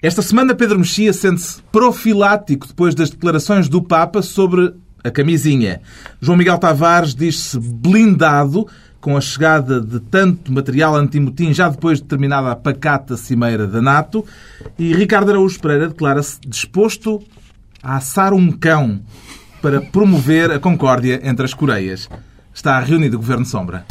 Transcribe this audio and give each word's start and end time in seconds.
Esta 0.00 0.22
semana, 0.22 0.54
Pedro 0.54 0.78
Mexia 0.78 1.12
sente-se 1.12 1.60
profilático 1.72 2.68
depois 2.68 2.94
das 2.94 3.10
declarações 3.10 3.68
do 3.68 3.82
Papa 3.82 4.22
sobre 4.22 4.72
a 5.02 5.10
camisinha. 5.10 5.80
João 6.20 6.38
Miguel 6.38 6.56
Tavares 6.56 7.16
diz-se 7.16 7.58
blindado 7.58 8.64
com 9.00 9.16
a 9.16 9.20
chegada 9.20 9.80
de 9.80 9.98
tanto 9.98 10.52
material 10.52 10.94
antimotim 10.94 11.52
já 11.52 11.68
depois 11.68 11.98
de 11.98 12.04
terminada 12.04 12.52
a 12.52 12.54
pacata 12.54 13.16
cimeira 13.16 13.66
da 13.66 13.82
NATO. 13.82 14.24
E 14.78 14.94
Ricardo 14.94 15.32
Araújo 15.32 15.58
Pereira 15.58 15.88
declara-se 15.88 16.38
disposto 16.46 17.20
a 17.82 17.96
assar 17.96 18.32
um 18.32 18.52
cão 18.52 19.00
para 19.60 19.80
promover 19.80 20.52
a 20.52 20.60
concórdia 20.60 21.20
entre 21.24 21.44
as 21.44 21.52
Coreias. 21.52 22.08
Está 22.54 22.78
reunido 22.78 23.16
o 23.16 23.20
Governo 23.20 23.44
Sombra. 23.44 23.84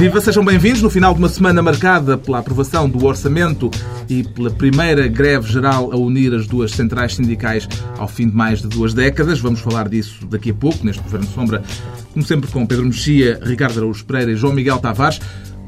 Viva, 0.00 0.18
sejam 0.18 0.42
bem-vindos 0.42 0.80
no 0.80 0.88
final 0.88 1.12
de 1.12 1.18
uma 1.18 1.28
semana 1.28 1.60
marcada 1.60 2.16
pela 2.16 2.38
aprovação 2.38 2.88
do 2.88 3.04
orçamento 3.04 3.70
e 4.08 4.24
pela 4.24 4.50
primeira 4.50 5.06
greve 5.06 5.52
geral 5.52 5.92
a 5.92 5.96
unir 5.96 6.32
as 6.32 6.46
duas 6.46 6.72
centrais 6.72 7.16
sindicais 7.16 7.68
ao 7.98 8.08
fim 8.08 8.26
de 8.26 8.34
mais 8.34 8.62
de 8.62 8.68
duas 8.68 8.94
décadas. 8.94 9.40
Vamos 9.40 9.60
falar 9.60 9.90
disso 9.90 10.26
daqui 10.26 10.52
a 10.52 10.54
pouco, 10.54 10.86
neste 10.86 11.02
Governo 11.02 11.26
Sombra, 11.26 11.62
como 12.14 12.24
sempre 12.24 12.50
com 12.50 12.64
Pedro 12.64 12.86
Mexia, 12.86 13.38
Ricardo 13.42 13.76
Araújo 13.76 14.02
Pereira 14.06 14.32
e 14.32 14.36
João 14.36 14.54
Miguel 14.54 14.78
Tavares. 14.78 15.20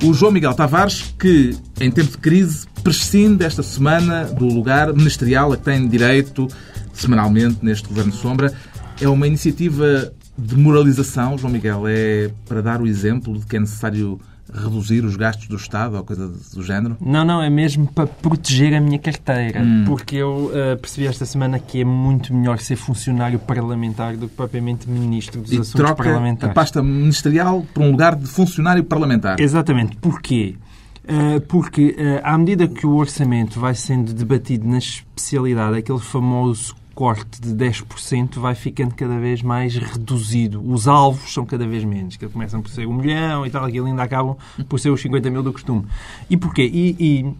O 0.03 0.15
João 0.15 0.33
Miguel 0.33 0.55
Tavares, 0.55 1.15
que 1.19 1.55
em 1.79 1.91
tempo 1.91 2.12
de 2.12 2.17
crise 2.17 2.67
prescinde 2.83 3.45
esta 3.45 3.62
semana 3.62 4.25
do 4.25 4.47
lugar 4.47 4.95
ministerial 4.95 5.53
a 5.53 5.59
que 5.59 5.65
tem 5.65 5.87
direito 5.87 6.49
semanalmente 6.95 7.59
neste 7.61 7.87
Governo 7.87 8.15
Sombra, 8.15 8.51
é 8.99 9.07
uma 9.07 9.27
iniciativa 9.27 10.11
de 10.39 10.57
moralização, 10.57 11.37
João 11.37 11.53
Miguel, 11.53 11.84
é 11.87 12.31
para 12.49 12.62
dar 12.62 12.81
o 12.81 12.87
exemplo 12.87 13.39
de 13.39 13.47
que 13.47 13.56
é 13.56 13.61
necessário 13.61 14.19
reduzir 14.53 15.05
os 15.05 15.17
gastos 15.17 15.48
do 15.48 15.56
Estado 15.56 15.97
ou 15.97 16.05
coisa 16.05 16.28
do 16.28 16.62
género? 16.62 16.97
Não, 17.00 17.25
não, 17.25 17.42
é 17.42 17.48
mesmo 17.48 17.86
para 17.86 18.06
proteger 18.06 18.75
a 18.75 18.81
minha 18.81 18.98
carteira. 18.98 19.61
Hum. 19.61 19.84
Porque 19.86 20.17
eu 20.17 20.47
uh, 20.47 20.78
percebi 20.78 21.06
esta 21.06 21.25
semana 21.25 21.59
que 21.59 21.81
é 21.81 21.84
muito 21.84 22.34
melhor 22.34 22.59
ser 22.59 22.77
funcionário 22.77 23.39
parlamentar 23.39 24.17
do 24.17 24.28
que 24.28 24.34
propriamente 24.34 24.89
ministro 24.89 25.41
dos 25.41 25.53
e 25.53 25.55
assuntos 25.55 25.72
troca 25.72 26.05
parlamentares. 26.05 26.50
a 26.50 26.55
pasta 26.55 26.83
ministerial 26.83 27.67
por 27.72 27.83
um 27.83 27.91
lugar 27.91 28.14
de 28.14 28.27
funcionário 28.27 28.84
parlamentar. 28.84 29.41
Exatamente. 29.41 29.97
Porquê? 29.97 30.56
Uh, 31.05 31.41
porque 31.42 31.97
uh, 31.98 32.20
à 32.22 32.39
medida 32.39 32.69
que 32.69 32.87
o 32.87 32.94
orçamento 32.94 33.59
vai 33.59 33.75
sendo 33.75 34.12
debatido 34.12 34.69
na 34.69 34.78
especialidade, 34.78 35.78
aquele 35.78 35.98
famoso 35.98 36.77
corte 36.95 37.41
de 37.41 37.51
10% 37.51 38.39
vai 38.39 38.55
ficando 38.55 38.95
cada 38.95 39.19
vez 39.19 39.43
mais 39.43 39.77
reduzido. 39.77 40.62
Os 40.65 40.87
alvos 40.87 41.33
são 41.33 41.45
cada 41.45 41.67
vez 41.67 41.84
menos, 41.84 42.17
que 42.17 42.29
começam 42.29 42.61
por 42.61 42.71
ser 42.71 42.87
um 42.87 42.95
milhão 42.95 43.47
e 43.47 43.51
tal, 43.51 43.65
aquilo 43.65 43.87
ainda 43.87 44.03
acabam 44.03 44.37
por 44.69 44.79
ser 44.79 44.91
os 44.91 45.01
50 45.01 45.31
mil 45.31 45.43
do 45.43 45.53
costume. 45.53 45.84
E 46.29 46.37
porquê? 46.37 46.62
E, 46.73 46.97
e 46.99 47.34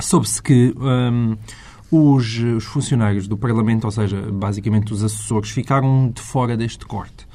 soube-se 0.00 0.42
que 0.42 0.74
um, 0.78 1.36
os, 1.90 2.38
os 2.38 2.64
funcionários 2.64 3.28
do 3.28 3.36
Parlamento, 3.36 3.84
ou 3.84 3.90
seja, 3.90 4.20
basicamente 4.32 4.92
os 4.92 5.02
assessores, 5.04 5.50
ficaram 5.50 6.10
de 6.14 6.20
fora 6.20 6.56
deste 6.56 6.84
corte 6.86 7.26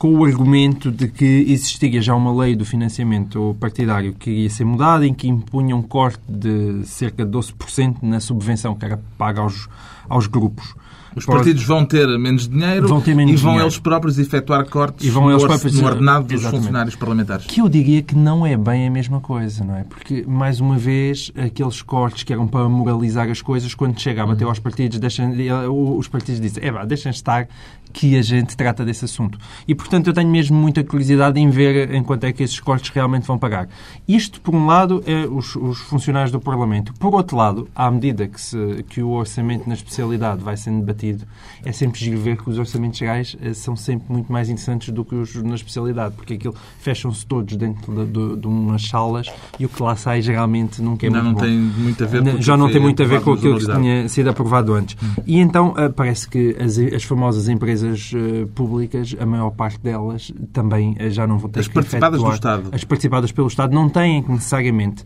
com 0.00 0.14
o 0.14 0.24
argumento 0.24 0.90
de 0.90 1.08
que 1.08 1.44
existia 1.46 2.00
já 2.00 2.14
uma 2.14 2.32
lei 2.32 2.56
do 2.56 2.64
financiamento 2.64 3.54
partidário 3.60 4.14
que 4.14 4.30
ia 4.30 4.48
ser 4.48 4.64
mudada, 4.64 5.06
em 5.06 5.12
que 5.12 5.28
impunha 5.28 5.76
um 5.76 5.82
corte 5.82 6.22
de 6.26 6.86
cerca 6.86 7.22
de 7.22 7.30
12% 7.30 7.96
na 8.00 8.18
subvenção 8.18 8.74
que 8.74 8.86
era 8.86 8.98
paga 9.18 9.42
aos, 9.42 9.68
aos 10.08 10.26
grupos. 10.26 10.74
Os 11.16 11.26
partidos 11.26 11.64
vão 11.64 11.84
ter 11.84 12.06
menos 12.18 12.48
dinheiro 12.48 12.86
vão 12.88 13.00
ter 13.00 13.14
menos 13.14 13.32
e 13.32 13.36
vão 13.36 13.52
dinheiro. 13.52 13.66
eles 13.66 13.78
próprios 13.78 14.18
efetuar 14.18 14.64
cortes 14.68 15.06
e 15.06 15.10
vão 15.10 15.24
no, 15.24 15.30
eles 15.32 15.42
próprios- 15.44 15.74
no 15.80 15.86
ordenado 15.86 16.24
dos 16.26 16.34
Exatamente. 16.34 16.60
funcionários 16.62 16.96
parlamentares. 16.96 17.46
Que 17.46 17.60
eu 17.60 17.68
diria 17.68 18.02
que 18.02 18.14
não 18.14 18.46
é 18.46 18.56
bem 18.56 18.86
a 18.86 18.90
mesma 18.90 19.20
coisa, 19.20 19.64
não 19.64 19.76
é? 19.76 19.84
Porque, 19.84 20.24
mais 20.26 20.60
uma 20.60 20.78
vez, 20.78 21.32
aqueles 21.36 21.82
cortes 21.82 22.22
que 22.22 22.32
eram 22.32 22.46
para 22.46 22.68
moralizar 22.68 23.28
as 23.28 23.42
coisas, 23.42 23.74
quando 23.74 23.98
chega 23.98 24.22
a 24.22 24.26
bater 24.26 24.44
aos 24.44 24.58
partidos, 24.58 24.98
deixam, 24.98 25.32
os 25.98 26.06
partidos 26.08 26.40
dizem, 26.40 26.62
é 26.64 26.70
vá, 26.70 26.84
deixem 26.84 27.10
estar 27.10 27.48
que 27.92 28.16
a 28.16 28.22
gente 28.22 28.56
trata 28.56 28.84
desse 28.84 29.04
assunto. 29.04 29.38
E, 29.66 29.74
portanto, 29.74 30.06
eu 30.06 30.12
tenho 30.12 30.30
mesmo 30.30 30.56
muita 30.56 30.82
curiosidade 30.84 31.40
em 31.40 31.50
ver 31.50 31.92
em 31.94 32.02
quanto 32.02 32.24
é 32.24 32.32
que 32.32 32.42
esses 32.42 32.58
cortes 32.60 32.90
realmente 32.90 33.26
vão 33.26 33.38
pagar. 33.38 33.68
Isto, 34.06 34.40
por 34.40 34.54
um 34.54 34.66
lado, 34.66 35.02
é 35.06 35.26
os, 35.26 35.56
os 35.56 35.78
funcionários 35.78 36.30
do 36.30 36.40
Parlamento. 36.40 36.92
Por 36.94 37.14
outro 37.14 37.36
lado, 37.36 37.68
à 37.74 37.90
medida 37.90 38.26
que, 38.26 38.40
se, 38.40 38.84
que 38.88 39.02
o 39.02 39.10
orçamento 39.10 39.66
na 39.68 39.74
especialidade 39.74 40.42
vai 40.42 40.56
sendo 40.56 40.80
debatido, 40.80 41.24
é 41.64 41.72
sempre 41.72 42.00
giro 42.00 42.18
ver 42.20 42.36
que 42.36 42.48
os 42.48 42.58
orçamentos 42.58 42.98
gerais 42.98 43.36
eh, 43.40 43.54
são 43.54 43.76
sempre 43.76 44.12
muito 44.12 44.32
mais 44.32 44.48
interessantes 44.48 44.92
do 44.92 45.04
que 45.04 45.14
os 45.14 45.34
na 45.42 45.54
especialidade, 45.54 46.14
porque 46.14 46.34
aquilo 46.34 46.54
fecham-se 46.80 47.24
todos 47.26 47.56
dentro 47.56 47.92
de, 47.92 48.12
de, 48.12 48.36
de 48.40 48.46
umas 48.46 48.86
salas 48.86 49.26
e 49.58 49.66
o 49.66 49.68
que 49.68 49.82
lá 49.82 49.96
sai 49.96 50.22
geralmente 50.22 50.82
nunca 50.82 51.06
é 51.06 51.08
Ainda 51.08 51.22
muito 51.22 51.40
não 51.40 51.40
bom. 51.40 51.46
tem 51.46 51.58
muito 51.58 52.04
a 52.04 52.06
ver 52.06 52.22
Não, 52.22 52.42
já 52.42 52.56
não 52.56 52.70
tem 52.70 52.80
muito 52.80 53.02
a 53.02 53.06
ver 53.06 53.20
com 53.20 53.32
aquilo 53.32 53.58
que 53.58 53.66
tinha 53.66 54.08
sido 54.08 54.30
aprovado 54.30 54.74
antes. 54.74 54.96
E 55.26 55.38
então 55.38 55.74
ah, 55.76 55.88
parece 55.90 56.28
que 56.28 56.56
as, 56.60 56.78
as 56.78 57.04
famosas 57.04 57.48
empresas 57.48 57.79
ah, 57.84 58.46
públicas, 58.54 59.14
a 59.18 59.26
maior 59.26 59.50
parte 59.50 59.80
delas, 59.80 60.32
também 60.52 60.96
ah, 60.98 61.08
já 61.08 61.26
não 61.26 61.38
vão 61.38 61.50
ter 61.50 61.60
As 61.60 61.68
que 61.68 61.74
participadas 61.74 62.20
do 62.20 62.26
efetuar- 62.28 62.34
Estado. 62.60 62.74
As 62.74 62.84
participadas 62.84 63.32
pelo 63.32 63.48
Estado 63.48 63.74
não 63.74 63.88
têm 63.88 64.22
que 64.22 64.30
necessariamente 64.30 65.04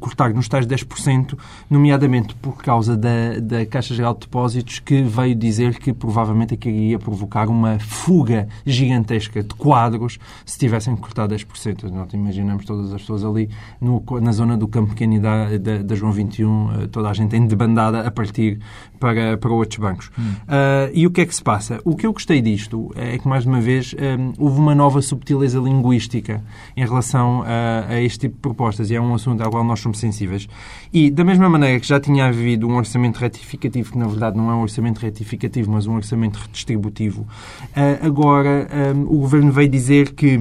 cortar 0.00 0.32
nos 0.32 0.48
tais 0.48 0.66
10%, 0.66 1.36
nomeadamente 1.70 2.34
por 2.36 2.56
causa 2.62 2.96
da, 2.96 3.38
da 3.40 3.66
Caixa 3.66 3.94
Geral 3.94 4.14
de 4.14 4.20
Depósitos, 4.20 4.78
que 4.78 5.02
veio 5.02 5.34
dizer 5.34 5.78
que 5.78 5.92
provavelmente 5.92 6.54
aquilo 6.54 6.76
ia 6.76 6.98
provocar 6.98 7.48
uma 7.48 7.78
fuga 7.78 8.48
gigantesca 8.64 9.42
de 9.42 9.54
quadros 9.54 10.18
se 10.44 10.58
tivessem 10.58 10.94
cortado 10.96 11.34
10%. 11.34 11.90
Nós 11.90 12.12
imaginamos 12.12 12.64
todas 12.64 12.92
as 12.92 13.00
pessoas 13.00 13.24
ali 13.24 13.48
no- 13.80 14.02
na 14.20 14.32
zona 14.32 14.56
do 14.56 14.66
Campo 14.68 14.90
Pequeno 14.90 15.20
da, 15.20 15.56
da, 15.58 15.78
da 15.82 15.94
João 15.94 16.12
21, 16.12 16.82
eh, 16.82 16.86
toda 16.88 17.08
a 17.10 17.12
gente 17.14 17.36
em 17.36 17.46
debandada 17.46 18.06
a 18.06 18.10
partir 18.10 18.58
para, 18.98 19.36
para 19.36 19.50
outros 19.52 19.78
bancos. 19.78 20.10
Ah, 20.48 20.90
e 20.94 21.06
o 21.06 21.10
que 21.10 21.20
é 21.22 21.26
que 21.26 21.34
se 21.34 21.42
passa? 21.42 21.80
O 21.84 21.96
que 21.96 22.06
eu 22.06 22.12
gostei 22.12 22.40
disto 22.40 22.90
é 22.94 23.18
que, 23.18 23.26
mais 23.28 23.44
uma 23.46 23.60
vez, 23.60 23.94
hum, 23.94 24.32
houve 24.38 24.58
uma 24.58 24.74
nova 24.74 25.02
subtileza 25.02 25.58
linguística 25.58 26.42
em 26.76 26.84
relação 26.84 27.42
a, 27.42 27.86
a 27.94 28.00
este 28.00 28.20
tipo 28.20 28.36
de 28.36 28.40
propostas 28.62 28.90
e 28.90 28.94
é 28.94 29.00
um 29.00 29.14
assunto 29.14 29.42
ao 29.42 29.50
qual 29.50 29.64
nós 29.64 29.80
somos 29.80 29.98
sensíveis. 29.98 30.48
E, 30.92 31.10
da 31.10 31.24
mesma 31.24 31.48
maneira 31.48 31.80
que 31.80 31.86
já 31.86 31.98
tinha 31.98 32.26
havido 32.26 32.68
um 32.68 32.76
orçamento 32.76 33.16
retificativo, 33.16 33.92
que 33.92 33.98
na 33.98 34.06
verdade 34.06 34.36
não 34.36 34.50
é 34.50 34.54
um 34.54 34.62
orçamento 34.62 34.98
retificativo, 34.98 35.72
mas 35.72 35.86
um 35.86 35.94
orçamento 35.94 36.38
redistributivo, 36.38 37.26
ah, 37.74 38.06
agora 38.06 38.68
hum, 38.94 39.02
o 39.08 39.18
Governo 39.18 39.50
veio 39.50 39.68
dizer 39.68 40.12
que 40.12 40.40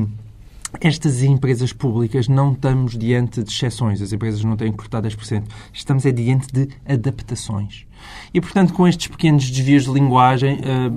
estas 0.79 1.21
empresas 1.21 1.73
públicas 1.73 2.27
não 2.27 2.53
estamos 2.53 2.97
diante 2.97 3.43
de 3.43 3.51
exceções. 3.51 4.01
As 4.01 4.13
empresas 4.13 4.43
não 4.43 4.55
têm 4.55 4.71
que 4.71 4.77
cortar 4.77 5.01
10%. 5.01 5.43
Estamos 5.73 6.05
é 6.05 6.11
diante 6.11 6.47
de 6.53 6.69
adaptações. 6.87 7.85
E, 8.33 8.39
portanto, 8.39 8.71
com 8.73 8.87
estes 8.87 9.07
pequenos 9.07 9.49
desvios 9.49 9.83
de 9.83 9.91
linguagem, 9.91 10.59
eh, 10.63 10.91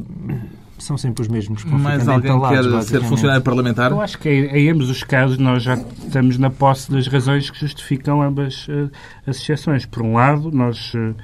são 0.78 0.98
sempre 0.98 1.22
os 1.22 1.28
mesmos 1.28 1.62
ficando 1.62 2.10
alguém 2.10 2.30
entalados, 2.30 2.90
quer 2.90 3.00
ser 3.00 3.04
funcionário 3.04 3.42
parlamentar? 3.42 3.90
Eu 3.90 4.00
acho 4.00 4.18
que 4.18 4.28
em, 4.28 4.44
em 4.46 4.70
ambos 4.70 4.90
os 4.90 5.02
casos 5.02 5.38
nós 5.38 5.62
já 5.62 5.74
estamos 5.74 6.38
na 6.38 6.50
posse 6.50 6.90
das 6.90 7.06
razões 7.06 7.50
que 7.50 7.58
justificam 7.58 8.22
ambas 8.22 8.66
eh, 8.68 8.88
as 9.26 9.36
exceções. 9.36 9.86
Por 9.86 10.02
um 10.02 10.14
lado, 10.14 10.50
nós 10.50 10.92
eh, 10.94 11.14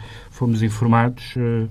fomos 0.41 0.63
informados 0.63 1.35
eh, 1.37 1.67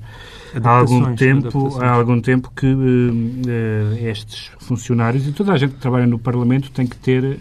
há 0.64 0.70
algum 0.70 1.16
tempo, 1.16 1.80
há 1.82 1.90
algum 1.90 2.22
tempo 2.22 2.52
que 2.56 2.68
eh, 2.68 3.98
eh, 4.06 4.10
estes 4.12 4.52
funcionários 4.60 5.28
e 5.28 5.32
toda 5.32 5.54
a 5.54 5.58
gente 5.58 5.74
que 5.74 5.80
trabalha 5.82 6.06
no 6.06 6.20
Parlamento 6.20 6.70
tem 6.70 6.86
que 6.86 6.96
ter 6.96 7.40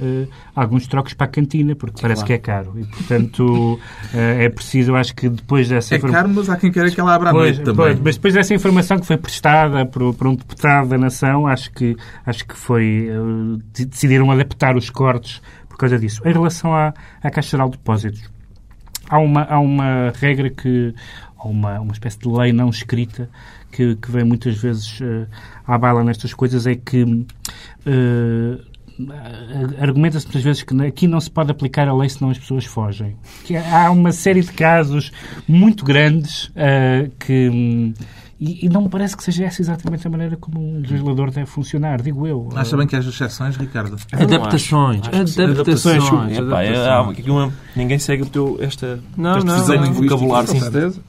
alguns 0.57 0.87
trocos 0.87 1.13
para 1.13 1.27
a 1.27 1.31
cantina, 1.31 1.77
porque 1.77 2.01
parece 2.01 2.25
que 2.25 2.33
é 2.33 2.39
caro. 2.39 2.73
E, 2.79 2.85
portanto, 2.87 3.79
é 4.15 4.49
preciso, 4.49 4.95
acho 4.95 5.15
que 5.15 5.29
depois 5.29 5.69
dessa 5.69 5.95
É 5.95 5.99
informa- 5.99 6.17
caro, 6.17 6.29
mas 6.31 6.49
há 6.49 6.57
quem 6.57 6.73
queira 6.73 6.91
que 6.91 6.99
ela 6.99 7.15
abra 7.15 7.31
Pois, 7.31 7.59
noite 7.59 7.65
também. 7.77 8.01
mas 8.03 8.17
depois 8.17 8.33
dessa 8.33 8.55
informação 8.55 8.99
que 8.99 9.07
foi 9.07 9.19
prestada 9.19 9.85
por, 9.85 10.15
por 10.15 10.27
um 10.29 10.35
deputado 10.35 10.89
da 10.89 10.97
Nação, 10.97 11.47
acho 11.47 11.71
que, 11.73 11.95
acho 12.25 12.47
que 12.47 12.57
foi. 12.57 13.09
de- 13.75 13.85
decidiram 13.85 14.31
adaptar 14.31 14.77
os 14.77 14.89
cortes 14.89 15.43
por 15.69 15.77
causa 15.77 15.99
disso. 15.99 16.23
Em 16.25 16.33
relação 16.33 16.75
à, 16.75 16.95
à 17.23 17.31
Caixa 17.31 17.51
Geral 17.51 17.69
de 17.69 17.77
Depósitos, 17.77 18.23
há 19.11 19.19
uma, 19.19 19.43
há 19.45 19.59
uma 19.61 20.11
regra 20.17 20.49
que. 20.51 20.95
Há 21.39 21.47
uma, 21.49 21.81
uma 21.81 21.93
espécie 21.93 22.19
de 22.19 22.29
lei 22.29 22.53
não 22.53 22.69
escrita 22.71 23.29
que, 23.71 23.95
que 23.97 24.11
vem 24.11 24.25
muitas 24.25 24.57
vezes 24.57 24.99
eh, 25.01 25.27
à 25.67 25.79
baila 25.79 26.03
nestas 26.05 26.35
coisas, 26.35 26.67
é 26.67 26.75
que. 26.75 27.27
eh, 27.87 28.59
Argumenta-se 29.81 30.27
muitas 30.27 30.43
vezes 30.43 30.63
que 30.65 30.75
aqui 30.85 31.07
não 31.07 31.21
se 31.21 31.31
pode 31.31 31.53
aplicar 31.53 31.87
a 31.87 31.95
lei 31.95 32.09
senão 32.09 32.31
as 32.31 32.39
pessoas 32.39 32.65
fogem. 32.65 33.17
Que 33.45 33.57
há 33.57 33.91
uma 33.93 34.11
série 34.11 34.41
de 34.41 34.53
casos 34.53 35.13
muito 35.47 35.85
grandes 35.85 36.51
eh, 36.57 37.09
que. 37.19 37.95
E, 38.41 38.67
e 38.67 38.69
não 38.69 38.83
me 38.83 38.89
parece 38.89 39.17
que 39.17 39.23
seja 39.23 39.45
essa 39.45 39.61
exatamente 39.63 40.07
a 40.07 40.11
maneira 40.11 40.37
como 40.37 40.61
um 40.61 40.81
legislador 40.81 41.31
deve 41.31 41.47
funcionar, 41.47 42.01
digo 42.01 42.27
eu. 42.27 42.49
Acha 42.55 42.77
bem 42.77 42.87
que 42.87 42.95
haja 42.97 43.11
exceções, 43.11 43.57
Ricardo? 43.57 43.97
Adaptações. 44.13 45.01
Acho. 45.09 45.43
Adaptações. 45.43 46.39
Epá, 46.39 46.63
é, 46.65 47.51
ninguém 47.77 47.99
segue 47.99 48.23
o 48.23 48.27
teu, 48.27 48.57
esta, 48.61 49.01
Não, 49.17 49.39
esta 49.39 49.45
não, 49.45 49.55
decisão 49.57 49.77
não. 49.77 49.93
de 49.93 49.93
vocabulário. 49.93 50.49
Com 50.49 50.55
Sim. 50.55 50.61
certeza. 50.61 51.01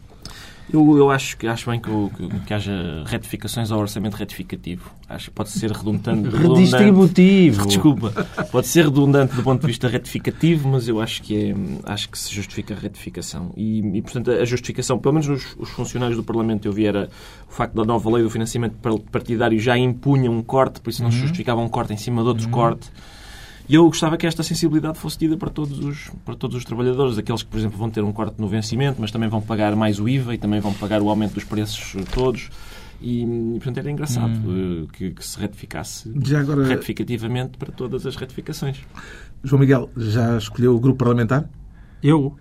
Eu, 0.72 0.98
eu 0.98 1.10
acho, 1.10 1.36
que, 1.36 1.48
acho 1.48 1.70
bem 1.70 1.80
que, 1.80 1.90
que, 1.90 2.40
que 2.42 2.54
haja 2.54 3.04
retificações 3.06 3.72
ao 3.72 3.80
orçamento 3.80 4.16
retificativo. 4.16 4.92
Acho 5.08 5.26
que 5.26 5.32
pode 5.32 5.50
ser 5.50 5.72
redundante. 5.72 6.30
Redistributivo. 6.30 7.66
Desculpa. 7.66 8.12
Pode 8.52 8.68
ser 8.68 8.86
redundante 8.86 9.36
do 9.36 9.42
ponto 9.42 9.62
de 9.62 9.68
vista 9.68 9.88
retificativo, 9.88 10.70
mas 10.70 10.88
eu 10.88 11.02
acho 11.02 11.24
que, 11.24 11.52
é, 11.52 11.56
acho 11.92 12.10
que 12.10 12.18
se 12.18 12.34
justifica 12.34 12.76
a 12.76 12.78
retificação. 12.78 13.52
E, 13.58 13.80
e, 13.80 14.02
portanto, 14.02 14.30
a 14.30 14.46
justificação, 14.46 15.00
pelo 15.00 15.16
menos 15.16 15.28
os, 15.28 15.56
os 15.58 15.70
funcionários 15.70 16.16
do 16.16 16.24
Parlamento, 16.24 16.68
eu 16.68 16.72
vi, 16.72 16.86
era 16.86 17.10
o 17.50 17.52
facto 17.52 17.74
da 17.74 17.84
nova 17.84 18.10
lei 18.12 18.24
do 18.24 18.30
financiamento 18.30 18.76
partidário 19.12 19.60
já 19.60 19.76
impunha 19.78 20.30
um 20.30 20.44
corte, 20.44 20.80
por 20.82 20.92
isso 20.92 21.02
não 21.02 21.12
se 21.12 21.18
justificava 21.18 21.60
um 21.62 21.70
corte 21.70 21.94
em 21.94 21.98
cima 21.98 22.22
de 22.22 22.28
outro 22.28 22.48
corte. 22.50 22.92
E 23.70 23.76
eu 23.76 23.86
gostava 23.86 24.18
que 24.18 24.26
esta 24.26 24.42
sensibilidade 24.42 24.98
fosse 24.98 25.20
tida 25.20 25.38
para 25.38 25.52
todos, 25.52 25.78
os, 25.78 26.10
para 26.26 26.34
todos 26.36 26.58
os 26.58 26.66
trabalhadores, 26.66 27.20
aqueles 27.20 27.44
que, 27.44 27.50
por 27.50 27.60
exemplo, 27.60 27.78
vão 27.78 27.88
ter 27.88 28.04
um 28.04 28.12
corte 28.12 28.42
no 28.42 28.48
vencimento, 28.48 29.00
mas 29.00 29.12
também 29.12 29.30
vão 29.30 29.44
pagar 29.44 29.76
mais 29.76 30.00
o 30.00 30.10
IVA 30.10 30.34
e 30.34 30.38
também 30.40 30.60
vão 30.60 30.74
pagar 30.74 31.04
o 31.04 31.10
aumento 31.10 31.36
dos 31.36 31.44
preços 31.44 31.96
todos. 32.12 32.50
E, 33.00 33.24
portanto, 33.54 33.78
era 33.78 33.92
engraçado 33.92 34.34
eh, 34.34 34.88
que, 34.92 35.12
que 35.12 35.26
se 35.26 35.40
retificasse 35.40 36.12
Já 36.24 36.40
agora, 36.40 36.66
retificativamente 36.66 37.60
para 37.60 37.72
todas 37.72 38.08
as 38.08 38.16
retificações. 38.16 38.80
João 39.44 39.60
Miguel, 39.60 39.90
já 39.96 40.36
escolheu 40.36 40.76
o 40.76 40.80
grupo 40.80 40.98
parlamentar? 40.98 41.48
Eu? 42.02 42.36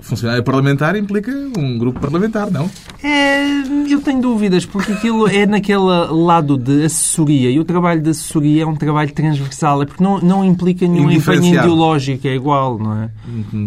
Funcionário 0.00 0.42
parlamentar 0.42 0.96
implica 0.96 1.30
um 1.58 1.76
grupo 1.76 2.00
parlamentar, 2.00 2.50
não? 2.50 2.70
É, 3.02 3.44
eu 3.90 4.00
tenho 4.00 4.18
dúvidas, 4.18 4.64
porque 4.64 4.92
aquilo 4.92 5.28
é 5.28 5.44
naquele 5.44 5.78
lado 6.10 6.56
de 6.56 6.84
assessoria. 6.84 7.50
E 7.50 7.60
o 7.60 7.64
trabalho 7.64 8.00
de 8.00 8.08
assessoria 8.08 8.62
é 8.62 8.66
um 8.66 8.76
trabalho 8.76 9.12
transversal. 9.12 9.82
É 9.82 9.86
porque 9.86 10.02
não, 10.02 10.18
não 10.20 10.42
implica 10.42 10.88
nenhum 10.88 11.10
empenho 11.10 11.44
ideológico. 11.44 12.26
É 12.26 12.34
igual, 12.34 12.78
não 12.78 13.02
é? 13.02 13.10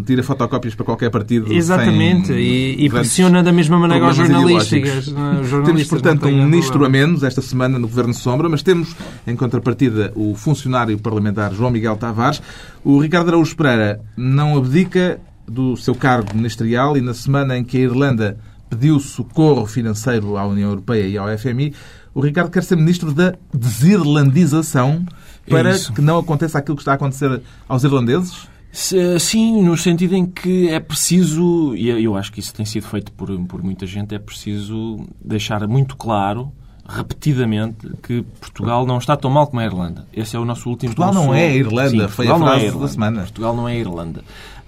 Tira 0.08 0.24
fotocópias 0.24 0.74
para 0.74 0.86
qualquer 0.86 1.12
partido. 1.12 1.54
Exatamente. 1.54 2.34
E, 2.34 2.84
e 2.84 2.90
pressiona 2.90 3.44
da 3.44 3.52
mesma 3.54 3.78
maneira 3.78 4.08
os 4.10 4.16
jornalistas. 4.16 4.74
é? 4.74 4.98
Os 4.98 5.06
Temos, 5.06 5.48
jornalistas 5.50 5.90
portanto, 5.90 6.24
não 6.24 6.30
têm 6.31 6.40
um 6.42 6.46
ministro 6.46 6.84
a 6.84 6.90
menos 6.90 7.22
esta 7.22 7.44
semana 7.44 7.78
no 7.78 7.88
Governo 7.88 8.16
Sombra, 8.16 8.50
mas 8.50 8.64
temos, 8.64 8.96
em 9.28 9.36
contrapartida, 9.36 10.12
o 10.16 10.34
funcionário 10.34 10.98
parlamentar 10.98 11.54
João 11.54 11.69
Miguel 11.69 11.96
Tavares. 11.96 12.42
O 12.84 13.00
Ricardo 13.00 13.28
Araújo 13.28 13.56
Pereira 13.56 14.02
não 14.18 14.58
abdica 14.58 15.19
do 15.48 15.76
seu 15.78 15.96
cargo 15.96 16.36
ministerial 16.36 16.98
e 16.98 17.02
na 17.02 17.14
semana 17.14 17.58
em 17.58 17.64
que 17.64 17.78
a 17.78 17.82
Irlanda 17.82 18.38
pediu 18.70 19.00
socorro 19.00 19.66
financeiro 19.66 20.38
à 20.38 20.46
União 20.46 20.70
Europeia 20.70 21.08
e 21.08 21.18
ao 21.18 21.28
FMI, 21.38 21.74
o 22.14 22.20
Ricardo 22.20 22.52
quer 22.52 22.64
ser 22.64 22.76
ministro 22.76 23.14
da 23.14 23.34
desirlandização 23.54 25.06
para 25.50 25.72
isso. 25.72 25.94
que 25.94 26.02
não 26.02 26.18
aconteça 26.20 26.58
aquilo 26.58 26.76
que 26.76 26.82
está 26.82 26.92
a 26.94 26.96
acontecer 26.96 27.42
aos 27.68 27.84
irlandeses? 27.84 28.48
Se- 28.72 29.20
Sim, 29.20 29.64
no 29.64 29.78
sentido 29.78 30.14
em 30.16 30.26
que 30.26 30.68
é 30.70 30.80
preciso, 30.80 31.74
e 31.76 31.90
eu 31.90 32.16
acho 32.16 32.32
que 32.32 32.40
isso 32.40 32.54
tem 32.54 32.66
sido 32.66 32.86
feito 32.86 33.12
por, 33.14 33.30
por 33.46 33.64
muita 33.64 33.86
gente, 33.86 34.14
é 34.14 34.20
preciso 34.20 35.00
deixar 35.24 35.66
muito 35.68 35.96
claro, 35.96 36.52
repetidamente, 36.88 37.88
que 38.04 38.24
Portugal 38.40 38.86
não 38.86 38.98
está 38.98 39.16
tão 39.16 39.30
mal 39.32 39.48
como 39.48 39.60
a 39.62 39.66
Irlanda. 39.66 40.06
Esse 40.14 40.36
é 40.36 40.40
o 40.40 40.46
nosso 40.46 40.70
último 40.70 40.94
Portugal 40.94 41.14
não 41.26 41.34
é 41.34 41.48
a 41.48 41.56
Irlanda, 41.56 42.08
Sim, 42.08 42.14
foi 42.14 42.28
a 42.28 42.32
Portugal 42.32 42.36
é 42.36 42.40
frase 42.52 42.62
da 42.66 42.68
Irlanda. 42.68 42.88
semana. 42.92 43.22
Portugal 43.22 43.56
não 43.56 43.68
é 43.70 43.72
a 43.72 43.76
Irlanda. 43.76 44.24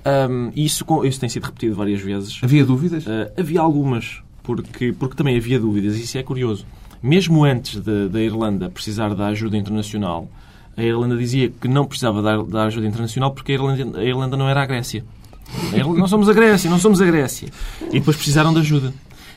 Ahm, 0.05 0.51
isso, 0.55 0.85
com- 0.85 1.03
isso 1.05 1.19
tem 1.19 1.29
sido 1.29 1.43
repetido 1.45 1.75
várias 1.75 2.01
vezes. 2.01 2.39
Havia 2.41 2.65
dúvidas? 2.65 3.05
Uh, 3.05 3.31
havia 3.37 3.59
algumas, 3.61 4.21
porque, 4.43 4.93
porque 4.93 5.15
também 5.15 5.37
havia 5.37 5.59
dúvidas, 5.59 5.97
e 5.97 6.03
isso 6.03 6.17
é 6.17 6.23
curioso. 6.23 6.65
Mesmo 7.01 7.43
antes 7.45 7.79
da 7.79 8.19
Irlanda 8.21 8.69
precisar 8.69 9.13
da 9.15 9.27
ajuda 9.27 9.55
internacional, 9.55 10.27
a 10.75 10.83
Irlanda 10.83 11.15
dizia 11.17 11.49
que 11.49 11.67
não 11.67 11.85
precisava 11.85 12.21
da, 12.21 12.41
da 12.41 12.63
ajuda 12.65 12.85
internacional 12.87 13.31
porque 13.31 13.53
a 13.53 13.55
Irlanda, 13.55 13.99
a 13.99 14.03
Irlanda 14.03 14.35
não 14.37 14.49
era 14.49 14.61
a 14.63 14.65
Grécia. 14.65 15.03
A 15.73 15.77
Irlanda, 15.77 15.99
não 15.99 16.07
somos 16.07 16.27
a 16.29 16.33
Grécia, 16.33 16.69
não 16.69 16.77
somos 16.79 17.01
a 17.01 17.05
Grécia. 17.05 17.49
E 17.89 17.99
depois 17.99 18.15
precisaram 18.17 18.53
de 18.53 18.59
ajuda. 18.59 18.93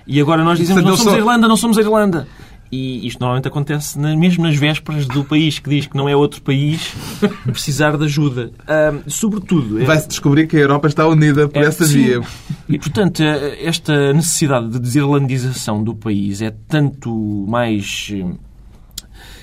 E 0.07 0.21
agora 0.21 0.43
nós 0.43 0.59
dizemos, 0.59 0.83
não 0.83 0.97
somos 0.97 1.15
a 1.15 1.19
Irlanda, 1.19 1.47
não 1.49 1.57
somos 1.57 1.79
a 1.79 1.81
Irlanda. 1.81 2.29
E 2.75 3.07
isto 3.07 3.21
normalmente 3.21 3.47
acontece 3.49 3.99
na- 3.99 4.17
mesmo 4.17 4.45
nas 4.45 4.57
vésperas 4.57 5.07
do 5.07 5.23
país 5.23 5.59
que 5.59 5.69
diz 5.69 5.87
que 5.87 5.95
não 5.95 6.09
é 6.09 6.17
outro 6.17 6.41
país 6.41 6.95
precisar 7.45 7.99
de 7.99 8.05
ajuda. 8.07 8.51
Sobretudo... 9.07 9.79
é- 9.83 9.85
Vai-se 9.85 10.09
descobrir 10.09 10.47
que 10.47 10.57
a 10.57 10.61
Europa 10.61 10.89
está 10.89 11.07
unida 11.07 11.47
por 11.49 11.63
é, 11.63 11.67
essa 11.67 11.85
sim. 11.85 12.03
via. 12.03 12.21
E, 12.67 12.79
portanto, 12.79 13.23
eh, 13.23 13.59
esta 13.63 14.15
necessidade 14.15 14.71
de 14.71 14.79
desirlandização 14.79 15.85
do 15.85 15.95
país 15.95 16.41
é 16.41 16.51
tanto 16.67 17.45
mais 17.47 18.09
eh, 18.11 18.25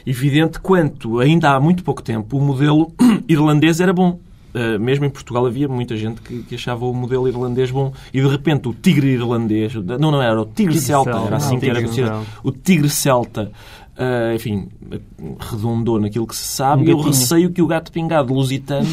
evidente 0.07 0.59
quanto, 0.59 1.19
ainda 1.19 1.51
há 1.51 1.59
muito 1.59 1.83
pouco 1.83 2.01
tempo, 2.01 2.35
o 2.35 2.41
modelo 2.41 2.91
irlandês 3.29 3.79
era 3.79 3.93
bom. 3.93 4.19
Eh, 4.51 4.79
mesmo 4.79 5.05
em 5.05 5.09
Portugal 5.11 5.45
havia 5.45 5.67
muita 5.67 5.95
gente 5.95 6.21
que, 6.21 6.41
que 6.41 6.55
achava 6.55 6.83
o 6.83 6.91
modelo 6.93 7.27
irlandês 7.27 7.69
bom 7.69 7.93
e 8.11 8.19
de 8.19 8.27
repente 8.27 8.67
o 8.67 8.73
tigre 8.73 9.07
irlandês, 9.09 9.75
não, 9.75 10.11
não 10.11 10.21
era 10.21 10.41
o 10.41 10.45
tigre, 10.45 10.73
Tigre 10.73 10.79
celta, 10.79 11.11
celta, 11.11 11.27
era 11.27 11.35
assim 11.37 11.53
não, 11.53 11.59
que 11.59 11.69
era 11.69 11.81
conhecido. 11.81 12.25
O 12.43 12.51
tigre 12.51 12.89
celta, 12.89 13.51
eh, 13.95 14.33
enfim, 14.35 14.67
redundou 15.39 15.99
naquilo 15.99 16.25
que 16.25 16.35
se 16.35 16.45
sabe 16.47 16.83
Um 16.83 16.87
e 16.87 16.89
eu 16.89 16.99
receio 16.99 17.51
que 17.51 17.61
o 17.61 17.67
gato 17.67 17.91
pingado 17.91 18.33
lusitano 18.33 18.87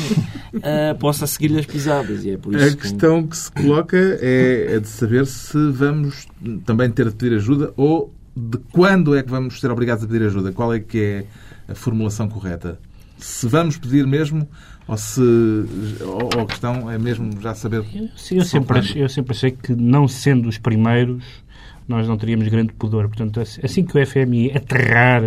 eh, 0.62 0.94
possa 1.00 1.26
seguir-lhe 1.26 1.59
as 1.59 1.67
pisadas. 1.67 2.25
E 2.25 2.32
é 2.32 2.37
por 2.37 2.55
isso 2.55 2.64
A 2.64 2.69
que- 2.70 2.76
questão 2.76 3.26
que 3.26 3.37
se 3.37 3.50
coloca 3.50 3.97
é 4.20 4.75
a 4.76 4.79
de 4.79 4.88
saber 4.88 5.26
se 5.26 5.56
vamos 5.70 6.26
também 6.67 6.91
ter 6.91 7.09
de 7.09 7.14
pedir 7.14 7.35
ajuda 7.37 7.73
ou 7.79 8.12
de 8.37 8.59
quando 8.73 9.17
é 9.17 9.23
que 9.23 9.31
vamos 9.31 9.59
ser 9.59 9.70
obrigados 9.70 10.05
a 10.05 10.06
pedir 10.06 10.25
ajuda. 10.26 10.52
Qual 10.52 10.73
é 10.75 10.81
que 10.81 10.99
é 10.99 11.25
a 11.73 11.75
formulação 11.75 12.29
correta? 12.29 12.79
Se 13.17 13.49
vamos 13.49 13.79
pedir 13.79 14.06
mesmo 14.06 14.47
ou 14.88 14.97
se 14.97 15.21
ou 15.21 16.43
a 16.43 16.47
questão 16.47 16.91
é 16.91 16.99
mesmo 16.99 17.31
já 17.41 17.55
saber 17.55 17.83
Eu, 17.94 18.09
eu, 18.38 18.44
sempre, 18.44 18.79
achei, 18.79 19.03
eu 19.03 19.09
sempre 19.09 19.33
achei 19.35 19.50
que, 19.50 19.75
não 19.75 20.06
sendo 20.06 20.49
os 20.49 20.59
primeiros, 20.59 21.25
nós 21.88 22.06
não 22.09 22.17
teríamos 22.17 22.49
grande 22.49 22.73
pudor. 22.73 23.09
Portanto, 23.09 23.41
assim 23.41 23.85
que 23.85 23.99
o 23.99 24.06
FMI 24.06 24.53
aterrar 24.56 25.23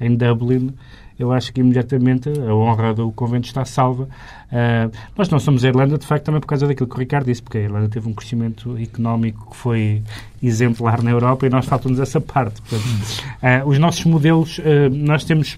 em 0.00 0.14
Dublin, 0.16 0.72
eu 1.16 1.30
acho 1.32 1.52
que 1.52 1.60
imediatamente 1.60 2.28
a 2.28 2.52
honra 2.54 2.92
do 2.92 3.12
convento 3.12 3.46
está 3.46 3.64
salva. 3.64 4.08
Ah, 4.50 4.90
nós 5.16 5.28
não 5.28 5.38
somos 5.38 5.64
a 5.64 5.68
Irlanda, 5.68 5.96
de 5.96 6.04
facto, 6.04 6.24
também 6.24 6.40
por 6.40 6.48
causa 6.48 6.66
daquilo 6.66 6.88
que 6.88 6.96
o 6.96 6.98
Ricardo 6.98 7.26
disse, 7.26 7.40
porque 7.40 7.58
a 7.58 7.60
Irlanda 7.62 7.88
teve 7.88 8.08
um 8.08 8.12
crescimento 8.12 8.76
económico 8.78 9.50
que 9.50 9.56
foi 9.56 10.02
exemplar 10.42 11.02
na 11.02 11.12
Europa 11.12 11.46
e 11.46 11.50
nós 11.50 11.66
falta-nos 11.66 12.00
essa 12.00 12.20
parte. 12.20 12.60
Portanto, 12.62 12.84
ah, 13.40 13.62
os 13.64 13.78
nossos 13.78 14.04
modelos, 14.04 14.60
ah, 14.64 14.88
nós 14.90 15.24
temos 15.24 15.56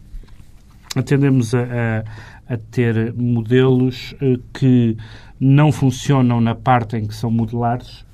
tendemos 1.05 1.55
a, 1.55 1.61
a- 1.63 2.05
a 2.49 2.57
ter 2.57 3.13
modelos 3.15 4.15
eh, 4.21 4.39
que 4.53 4.97
não 5.41 5.71
funcionam 5.73 6.41
na 6.41 6.55
parte 6.55 6.97
em 6.97 7.07
que 7.07 7.15
são 7.15 7.31
modulares, 7.31 8.05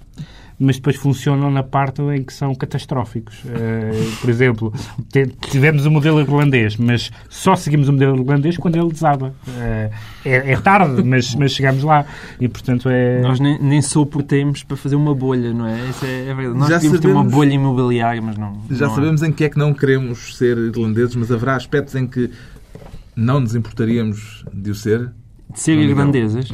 mas 0.58 0.76
depois 0.76 0.94
funcionam 0.94 1.50
na 1.50 1.62
parte 1.64 2.00
em 2.02 2.22
que 2.22 2.32
são 2.32 2.54
catastróficos. 2.54 3.42
Eh, 3.48 3.90
por 4.20 4.30
exemplo, 4.30 4.72
tivemos 5.50 5.84
o 5.86 5.90
modelo 5.90 6.20
irlandês, 6.20 6.76
mas 6.76 7.10
só 7.28 7.56
seguimos 7.56 7.88
o 7.88 7.92
modelo 7.92 8.16
irlandês 8.20 8.56
quando 8.56 8.76
ele 8.76 8.88
desaba. 8.92 9.34
Eh, 9.58 9.90
é, 10.24 10.52
é 10.52 10.56
tarde, 10.56 11.02
mas, 11.02 11.34
mas 11.34 11.50
chegamos 11.52 11.82
lá. 11.82 12.06
E, 12.40 12.48
portanto, 12.48 12.88
é... 12.88 13.20
Nós 13.22 13.40
nem, 13.40 13.60
nem 13.60 13.82
suportemos 13.82 14.62
para 14.62 14.76
fazer 14.76 14.94
uma 14.94 15.14
bolha, 15.14 15.52
não 15.52 15.66
é? 15.66 15.80
Isso 15.90 16.04
é, 16.04 16.28
é 16.28 16.34
verdade. 16.34 16.58
Nós 16.58 16.68
Já 16.68 16.74
podíamos 16.76 17.00
ter 17.00 17.06
uma 17.08 17.14
sabemos- 17.14 17.34
bolha 17.34 17.52
imobiliária, 17.54 18.22
mas 18.22 18.38
não. 18.38 18.52
Já 18.70 18.86
não 18.86 18.94
sabemos 18.94 19.22
em 19.24 19.32
que 19.32 19.42
é 19.44 19.48
que 19.48 19.58
não 19.58 19.74
queremos 19.74 20.36
ser 20.36 20.56
irlandeses, 20.58 21.16
mas 21.16 21.32
haverá 21.32 21.56
aspectos 21.56 21.96
em 21.96 22.06
que 22.06 22.30
não 23.16 23.40
nos 23.40 23.54
importaríamos 23.54 24.44
de 24.52 24.70
o 24.70 24.74
ser. 24.74 25.12
De 25.50 25.60
ser 25.60 25.76
Não, 25.76 25.82
irlandesas. 25.82 26.50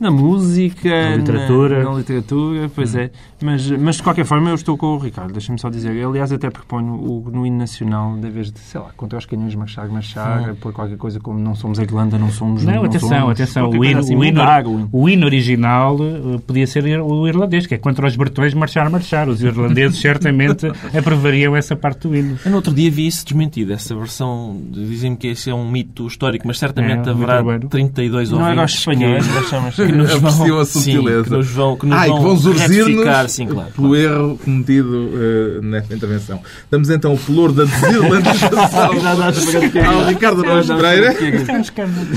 Na 0.00 0.10
música, 0.10 0.88
Na 1.10 1.16
literatura. 1.16 1.84
na, 1.84 1.90
na 1.90 1.96
literatura, 1.98 2.70
pois 2.74 2.94
é. 2.94 3.10
Mas, 3.42 3.70
mas 3.70 3.96
de 3.96 4.02
qualquer 4.02 4.24
forma 4.24 4.48
eu 4.48 4.54
estou 4.54 4.76
com 4.76 4.86
o 4.86 4.98
Ricardo, 4.98 5.32
deixa-me 5.32 5.58
só 5.58 5.68
dizer. 5.68 5.94
Eu, 5.94 6.08
aliás, 6.10 6.32
até 6.32 6.48
proponho 6.48 6.94
o, 6.94 7.30
no 7.30 7.46
hino 7.46 7.58
nacional, 7.58 8.16
em 8.16 8.30
vez 8.30 8.50
de, 8.50 8.58
sei 8.60 8.80
lá, 8.80 8.88
contra 8.96 9.18
os 9.18 9.26
canhões 9.26 9.54
marchar, 9.54 9.86
marchar, 9.88 10.54
por 10.54 10.72
qualquer 10.72 10.96
coisa 10.96 11.20
como 11.20 11.38
não 11.38 11.54
somos 11.54 11.78
a 11.78 11.82
Irlanda, 11.82 12.18
não 12.18 12.30
somos. 12.30 12.64
Não, 12.64 12.82
atenção, 12.84 13.08
somos, 13.10 13.30
atenção. 13.32 13.64
qualquer 13.64 13.78
O 13.78 13.84
hino, 13.84 13.98
assim, 14.00 14.16
o, 14.16 14.24
hino, 14.24 14.88
o 14.90 15.08
hino. 15.08 15.26
original 15.26 15.96
eh, 16.00 16.38
podia 16.46 16.66
ser 16.66 16.84
o 17.02 17.28
irlandês, 17.28 17.66
que 17.66 17.74
é 17.74 17.78
contra 17.78 18.06
os 18.06 18.16
bretões 18.16 18.54
marchar, 18.54 18.88
marchar. 18.88 19.28
Os 19.28 19.42
irlandeses 19.42 19.98
certamente 20.00 20.66
aprovariam 20.96 21.54
essa 21.54 21.76
parte 21.76 22.08
do 22.08 22.16
hino. 22.16 22.38
Eu 22.42 22.50
no 22.50 22.56
outro 22.56 22.72
dia 22.72 22.90
vi 22.90 23.06
isso 23.06 23.24
desmentido, 23.24 23.72
essa 23.74 23.94
versão. 23.94 24.58
Dizem-me 24.70 25.16
que 25.16 25.26
esse 25.28 25.50
é 25.50 25.54
um 25.54 25.70
mito 25.70 26.06
histórico, 26.06 26.46
mas 26.46 26.58
certamente 26.58 27.06
É, 27.08 27.12
haverá 27.12 27.38
urbano. 27.38 27.68
32 27.68 28.30
Não 28.30 28.46
era 28.46 28.64
os 28.64 28.72
espanhóis, 28.72 29.26
que. 29.26 29.89
que 29.90 29.96
nos 29.98 30.10
Apreciam 30.10 30.46
vão, 30.48 30.60
a 30.60 30.64
sim, 30.64 30.80
subtileza. 30.80 31.24
que 31.24 31.30
nos 31.30 31.46
vão, 31.50 31.76
que 31.76 31.86
nos 31.86 31.98
Ah, 31.98 32.02
que 32.04 32.08
vão 32.10 32.36
retificar, 32.36 32.68
zurzir-nos 32.68 33.32
sim, 33.32 33.46
claro. 33.46 33.70
pelo 33.72 33.96
erro 33.96 34.38
cometido 34.44 35.10
eh, 35.14 35.60
nesta 35.62 35.94
intervenção. 35.94 36.40
Damos 36.70 36.90
então 36.90 37.14
o 37.14 37.18
pelour 37.18 37.52
da 37.52 37.64
desirlandização 37.64 38.90
ao 39.86 40.06
Ricardo 40.06 40.44
Araújo 40.44 40.76
Pereira. 40.76 41.14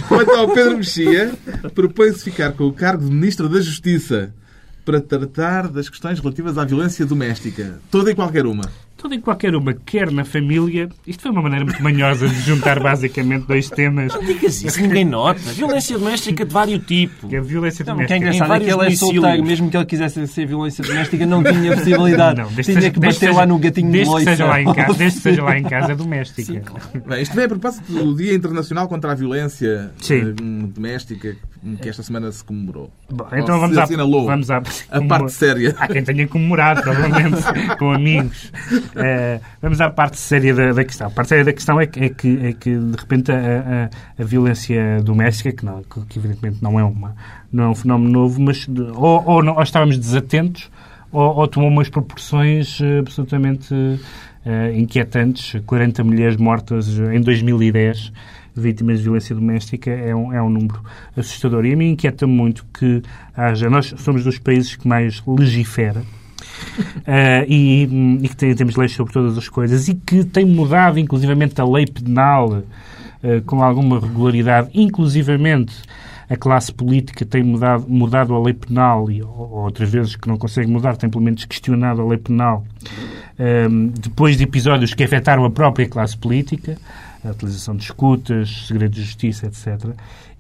Quanto 0.08 0.32
ao 0.32 0.50
Pedro 0.50 0.78
Mexia, 0.78 1.32
propõe-se 1.74 2.24
ficar 2.24 2.52
com 2.54 2.66
o 2.66 2.74
cargo 2.74 3.06
de 3.06 3.12
Ministro 3.12 3.50
da 3.50 3.60
Justiça 3.62 4.34
para 4.86 5.00
tratar 5.00 5.68
das 5.70 5.88
questões 5.90 6.20
relativas 6.20 6.58
à 6.58 6.66
violência 6.66 7.06
doméstica. 7.06 7.80
Toda 7.90 8.12
e 8.12 8.16
qualquer 8.16 8.46
uma. 8.46 8.64
Toda 9.04 9.16
e 9.16 9.20
qualquer 9.20 9.54
uma, 9.56 9.74
quer 9.74 10.10
na 10.12 10.24
família. 10.24 10.88
Isto 11.06 11.24
foi 11.24 11.32
uma 11.32 11.42
maneira 11.42 11.66
muito 11.66 11.84
manhosa 11.84 12.28
de 12.28 12.40
juntar 12.42 12.80
basicamente 12.80 13.46
dois 13.46 13.70
temas. 13.70 14.14
Não 14.14 14.24
digas 14.24 14.64
isso, 14.64 14.82
ninguém 14.82 15.04
nota. 15.06 15.40
Violência 15.52 16.00
doméstica 16.00 16.46
de 16.46 16.54
vários 16.54 16.86
tipos. 16.86 17.30
Que 17.30 17.36
é 17.36 17.40
a 17.40 17.42
violência 17.42 17.84
Não, 17.86 17.96
o 17.96 17.98
que 18.00 18.04
doméstica. 18.08 18.14
é 18.14 18.18
engraçado 18.18 18.54
é 18.54 18.60
que 18.66 18.72
ele 18.72 18.88
é 18.88 18.96
solteiro, 18.96 19.46
mesmo 19.46 19.70
que 19.70 19.78
ele 19.78 19.86
quisesse 19.86 20.26
ser 20.28 20.46
violência 20.48 20.84
doméstica, 20.84 21.26
não 21.26 21.44
tinha 21.44 21.74
possibilidade. 21.76 22.40
Não, 22.42 22.48
desde 22.48 22.64
tinha 22.72 22.76
seja- 22.82 22.92
que 22.92 23.00
bater 23.00 23.14
seja- 23.14 23.34
lá 23.34 23.46
no 23.46 23.60
gatinho 23.60 23.92
de 23.92 24.04
loiça. 24.06 24.32
seja 24.32 24.46
lá 24.46 24.62
em 24.62 24.74
casa, 24.74 24.94
Desde 24.98 25.18
que 25.18 25.24
seja 25.24 25.44
lá 25.44 25.58
em 25.60 25.64
casa 25.64 25.92
é 25.92 25.96
doméstica. 25.96 26.62
Bem, 27.06 27.22
isto 27.22 27.36
vem 27.36 27.46
a 27.46 27.48
propósito 27.50 27.92
do 27.92 28.16
Dia 28.16 28.34
Internacional 28.34 28.88
contra 28.88 29.12
a 29.12 29.16
Violência 29.16 29.92
Sim. 30.00 30.16
eh, 30.30 30.34
Doméstica, 30.74 31.36
que 31.82 31.88
esta 31.90 32.04
semana 32.04 32.32
se 32.32 32.44
comemorou. 32.44 32.92
Bom, 33.10 33.26
então 33.32 33.56
se 33.56 33.62
vamos 33.62 33.78
à, 33.78 33.86
vamos 34.26 34.52
à 34.52 34.58
a 34.92 35.02
parte 35.02 35.32
séria. 35.32 35.76
Há 35.80 35.88
quem 35.88 36.04
tenha 36.04 36.28
comemorado, 36.28 36.82
provavelmente, 36.82 37.42
com 37.80 37.92
amigos. 37.92 38.52
Eh, 38.96 39.40
vamos 39.62 39.80
à 39.80 39.90
parte 39.90 40.18
séria 40.20 40.54
da, 40.54 40.74
da 40.74 40.84
questão. 40.84 41.08
A 41.08 41.10
parte 41.10 41.30
séria 41.30 41.46
da 41.46 41.54
questão 41.54 41.80
é 41.80 41.86
que, 41.86 42.00
é 42.04 42.10
que, 42.10 42.46
é 42.48 42.54
que, 42.54 42.76
de 42.78 42.98
repente, 42.98 43.32
a, 43.32 43.36
a- 43.38 44.22
a 44.22 44.26
violência 44.26 45.02
doméstica, 45.04 45.52
que, 45.52 45.66
não, 45.66 45.82
que, 45.84 46.02
que 46.08 46.20
evidentemente 46.20 46.58
não 46.62 46.80
é, 46.80 46.84
uma, 46.84 47.16
não 47.52 47.64
é 47.66 47.70
um 47.70 47.76
fenómeno 47.76 48.12
novo, 48.12 48.42
mas 48.42 48.68
ou, 48.96 49.24
ou, 49.26 49.44
não- 49.44 49.56
ou 49.56 49.64
estávamos 49.64 49.98
desatentos, 49.98 50.70
ou, 51.12 51.36
ou 51.38 51.48
tomou 51.48 51.70
umas 51.70 51.90
proporções 51.90 52.80
eh, 52.82 53.00
absolutamente 53.00 53.74
eh, 54.46 54.74
inquietantes. 54.76 55.62
40 55.66 56.04
mulheres 56.04 56.36
mortas 56.38 56.90
em 57.00 57.22
2010 57.22 58.12
vítimas 58.56 59.00
de 59.00 59.04
violência 59.04 59.36
doméstica 59.36 59.92
é 59.92 60.16
um, 60.16 60.34
é 60.34 60.42
um 60.42 60.50
número 60.50 60.82
assustador. 61.16 61.66
E 61.66 61.74
a 61.74 61.76
mim 61.76 61.92
inquieta 61.92 62.28
muito 62.28 62.66
que 62.74 63.02
haja. 63.36 63.70
Nós 63.70 63.94
somos 63.98 64.24
dos 64.24 64.38
países 64.40 64.76
que 64.76 64.88
mais 64.88 65.22
legifera. 65.26 66.04
eh, 67.06 67.46
e, 67.48 68.20
e 68.22 68.30
que 68.30 68.36
tem, 68.36 68.54
temos 68.56 68.76
leis 68.76 68.92
sobre 68.92 69.14
todas 69.14 69.38
as 69.38 69.48
coisas 69.50 69.88
e 69.88 69.96
que 69.96 70.24
tem 70.24 70.46
mudado 70.46 71.00
inclusivamente 71.00 71.60
a 71.60 71.66
lei 71.66 71.86
penal 71.86 72.64
eh, 73.24 73.42
com 73.46 73.64
alguma 73.64 74.00
regularidade, 74.00 74.70
inclusivamente 74.74 75.74
a 76.30 76.36
classe 76.36 76.74
política 76.74 77.26
tem 77.26 77.44
mudado, 77.44 77.86
mudado 77.88 78.34
a 78.34 78.42
lei 78.42 78.54
penal 78.54 79.10
e 79.10 79.22
ou, 79.22 79.52
outras 79.64 79.90
vezes 79.90 80.16
que 80.16 80.28
não 80.28 80.38
consegue 80.38 80.70
mudar, 80.70 80.98
tem 80.98 81.10
pelo 81.10 81.24
menos 81.24 81.46
questionado 81.46 82.02
a 82.02 82.06
lei 82.06 82.18
penal 82.18 82.66
ehm, 83.40 83.88
depois 84.00 84.38
de 84.38 84.44
episódios 84.44 84.94
que 84.94 85.04
afetaram 85.04 85.46
a 85.46 85.52
própria 85.52 85.88
classe 85.88 86.18
política, 86.18 86.78
a 87.24 87.32
utilização 87.32 87.76
de 87.76 87.84
escutas, 87.84 88.66
segredos 88.68 88.98
de 88.98 89.04
justiça, 89.04 89.48
etc. 89.48 89.94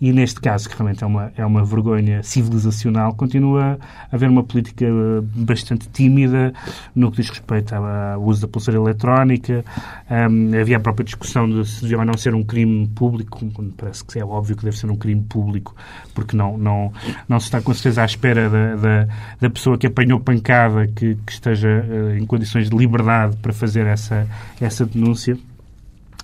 E 0.03 0.11
neste 0.11 0.41
caso, 0.41 0.67
que 0.67 0.75
realmente 0.75 1.01
é 1.01 1.07
uma, 1.07 1.31
é 1.37 1.45
uma 1.45 1.63
vergonha 1.63 2.21
civilizacional, 2.23 3.13
continua 3.13 3.79
a 4.11 4.15
haver 4.15 4.29
uma 4.29 4.43
política 4.43 4.83
eh, 4.83 5.21
bastante 5.33 5.87
tímida 5.87 6.53
no 6.93 7.09
que 7.09 7.21
diz 7.21 7.29
respeito 7.29 7.73
ao 7.73 8.21
uso 8.21 8.41
da 8.41 8.47
pulseira 8.49 8.77
eletrónica. 8.77 9.63
Ehm, 10.11 10.53
havia 10.59 10.75
a 10.75 10.79
própria 10.81 11.05
discussão 11.05 11.49
de 11.49 11.65
se 11.65 11.83
devia 11.83 11.99
ou 11.99 12.05
não 12.05 12.17
ser 12.17 12.35
um 12.35 12.43
crime 12.43 12.85
público, 12.89 13.39
parece 13.77 14.03
que 14.03 14.19
é 14.19 14.25
óbvio 14.25 14.57
que 14.57 14.65
deve 14.65 14.77
ser 14.77 14.91
um 14.91 14.97
crime 14.97 15.21
público, 15.21 15.73
porque 16.13 16.35
não, 16.35 16.57
não, 16.57 16.91
não 17.29 17.39
se 17.39 17.45
está 17.45 17.61
com 17.61 17.73
certeza 17.73 18.01
à 18.01 18.05
espera 18.05 18.49
da, 18.49 18.75
da, 18.75 19.07
da 19.39 19.49
pessoa 19.49 19.77
que 19.77 19.87
apanhou 19.87 20.19
pancada 20.19 20.85
que, 20.87 21.15
que 21.25 21.31
esteja 21.31 21.69
eh, 21.69 22.17
em 22.19 22.25
condições 22.25 22.69
de 22.69 22.75
liberdade 22.75 23.37
para 23.37 23.53
fazer 23.53 23.85
essa, 23.85 24.27
essa 24.59 24.85
denúncia. 24.85 25.37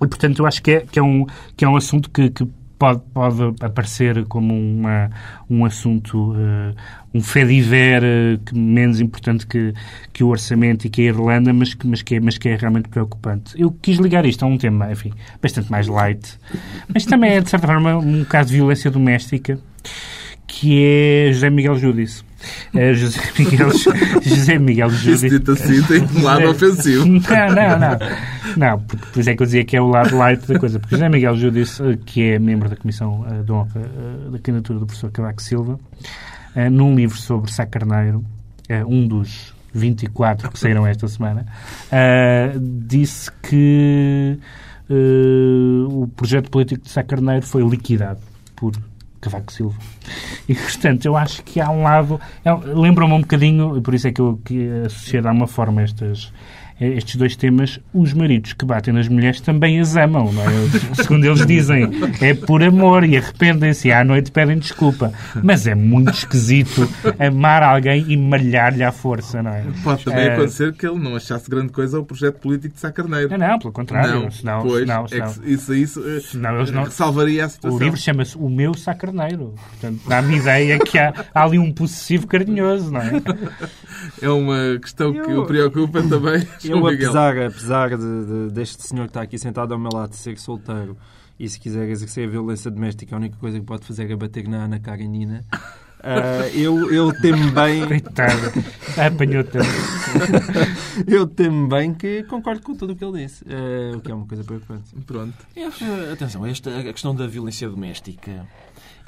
E, 0.01 0.07
portanto, 0.07 0.39
eu 0.39 0.45
acho 0.45 0.61
que 0.61 0.71
é, 0.71 0.79
que 0.81 0.99
é, 0.99 1.03
um, 1.03 1.25
que 1.55 1.65
é 1.65 1.69
um 1.69 1.75
assunto 1.75 2.09
que, 2.09 2.29
que 2.29 2.47
pode, 2.79 3.01
pode 3.13 3.43
aparecer 3.59 4.25
como 4.25 4.53
uma, 4.53 5.09
um 5.49 5.65
assunto, 5.65 6.33
eh, 6.37 6.73
um 7.13 7.21
fediver 7.21 8.01
uh, 8.01 8.39
que 8.39 8.57
menos 8.57 9.01
importante 9.01 9.45
que, 9.45 9.73
que 10.13 10.23
o 10.23 10.29
orçamento 10.29 10.85
e 10.85 10.89
que 10.89 11.01
a 11.01 11.05
Irlanda, 11.05 11.51
mas 11.51 11.73
que, 11.73 11.85
mas, 11.85 12.01
que 12.01 12.15
é, 12.15 12.19
mas 12.21 12.37
que 12.37 12.47
é 12.47 12.55
realmente 12.55 12.87
preocupante. 12.87 13.59
Eu 13.61 13.71
quis 13.81 13.97
ligar 13.97 14.25
isto 14.25 14.43
a 14.43 14.47
um 14.47 14.57
tema, 14.57 14.89
enfim, 14.91 15.11
bastante 15.41 15.69
mais 15.69 15.87
light, 15.87 16.39
mas 16.91 17.05
também 17.05 17.31
é, 17.31 17.41
de 17.41 17.49
certa 17.49 17.67
forma, 17.67 17.97
um 17.97 18.23
caso 18.23 18.49
de 18.49 18.55
violência 18.55 18.89
doméstica, 18.89 19.59
que 20.49 20.83
é 20.83 21.31
José 21.31 21.49
Miguel 21.51 21.77
Júdice. 21.77 22.23
Eh, 22.73 22.93
José 22.93 23.21
Miguel, 23.37 23.69
José 24.21 24.57
Miguel 24.57 24.87
Isso 24.87 24.97
Júdice. 24.97 25.29
dito 25.29 25.51
assim 25.51 25.81
tem 25.83 26.01
um 26.01 26.23
lado 26.23 26.49
ofensivo. 26.49 27.05
Não, 27.05 27.19
não, 27.19 27.79
não. 27.79 28.57
Não, 28.57 28.79
por, 28.79 29.19
isso 29.19 29.29
é 29.29 29.35
que 29.35 29.43
eu 29.43 29.45
dizia 29.45 29.63
que 29.63 29.77
é 29.77 29.81
o 29.81 29.87
lado 29.87 30.17
light 30.17 30.45
da 30.47 30.59
coisa. 30.59 30.79
Porque 30.79 30.95
José 30.95 31.07
Miguel 31.07 31.37
Júdice, 31.37 31.83
eh, 31.83 31.97
que 32.03 32.31
é 32.31 32.39
membro 32.39 32.67
da 32.67 32.75
Comissão 32.75 33.25
eh, 33.29 33.43
de 33.43 33.51
Honra 33.51 33.69
eh, 33.75 34.31
da 34.31 34.39
candidatura 34.39 34.79
do 34.79 34.85
professor 34.87 35.11
Cavaco 35.11 35.41
Silva, 35.41 35.79
num 36.71 36.95
livro 36.95 37.17
sobre 37.17 37.51
Sá 37.51 37.65
Carneiro, 37.65 38.25
um 38.87 39.07
dos 39.07 39.53
24 39.71 40.49
que 40.51 40.59
saíram 40.59 40.85
esta 40.85 41.07
semana, 41.07 41.45
disse 42.59 43.31
que 43.43 44.37
o 45.87 46.07
projeto 46.07 46.49
político 46.49 46.83
de 46.83 46.89
Sá 46.89 47.03
Carneiro 47.03 47.45
foi 47.45 47.63
liquidado 47.63 48.19
por 48.55 48.73
Cavaco 49.21 49.51
Silva. 49.51 49.77
E, 50.47 50.55
portanto, 50.55 51.05
eu 51.05 51.15
acho 51.15 51.43
que 51.43 51.59
há 51.59 51.69
um 51.69 51.83
lado... 51.83 52.19
é 52.43 52.53
Lembra-me 52.53 53.13
um 53.13 53.21
bocadinho, 53.21 53.77
e 53.77 53.81
por 53.81 53.93
isso 53.93 54.07
é 54.07 54.11
que 54.11 54.21
eu 54.21 54.39
que 54.43 54.69
associei 54.85 55.21
de 55.21 55.27
alguma 55.27 55.47
forma 55.47 55.81
estas, 55.81 56.31
estes 56.79 57.15
dois 57.15 57.35
temas, 57.35 57.79
os 57.93 58.13
maridos 58.13 58.53
que 58.53 58.65
batem 58.65 58.93
nas 58.93 59.07
mulheres 59.07 59.41
também 59.41 59.79
as 59.79 59.95
amam, 59.97 60.31
não 60.31 60.43
é? 60.43 60.47
Segundo 61.01 61.25
eles 61.25 61.45
dizem, 61.45 61.89
é 62.21 62.33
por 62.33 62.63
amor 62.63 63.03
e 63.03 63.17
arrependem-se 63.17 63.87
e 63.87 63.91
à 63.91 64.03
noite 64.03 64.31
pedem 64.31 64.57
desculpa. 64.57 65.11
Mas 65.43 65.67
é 65.67 65.75
muito 65.75 66.11
esquisito 66.11 66.87
amar 67.19 67.63
alguém 67.63 68.05
e 68.07 68.15
malhar-lhe 68.17 68.83
à 68.83 68.91
força, 68.91 69.41
não 69.43 69.51
é? 69.51 69.63
Pode 69.83 70.03
também 70.05 70.25
Eh, 70.27 70.33
acontecer 70.33 70.73
que 70.73 70.85
ele 70.87 70.99
não 70.99 71.15
achasse 71.15 71.49
grande 71.49 71.71
coisa 71.71 71.99
o 71.99 72.05
projeto 72.05 72.35
político 72.39 72.75
de 72.75 72.79
Sá 72.81 72.91
Carneiro. 72.91 73.29
Não, 73.29 73.37
não, 73.37 73.59
pelo 73.59 73.73
contrário. 73.73 74.21
Não, 74.23 74.31
senão, 74.31 74.61
pois, 74.61 74.79
senão, 74.81 75.05
é 75.05 75.07
senão, 75.07 75.33
que 75.33 75.49
isso, 75.51 75.73
isso 75.73 76.03
eh, 76.07 76.19
senão 76.21 76.55
eles 76.57 76.71
não- 76.71 76.89
salvaria 76.89 77.43
a 77.43 77.47
O 77.47 77.49
situação. 77.49 77.79
livro 77.79 77.97
chama-se 77.99 78.37
O 78.37 78.49
Meu 78.49 78.73
Sacarneiro. 78.73 79.53
Portanto, 79.71 79.99
dá-me 80.07 80.37
ideia 80.37 80.79
que 80.79 80.97
há, 80.97 81.13
há 81.33 81.43
ali 81.43 81.59
um 81.59 81.71
possessivo 81.71 82.25
carinhoso, 82.27 82.91
não 82.91 83.01
é? 83.01 83.11
É 84.21 84.29
uma 84.29 84.79
questão 84.81 85.11
que 85.11 85.19
Eu- 85.19 85.41
o 85.41 85.45
preocupa 85.45 86.01
também. 86.03 86.47
Eu, 86.71 86.85
apesar, 86.87 87.37
apesar 87.39 87.89
de, 87.97 87.97
de- 88.47 88.53
deste 88.53 88.83
senhor 88.83 89.03
que 89.03 89.09
está 89.11 89.21
aqui 89.21 89.37
sentado 89.37 89.73
ao 89.73 89.79
meu 89.79 89.89
lado 89.93 90.13
ser 90.13 90.37
solteiro 90.37 90.97
e 91.39 91.47
se 91.47 91.59
quiser 91.59 91.87
exercer 91.89 92.27
a 92.27 92.31
violência 92.31 92.69
doméstica, 92.69 93.15
a 93.15 93.19
única 93.19 93.37
coisa 93.37 93.59
que 93.59 93.65
pode 93.65 93.85
fazer 93.85 94.09
é 94.11 94.15
bater 94.15 94.47
na 94.47 94.65
Ana 94.65 94.79
Karenina, 94.79 95.43
ah, 96.03 96.47
eu, 96.53 96.91
eu 96.93 97.11
temo 97.21 97.51
bem 97.51 97.85
Coitado. 97.87 98.51
Apanhou-te. 98.97 99.57
eu 101.07 101.25
temo 101.27 101.67
bem 101.67 101.93
que 101.93 102.23
concordo 102.23 102.61
com 102.61 102.75
tudo 102.75 102.93
o 102.93 102.95
que 102.95 103.03
ele 103.03 103.23
disse, 103.23 103.45
ah, 103.49 103.95
o 103.97 104.01
que 104.01 104.11
é 104.11 104.15
uma 104.15 104.25
coisa 104.25 104.43
preocupante. 104.43 104.95
Pronto. 105.05 105.33
É, 105.55 106.11
Atenção, 106.11 106.45
esta, 106.45 106.77
a 106.77 106.83
questão 106.83 107.15
da 107.15 107.27
violência 107.27 107.69
doméstica 107.69 108.45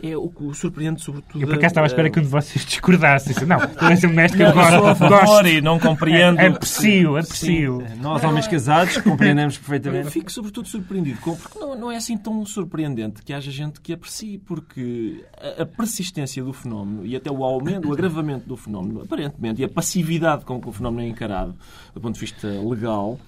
é 0.04 0.18
o 0.18 0.30
que 0.30 0.44
o 0.44 0.54
surpreende, 0.54 1.02
sobretudo. 1.02 1.42
Eu 1.42 1.48
por 1.48 1.56
acaso 1.56 1.68
estava 1.72 1.86
à 1.86 1.90
espera 1.90 2.10
que 2.10 2.20
um 2.20 2.24
de 2.24 2.28
vocês 2.30 2.66
discordasse. 2.66 3.30
Disse, 3.30 3.46
Não, 3.46 3.60
violência 3.60 4.08
doméstica 4.10 4.44
eu 4.44 4.48
eu 4.48 4.54
sou 4.54 4.62
a 4.64 4.80
gosto. 4.80 4.96
favor 5.00 5.20
gosto. 5.26 5.48
e 5.48 5.62
não 5.62 5.80
compreendo. 5.80 6.40
É 6.40 6.48
aprecio, 6.48 7.18
aprecio. 7.18 7.84
Nós, 8.00 8.24
homens 8.24 8.48
casados, 8.48 8.98
compreendemos 8.98 9.56
Eu 9.56 9.62
perfeitamente. 9.62 10.10
fico 10.12 10.32
sobretudo 10.32 10.68
surpreendido 10.68 11.20
porque 11.22 11.60
não, 11.60 11.76
não 11.78 11.92
é 11.92 11.98
assim 11.98 12.18
tão 12.18 12.46
surpreendente 12.46 13.22
que 13.24 13.34
haja 13.34 13.52
gente 13.52 13.80
que 13.82 13.94
aprecie, 13.94 14.38
porque 14.40 15.24
a, 15.60 15.64
a 15.64 15.66
persistência 15.66 16.44
do 16.44 16.54
fenómeno 16.54 17.06
e 17.06 17.16
até 17.16 17.30
o 17.32 17.44
aumento, 17.44 17.88
o 17.90 17.94
agravamento 17.94 18.48
do 18.48 18.58
fenómeno, 18.58 19.02
aparentemente, 19.02 19.62
e 19.62 19.66
a 19.66 19.70
passividade 19.70 20.46
com 20.46 20.60
que 20.60 20.68
o 20.68 20.72
fenómeno 20.72 21.04
é 21.04 21.10
encarado 21.10 21.56
do 21.94 22.02
ponto 22.02 22.14
de 22.16 22.20
vista 22.20 22.48
legal, 22.48 23.20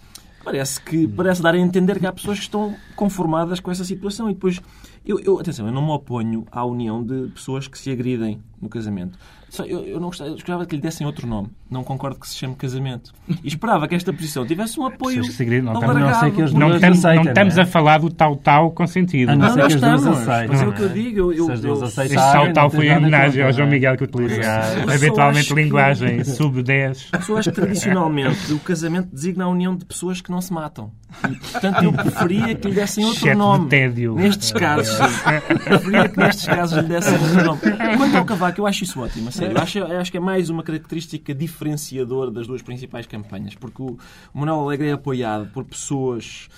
parece 0.44 0.82
que 0.82 1.08
parece 1.08 1.42
dar 1.42 1.54
a 1.54 1.58
entender 1.58 2.00
que 2.00 2.06
há 2.06 2.12
pessoas 2.12 2.38
que 2.38 2.46
estão 2.46 2.76
conformadas 2.96 3.60
com 3.60 3.72
essa 3.72 3.86
situação 3.86 4.30
e 4.30 4.34
depois 4.34 4.60
eu, 5.06 5.20
eu 5.20 5.40
atenção, 5.40 5.66
eu 5.68 5.72
não 5.74 5.82
me 5.86 5.92
oponho 5.92 6.46
à 6.52 6.66
união 6.66 7.04
de 7.04 7.28
pessoas 7.34 7.68
que 7.68 7.78
se 7.78 7.92
agridem 7.92 8.40
no 8.62 8.70
casamento. 8.70 9.18
Só 9.50 9.64
Eu, 9.66 9.82
eu 9.82 10.00
não 10.00 10.08
gostava, 10.08 10.30
eu 10.32 10.34
gostava 10.34 10.66
que 10.66 10.76
lhe 10.76 10.82
dessem 10.82 11.06
outro 11.06 11.28
nome. 11.28 11.50
Não 11.70 11.84
concordo 11.84 12.20
que 12.20 12.28
se 12.28 12.36
chame 12.36 12.56
casamento. 12.56 13.12
E 13.44 13.48
esperava 13.48 13.88
que 13.88 13.94
esta 13.94 14.12
posição 14.12 14.46
tivesse 14.48 14.80
um 14.80 14.86
apoio 14.86 15.18
Pessoas 15.18 15.28
que 15.28 15.34
se 15.34 15.44
agridem, 15.44 15.64
não 15.66 15.72
alargado. 15.76 16.00
estamos- 16.00 16.14
não 16.14 16.20
sei 16.22 16.32
que 16.32 16.42
eles 16.42 16.54
Não, 16.54 16.68
Mas 16.70 16.76
estamos, 16.78 16.98
aceita, 17.06 17.24
não 17.24 17.32
estamos 17.32 17.56
não 17.56 17.62
é? 17.62 17.64
a 17.64 17.68
falar 17.70 17.98
do 18.00 18.10
tal-tal 18.10 18.72
com 18.72 18.88
sentido. 18.88 19.30
A 19.30 19.36
não 19.36 19.46
Não, 19.48 19.54
ser 19.54 19.60
nós 19.60 19.68
que 19.68 19.74
as 19.76 19.82
duas 19.82 20.00
estamos. 20.02 20.20
aceitem. 20.28 20.48
Mas 20.50 20.60
é 20.62 20.64
o 20.64 20.68
não 20.68 20.74
que 20.74 20.82
eu 20.82 20.90
digo. 20.90 21.20
Eu, 21.20 21.34
eu, 21.34 21.46
Se 21.46 21.52
as 21.52 21.62
duas 21.62 21.82
eu- 21.82 21.88
Sabe, 21.88 22.10
tal-tal 22.16 22.64
não 22.64 22.70
foi 22.72 22.88
em 22.88 22.98
homenagem 22.98 23.44
ao 23.44 23.52
João 23.52 23.66
não 23.68 23.74
é? 23.74 23.76
Miguel 23.76 23.98
que 23.98 24.04
utiliza. 24.06 24.42
Habitualmente 24.96 25.48
que- 25.54 25.54
linguagem 25.62 26.24
sub-10. 26.24 27.10
Eu 27.30 27.38
acho 27.38 27.50
que 27.52 27.56
tradicionalmente 27.56 28.54
o 28.54 28.60
casamento 28.60 29.10
designa 29.14 29.44
a 29.46 29.50
união 29.50 29.76
de 29.76 29.86
pessoas 29.86 30.20
que 30.22 30.32
não 30.32 30.42
se 30.42 30.52
matam. 30.52 30.92
E, 31.30 31.36
portanto, 31.36 31.84
eu 31.84 31.94
preferia 31.94 32.56
que 32.56 32.68
lhe 32.70 32.74
dessem 32.74 33.06
outro 33.06 33.22
de 33.24 33.36
nome. 33.36 33.70
tédio. 33.70 34.16
Nestes 34.16 34.52
casos. 34.52 34.93
preferia 35.64 36.10
que 36.10 36.18
nestes 36.18 36.46
casos 36.46 36.78
lhe 36.78 36.90
dessem 36.90 37.18
nome. 37.44 37.62
Quanto 37.98 38.18
ao 38.18 38.26
Cavaco, 38.26 38.62
eu 38.62 38.68
acho 38.68 38.84
isso 38.84 39.00
ótimo, 39.00 39.30
a 39.30 39.32
sério. 39.32 39.58
Eu 39.58 39.62
acho, 39.62 39.78
eu 39.80 40.00
acho 40.00 40.12
que 40.12 40.18
é 40.18 40.22
mais 40.22 40.50
uma 40.50 40.64
característica 40.64 41.34
diferenciadora 41.34 42.30
das 42.32 42.48
duas 42.48 42.62
principais 42.62 43.08
campanhas, 43.08 43.56
porque 43.56 43.82
o 43.82 43.94
o 44.34 44.40
Manuel 44.40 44.62
Alegre 44.62 44.90
é 44.90 44.92
apoiado 44.94 45.48
por 45.52 45.64
pessoas 45.64 46.50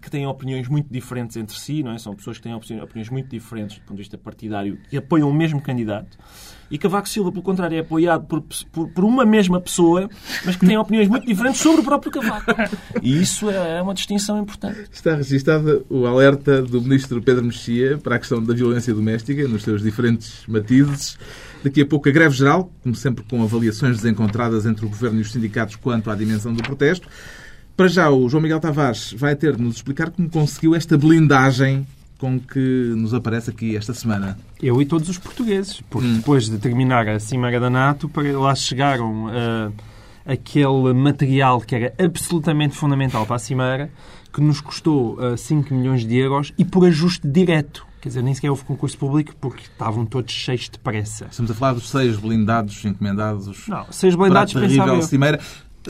que 0.00 0.10
têm 0.10 0.26
opiniões 0.26 0.68
muito 0.68 0.92
diferentes 0.92 1.36
entre 1.36 1.58
si, 1.58 1.82
não 1.82 1.92
é? 1.92 1.98
São 1.98 2.14
pessoas 2.14 2.36
que 2.36 2.42
têm 2.42 2.54
opiniões 2.54 3.08
muito 3.08 3.28
diferentes 3.28 3.78
do 3.78 3.82
ponto 3.82 3.96
de 3.96 4.02
vista 4.02 4.18
partidário 4.18 4.78
e 4.92 4.96
apoiam 4.96 5.28
o 5.28 5.32
mesmo 5.32 5.60
candidato. 5.60 6.18
E 6.70 6.78
Cavaco 6.78 7.08
Silva, 7.08 7.32
pelo 7.32 7.42
contrário, 7.42 7.76
é 7.76 7.80
apoiado 7.80 8.26
por, 8.26 8.42
por, 8.70 8.88
por, 8.88 9.04
uma 9.04 9.26
mesma 9.26 9.60
pessoa, 9.60 10.08
mas 10.44 10.54
que 10.54 10.64
tem 10.64 10.78
opiniões 10.78 11.08
muito 11.08 11.26
diferentes 11.26 11.60
sobre 11.60 11.80
o 11.80 11.84
próprio 11.84 12.12
Cavaco. 12.12 12.52
E 13.02 13.20
isso 13.20 13.50
é 13.50 13.82
uma 13.82 13.92
distinção 13.92 14.40
importante. 14.40 14.88
Está 14.92 15.16
registado 15.16 15.84
o 15.90 16.06
alerta 16.06 16.62
do 16.62 16.80
ministro 16.80 17.20
Pedro 17.20 17.44
Mexia 17.44 17.98
para 17.98 18.16
a 18.16 18.18
questão 18.18 18.42
da 18.42 18.54
violência 18.54 18.94
doméstica, 18.94 19.48
nos 19.48 19.64
seus 19.64 19.82
diferentes 19.82 20.44
matizes. 20.46 21.18
Daqui 21.64 21.82
a 21.82 21.86
pouco 21.86 22.08
a 22.08 22.12
greve 22.12 22.34
geral, 22.36 22.72
como 22.82 22.94
sempre 22.94 23.24
com 23.24 23.42
avaliações 23.42 23.96
desencontradas 23.96 24.64
entre 24.64 24.86
o 24.86 24.88
governo 24.88 25.18
e 25.18 25.22
os 25.22 25.32
sindicatos 25.32 25.76
quanto 25.76 26.10
à 26.10 26.14
dimensão 26.14 26.54
do 26.54 26.62
protesto. 26.62 27.08
Para 27.76 27.88
já, 27.88 28.10
o 28.10 28.28
João 28.28 28.42
Miguel 28.42 28.60
Tavares 28.60 29.12
vai 29.16 29.34
ter 29.34 29.56
de 29.56 29.62
nos 29.62 29.76
explicar 29.76 30.10
como 30.10 30.28
conseguiu 30.28 30.74
esta 30.74 30.96
blindagem 30.96 31.86
com 32.20 32.38
que 32.38 32.92
nos 32.96 33.14
aparece 33.14 33.50
aqui 33.50 33.74
esta 33.74 33.94
semana. 33.94 34.38
Eu 34.62 34.80
e 34.80 34.84
todos 34.84 35.08
os 35.08 35.16
portugueses, 35.16 35.80
porque 35.88 36.06
hum. 36.06 36.16
depois 36.16 36.48
de 36.48 36.58
terminar 36.58 37.08
a 37.08 37.18
Cimeira 37.18 37.58
da 37.58 37.70
NATO, 37.70 38.08
para 38.10 38.38
lá 38.38 38.54
chegaram 38.54 39.26
uh, 39.26 39.72
aquele 40.26 40.92
material 40.92 41.60
que 41.62 41.74
era 41.74 41.94
absolutamente 41.98 42.76
fundamental 42.76 43.24
para 43.24 43.36
a 43.36 43.38
Cimeira, 43.38 43.90
que 44.30 44.40
nos 44.40 44.60
custou 44.60 45.14
uh, 45.14 45.32
eh, 45.32 45.36
5 45.36 45.74
milhões 45.74 46.06
de 46.06 46.16
euros 46.16 46.52
e 46.58 46.64
por 46.64 46.84
ajuste 46.86 47.26
direto. 47.26 47.86
Quer 48.00 48.10
dizer, 48.10 48.22
nem 48.22 48.34
sequer 48.34 48.50
houve 48.50 48.64
concurso 48.64 48.96
público 48.96 49.34
porque 49.40 49.62
estavam 49.62 50.06
todos 50.06 50.32
cheios 50.32 50.70
de 50.70 50.78
pressa. 50.78 51.26
Estamos 51.30 51.50
a 51.50 51.54
falar 51.54 51.72
dos 51.72 51.90
seis 51.90 52.16
blindados 52.16 52.84
encomendados. 52.84 53.66
Não, 53.66 53.86
seis 53.90 54.14
blindados 54.14 54.52
para 54.52 54.64
a 54.64 54.68
terrível 54.68 55.02
Cimeira. 55.02 55.40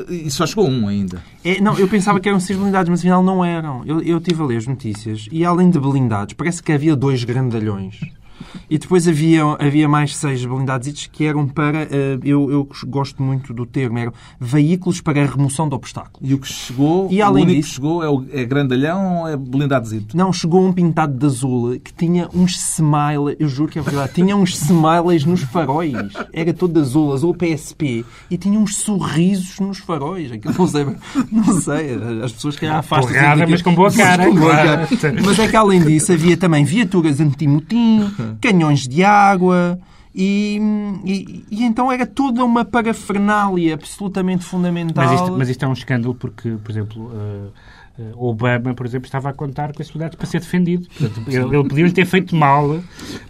E 0.08 0.30
só 0.30 0.46
chegou 0.46 0.68
um 0.68 0.86
ainda. 0.86 1.22
É, 1.44 1.60
não, 1.60 1.76
eu 1.78 1.88
pensava 1.88 2.20
que 2.20 2.28
eram 2.28 2.38
seis 2.38 2.58
blindados, 2.58 2.88
mas 2.88 3.00
afinal 3.00 3.22
não 3.22 3.44
eram. 3.44 3.84
Eu, 3.84 4.00
eu 4.00 4.20
tive 4.20 4.42
a 4.42 4.46
ler 4.46 4.58
as 4.58 4.66
notícias 4.66 5.26
e 5.32 5.44
além 5.44 5.68
de 5.70 5.80
blindados, 5.80 6.34
parece 6.34 6.62
que 6.62 6.72
havia 6.72 6.94
dois 6.94 7.24
grandalhões 7.24 8.00
e 8.68 8.78
depois 8.78 9.06
havia, 9.06 9.44
havia 9.58 9.88
mais 9.88 10.16
seis 10.16 10.44
blindados 10.44 11.06
que 11.06 11.24
eram 11.24 11.46
para, 11.46 11.82
eh, 11.82 12.18
eu, 12.24 12.50
eu 12.50 12.68
gosto 12.86 13.22
muito 13.22 13.52
do 13.52 13.66
termo, 13.66 13.98
eram 13.98 14.12
veículos 14.38 15.00
para 15.00 15.22
a 15.22 15.26
remoção 15.26 15.68
de 15.68 15.74
obstáculos. 15.74 16.28
E 16.28 16.34
o 16.34 16.38
que 16.38 16.48
chegou, 16.48 17.08
e 17.10 17.20
além 17.20 17.44
o 17.44 17.46
único 17.46 17.60
disso, 17.60 17.68
que 17.68 17.74
chegou 17.76 18.02
é, 18.02 18.08
o, 18.08 18.24
é 18.32 18.44
grandalhão 18.44 19.20
ou 19.20 19.28
é 19.28 19.36
blindadozito? 19.36 20.16
Não, 20.16 20.32
chegou 20.32 20.64
um 20.64 20.72
pintado 20.72 21.16
de 21.16 21.26
azul 21.26 21.78
que 21.80 21.92
tinha 21.92 22.28
uns 22.34 22.56
smileys, 22.56 23.36
eu 23.38 23.48
juro 23.48 23.70
que 23.70 23.78
é 23.78 23.82
verdade, 23.82 24.12
tinha 24.14 24.36
uns 24.36 24.54
smileys 24.62 25.24
nos 25.24 25.42
faróis. 25.42 25.94
Era 26.32 26.52
todo 26.52 26.78
azul, 26.80 27.12
azul 27.12 27.34
PSP, 27.34 28.04
e 28.30 28.36
tinha 28.36 28.58
uns 28.58 28.76
sorrisos 28.76 29.58
nos 29.60 29.78
faróis. 29.78 30.32
Aquilo 30.32 30.54
não 30.56 30.66
sei, 30.66 30.84
não 31.30 31.60
sei 31.60 31.94
as 32.22 32.32
pessoas 32.32 32.56
que 32.56 32.66
afastam. 32.66 33.12
Porrada, 33.12 33.46
mas 33.46 33.62
com 33.62 33.74
boa 33.74 33.92
cara. 33.92 34.26
Com 34.26 34.34
boa 34.34 34.54
cara. 34.54 34.88
Mas 35.24 35.38
é 35.38 35.48
que 35.48 35.56
além 35.56 35.82
disso 35.82 36.12
havia 36.12 36.36
também 36.36 36.64
viaturas 36.64 37.20
anti-motim, 37.20 38.10
canhões 38.40 38.86
de 38.86 39.02
água. 39.02 39.78
E, 40.12 40.60
e, 41.04 41.44
e, 41.50 41.64
então 41.64 41.90
era 41.90 42.04
toda 42.04 42.44
uma 42.44 42.64
parafernália 42.64 43.74
absolutamente 43.74 44.44
fundamental. 44.44 45.04
Mas 45.04 45.20
isto, 45.20 45.38
mas 45.38 45.48
isto 45.48 45.64
é 45.64 45.68
um 45.68 45.72
escândalo 45.72 46.14
porque, 46.16 46.50
por 46.50 46.70
exemplo, 46.70 47.04
uh, 47.06 47.52
Obama, 48.16 48.74
por 48.74 48.86
exemplo, 48.86 49.06
estava 49.06 49.28
a 49.28 49.32
contar 49.32 49.72
com 49.72 49.82
esses 49.82 49.92
blindados 49.92 50.16
para 50.16 50.26
ser 50.26 50.40
defendido. 50.40 50.88
Portanto, 50.88 51.28
ele, 51.28 51.56
ele 51.56 51.68
podia 51.68 51.92
ter 51.92 52.06
feito 52.06 52.34
mal 52.34 52.80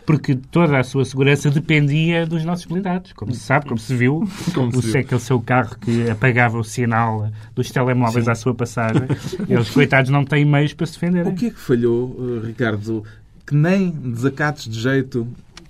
porque 0.06 0.34
toda 0.34 0.78
a 0.78 0.84
sua 0.84 1.04
segurança 1.04 1.50
dependia 1.50 2.26
dos 2.26 2.44
nossos 2.44 2.66
blindados. 2.66 3.12
Como 3.12 3.34
se 3.34 3.40
sabe, 3.40 3.66
como 3.66 3.78
se 3.78 3.94
viu, 3.94 4.28
como 4.54 4.68
o, 4.68 4.82
se 4.82 4.92
viu. 4.92 5.00
aquele 5.00 5.20
seu 5.20 5.40
carro 5.40 5.76
que 5.78 6.08
apagava 6.08 6.58
o 6.58 6.64
sinal 6.64 7.30
dos 7.54 7.70
telemóveis 7.70 8.26
Sim. 8.26 8.30
à 8.30 8.34
sua 8.34 8.54
passagem, 8.54 9.02
eles, 9.48 9.70
coitados, 9.70 10.10
não 10.10 10.24
têm 10.24 10.44
meios 10.44 10.72
para 10.72 10.86
se 10.86 10.92
defender. 10.94 11.26
O 11.26 11.34
que 11.34 11.46
é 11.46 11.50
que 11.50 11.60
falhou, 11.60 12.16
eh, 12.18 12.46
Ricardo? 12.46 13.04
Que 13.50 13.54
nem 13.56 13.90
desacatos 13.90 14.68
de 14.68 14.78
jeito, 14.78 15.26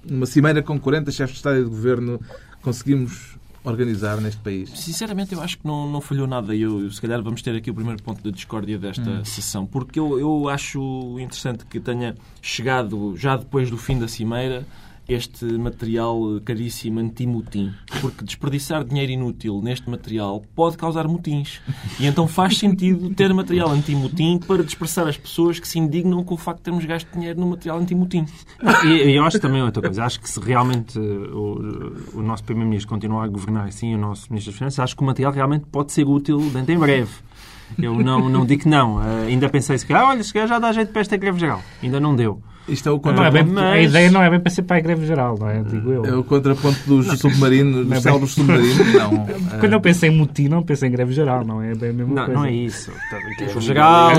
uma 0.07 0.27
cimeira 0.27 0.63
com 0.63 0.79
40 0.79 1.11
chefes 1.11 1.33
de 1.33 1.37
Estado 1.39 1.61
e 1.61 1.65
de 1.65 1.71
Governo 1.71 2.21
conseguimos 2.61 3.39
organizar 3.65 4.21
neste 4.21 4.39
país? 4.43 4.69
Sinceramente, 4.79 5.33
eu 5.33 5.41
acho 5.41 5.57
que 5.57 5.67
não, 5.67 5.91
não 5.91 5.99
falhou 5.99 6.27
nada. 6.27 6.55
Eu, 6.55 6.83
eu, 6.83 6.91
se 6.91 7.01
calhar 7.01 7.23
vamos 7.23 7.41
ter 7.41 7.57
aqui 7.57 7.71
o 7.71 7.75
primeiro 7.75 8.03
ponto 8.03 8.23
da 8.23 8.31
discórdia 8.31 8.79
desta 8.79 9.09
hum. 9.09 9.25
sessão, 9.25 9.65
porque 9.65 9.99
eu, 9.99 10.21
eu 10.21 10.51
acho 10.51 11.19
interessante 11.19 11.65
que 11.65 11.81
tenha 11.81 12.15
chegado, 12.43 13.17
já 13.17 13.35
depois 13.35 13.71
do 13.71 13.79
fim 13.79 13.99
da 13.99 14.07
cimeira, 14.07 14.67
este 15.13 15.45
material 15.45 16.41
caríssimo 16.45 17.01
anti-mutim. 17.01 17.73
Porque 18.01 18.25
desperdiçar 18.25 18.85
dinheiro 18.85 19.13
inútil 19.13 19.61
neste 19.63 19.89
material 19.91 20.43
pode 20.55 20.77
causar 20.77 21.09
mutins. 21.09 21.61
E 21.99 22.07
então 22.07 22.29
faz 22.29 22.59
sentido 22.59 23.13
ter 23.15 23.33
material 23.35 23.71
anti-mutim 23.71 24.39
para 24.39 24.63
dispersar 24.63 25.07
as 25.09 25.17
pessoas 25.17 25.59
que 25.59 25.67
se 25.67 25.79
indignam 25.79 26.23
com 26.23 26.35
o 26.35 26.37
facto 26.39 26.59
de 26.59 26.65
termos 26.65 26.85
gasto 26.85 27.09
dinheiro 27.13 27.41
no 27.41 27.47
material 27.47 27.79
anti-mutim. 27.79 28.25
E 28.85 29.17
eu 29.17 29.25
acho 29.25 29.39
também 29.41 29.63
outra 29.63 29.83
coisa. 29.83 30.05
Acho 30.05 30.21
que 30.21 30.29
se 30.29 30.41
realmente 30.41 30.99
o, 30.99 32.19
o 32.19 32.23
nosso 32.23 32.45
Primeiro-Ministro 32.45 32.89
continuar 32.89 33.25
a 33.25 33.29
governar 33.29 33.67
assim, 33.67 33.95
o 33.95 33.99
nosso 33.99 34.27
Ministro 34.31 34.53
das 34.53 34.59
Finanças, 34.59 34.79
acho 34.81 34.97
que 34.97 35.03
o 35.03 35.07
material 35.07 35.33
realmente 35.33 35.67
pode 35.67 35.93
ser 35.93 36.07
útil 36.07 36.39
dentro 36.51 36.73
em 36.73 36.79
breve. 36.79 37.11
Eu 37.79 37.95
não, 37.95 38.29
não 38.29 38.47
digo 38.47 38.63
que 38.63 38.69
não. 38.69 38.97
Uh, 38.97 39.27
ainda 39.27 39.49
pensei 39.49 39.79
se 39.79 39.87
calhar, 39.87 40.09
olha, 40.09 40.23
se 40.23 40.33
calhar 40.33 40.49
já 40.49 40.59
dá 40.59 40.73
jeito 40.73 40.93
para 40.93 41.01
esta 41.01 41.17
greve 41.17 41.39
geral. 41.39 41.63
Ainda 41.83 42.01
não 42.01 42.15
deu. 42.15 42.43
Isto 42.69 42.89
é 42.89 42.93
o 42.93 43.01
contraponto. 43.01 43.37
É 43.37 43.43
bem, 43.43 43.53
mas... 43.53 43.65
A 43.65 43.81
ideia 43.81 44.11
não 44.11 44.23
é 44.23 44.31
bem 44.31 44.39
para 44.39 44.51
ser 44.51 44.63
para 44.63 44.77
a 44.77 44.81
greve 44.81 45.07
geral, 45.07 45.37
não 45.39 45.49
é? 45.49 45.63
Digo 45.63 45.91
eu. 45.91 46.05
É 46.05 46.15
o 46.15 46.23
contraponto 46.23 46.79
dos 46.87 47.07
submarinos, 47.19 47.87
dos 47.87 48.07
é 48.07 48.27
submarinos, 48.27 48.95
não. 48.95 49.27
Quando 49.59 49.73
eu 49.73 49.81
penso 49.81 50.07
em 50.07 50.11
mutim, 50.11 50.49
não 50.49 50.63
penso 50.63 50.87
em 50.87 50.91
greve 50.91 51.13
geral, 51.13 51.45
não 51.45 51.61
é 51.63 51.75
bem 51.75 51.91
a 51.91 51.93
mesma 51.93 52.15
não, 52.15 52.25
coisa. 52.25 52.41
Não 52.41 52.47
é 52.47 52.53
isso. 52.53 52.93
Greve 53.39 53.61
geral. 53.61 54.13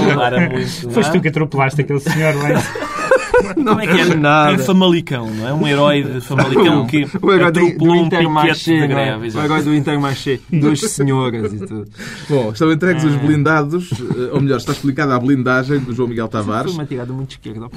Foste 0.92 1.12
tu 1.14 1.22
que 1.22 1.30
atropelaste 1.30 1.82
aquele 1.82 2.00
senhor 2.00 2.36
lá 2.36 2.50
não 3.58 3.80
é 3.80 3.88
que 3.88 4.00
é 4.00 4.16
nada. 4.16 4.54
É 4.54 4.58
Famalicão, 4.58 5.30
não 5.30 5.48
é? 5.48 5.54
Um 5.54 5.68
herói 5.68 6.04
de 6.04 6.22
Famalicão 6.22 6.86
que 6.88 7.08
o 7.22 7.32
herói 7.32 7.52
do, 7.52 7.78
do 7.78 7.92
um 7.92 8.10
piquete 8.10 8.66
de 8.66 8.88
greve. 8.88 9.38
O 9.38 9.42
herói 9.42 9.64
do 9.64 9.76
Intermarché. 9.76 10.40
Duas 10.52 10.80
senhoras 10.80 11.54
e 11.54 11.60
tudo. 11.60 11.88
Bom, 12.30 12.52
estão 12.52 12.72
entregues 12.72 13.04
os 13.04 13.16
ah. 13.16 13.18
blindados, 13.18 13.92
eh, 13.92 14.30
ou 14.34 14.42
melhor, 14.42 14.58
está 14.58 14.72
explicada 14.72 15.16
a 15.16 15.20
blindagem 15.20 15.80
do 15.80 15.94
João 15.94 16.10
Miguel 16.10 16.28
Tavares. 16.28 16.72
Foi 16.72 16.82
uma 16.82 16.86
tirada 16.88 17.14
muito 17.14 17.32
esquerda. 17.32 17.68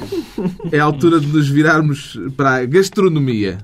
É 0.70 0.78
a 0.78 0.84
altura 0.84 1.20
de 1.20 1.26
nos 1.26 1.48
virarmos 1.48 2.18
para 2.36 2.56
a 2.56 2.64
gastronomia. 2.64 3.58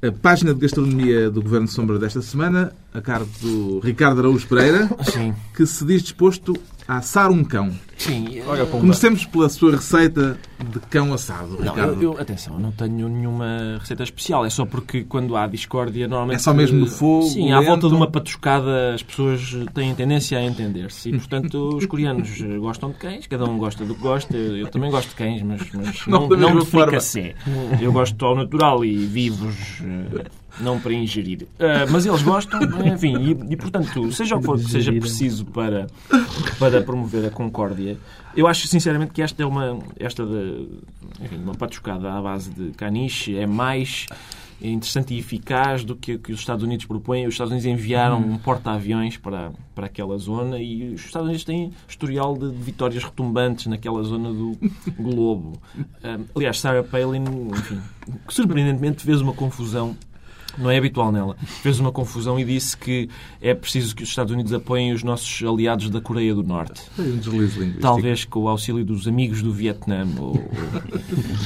A 0.00 0.12
página 0.12 0.54
de 0.54 0.60
gastronomia 0.60 1.28
do 1.28 1.42
Governo 1.42 1.66
Sombra 1.66 1.98
desta 1.98 2.22
semana, 2.22 2.72
a 2.94 3.00
cargo 3.00 3.28
do 3.40 3.80
Ricardo 3.80 4.20
Araújo 4.20 4.46
Pereira, 4.46 4.88
Sim. 5.02 5.34
que 5.56 5.66
se 5.66 5.84
diz 5.84 6.02
disposto 6.02 6.54
assar 6.88 7.30
um 7.30 7.44
cão. 7.44 7.70
Sim. 7.98 8.40
Olha, 8.46 8.64
Comecemos 8.64 9.26
pela 9.26 9.48
sua 9.48 9.72
receita 9.72 10.38
de 10.70 10.78
cão 10.80 11.12
assado, 11.12 11.58
não, 11.58 11.74
Ricardo. 11.74 12.02
Eu, 12.02 12.14
eu, 12.14 12.20
atenção, 12.20 12.58
não 12.58 12.72
tenho 12.72 13.08
nenhuma 13.08 13.76
receita 13.78 14.04
especial. 14.04 14.46
É 14.46 14.50
só 14.50 14.64
porque 14.64 15.04
quando 15.04 15.36
há 15.36 15.46
discórdia, 15.46 16.06
normalmente... 16.08 16.36
É 16.36 16.38
só 16.38 16.54
mesmo 16.54 16.78
no 16.78 16.86
fogo, 16.86 17.26
Sim, 17.26 17.46
lento. 17.52 17.56
à 17.56 17.60
volta 17.60 17.88
de 17.88 17.94
uma 17.94 18.10
patuscada 18.10 18.94
as 18.94 19.02
pessoas 19.02 19.54
têm 19.74 19.94
tendência 19.94 20.38
a 20.38 20.42
entender-se. 20.42 21.10
E, 21.10 21.18
portanto, 21.18 21.76
os 21.76 21.86
coreanos 21.86 22.40
gostam 22.58 22.90
de 22.90 22.96
cães. 22.96 23.26
Cada 23.26 23.44
um 23.44 23.58
gosta 23.58 23.84
do 23.84 23.94
que 23.94 24.00
gosta. 24.00 24.36
Eu 24.36 24.68
também 24.68 24.90
gosto 24.90 25.10
de 25.10 25.14
cães, 25.14 25.42
mas, 25.42 25.60
mas 25.72 26.06
não, 26.06 26.28
não, 26.28 26.36
não 26.36 26.58
de 26.58 26.66
fricassé. 26.66 27.34
Eu 27.80 27.92
gosto 27.92 28.24
ao 28.24 28.34
natural 28.34 28.84
e 28.84 28.96
vivos 28.96 29.82
eh, 29.82 30.24
não 30.60 30.78
para 30.80 30.92
ingerir. 30.92 31.42
Uh, 31.42 31.90
mas 31.90 32.06
eles 32.06 32.22
gostam, 32.22 32.60
enfim, 32.86 33.16
e, 33.18 33.52
e, 33.52 33.56
portanto, 33.56 34.10
seja 34.12 34.36
o 34.36 34.40
que 34.40 34.46
for 34.46 34.58
que 34.58 34.70
seja 34.70 34.92
preciso 34.92 35.44
para, 35.46 35.86
para 36.58 36.82
promover 36.82 37.26
a 37.26 37.30
concórdia, 37.30 37.98
eu 38.36 38.46
acho 38.46 38.66
sinceramente 38.66 39.12
que 39.12 39.22
esta 39.22 39.42
é 39.42 39.46
uma, 39.46 39.78
esta 39.98 40.24
de, 40.24 40.68
enfim, 41.20 41.36
uma 41.36 41.54
patuscada 41.54 42.12
à 42.12 42.20
base 42.20 42.50
de 42.50 42.70
caniche, 42.72 43.36
é 43.36 43.46
mais 43.46 44.06
interessante 44.60 45.14
e 45.14 45.18
eficaz 45.18 45.84
do 45.84 45.94
que, 45.94 46.18
que 46.18 46.32
os 46.32 46.40
Estados 46.40 46.64
Unidos 46.64 46.84
propõem. 46.84 47.26
Os 47.26 47.34
Estados 47.34 47.52
Unidos 47.52 47.66
enviaram 47.66 48.18
um 48.18 48.36
porta-aviões 48.38 49.16
para, 49.16 49.52
para 49.74 49.86
aquela 49.86 50.18
zona 50.18 50.58
e 50.58 50.94
os 50.94 51.04
Estados 51.04 51.28
Unidos 51.28 51.44
têm 51.44 51.72
historial 51.88 52.36
de, 52.36 52.50
de 52.50 52.62
vitórias 52.62 53.04
retumbantes 53.04 53.66
naquela 53.66 54.02
zona 54.02 54.32
do 54.32 54.58
globo. 54.98 55.60
Uh, 55.76 56.24
aliás, 56.34 56.58
Sarah 56.58 56.82
Palin, 56.82 57.24
enfim, 57.52 57.80
surpreendentemente 58.28 59.04
fez 59.04 59.20
uma 59.20 59.32
confusão 59.32 59.96
não 60.58 60.70
é 60.70 60.76
habitual 60.76 61.12
nela, 61.12 61.36
fez 61.62 61.78
uma 61.78 61.92
confusão 61.92 62.38
e 62.38 62.44
disse 62.44 62.76
que 62.76 63.08
é 63.40 63.54
preciso 63.54 63.94
que 63.94 64.02
os 64.02 64.08
Estados 64.08 64.32
Unidos 64.32 64.52
apoiem 64.52 64.92
os 64.92 65.02
nossos 65.02 65.42
aliados 65.46 65.88
da 65.90 66.00
Coreia 66.00 66.34
do 66.34 66.42
Norte. 66.42 66.82
Um 66.98 67.80
Talvez 67.80 68.24
com 68.24 68.40
o 68.40 68.48
auxílio 68.48 68.84
dos 68.84 69.06
amigos 69.06 69.42
do 69.42 69.52
Vietnã. 69.52 70.06
Ou, 70.18 70.48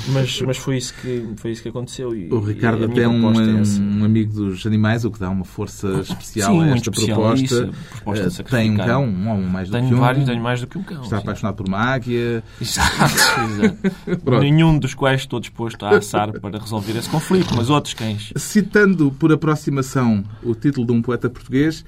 mas, 0.09 0.41
mas 0.43 0.57
foi, 0.57 0.79
isso 0.79 0.95
que, 0.95 1.29
foi 1.37 1.53
isso 1.53 1.63
que 1.63 1.69
aconteceu. 1.69 2.15
E, 2.15 2.33
o 2.33 2.41
Ricardo 2.41 2.85
até 2.85 3.03
é 3.03 3.09
um, 3.09 3.33
é 3.33 3.45
um, 3.81 4.05
amigo 4.05 4.33
dos 4.33 4.67
animais, 4.67 5.05
o 5.05 5.11
que 5.11 5.19
dá 5.19 5.29
uma 5.29 5.45
força 5.45 6.01
especial 6.01 6.53
Sim, 6.53 6.63
a 6.63 6.67
esta 6.69 6.91
especial, 6.91 7.21
proposta. 7.21 7.45
Isso, 7.45 7.71
proposta 8.03 8.43
uh, 8.43 8.45
tem 8.45 8.71
um 8.71 8.77
cão, 8.77 9.05
um 9.05 9.31
ou 9.31 9.39
mais 9.39 9.69
do 9.69 9.73
tenho 9.73 9.89
que 9.89 9.95
um. 9.95 9.99
vários, 9.99 10.25
tenho 10.25 10.43
mais 10.43 10.61
do 10.61 10.67
que 10.67 10.79
um 10.79 10.83
cão. 10.83 11.03
Está 11.03 11.17
sim. 11.17 11.23
apaixonado 11.23 11.57
por 11.57 11.69
uma 11.69 11.79
águia. 11.79 12.43
Exato, 12.61 13.05
exato. 13.05 14.41
Nenhum 14.41 14.79
dos 14.79 14.95
quais 14.95 15.21
estou 15.21 15.41
disposto 15.41 15.85
a 15.85 15.97
assar 15.97 16.33
para 16.41 16.59
resolver 16.59 16.97
esse 16.97 17.09
conflito, 17.09 17.55
mas 17.57 17.69
outros 17.69 17.95
cães. 17.95 18.33
Citando 18.37 19.02
por 19.11 19.33
aproximação 19.33 20.23
o 20.43 20.55
título 20.55 20.87
de 20.87 20.93
um 20.93 21.03
poeta 21.03 21.29
português. 21.29 21.85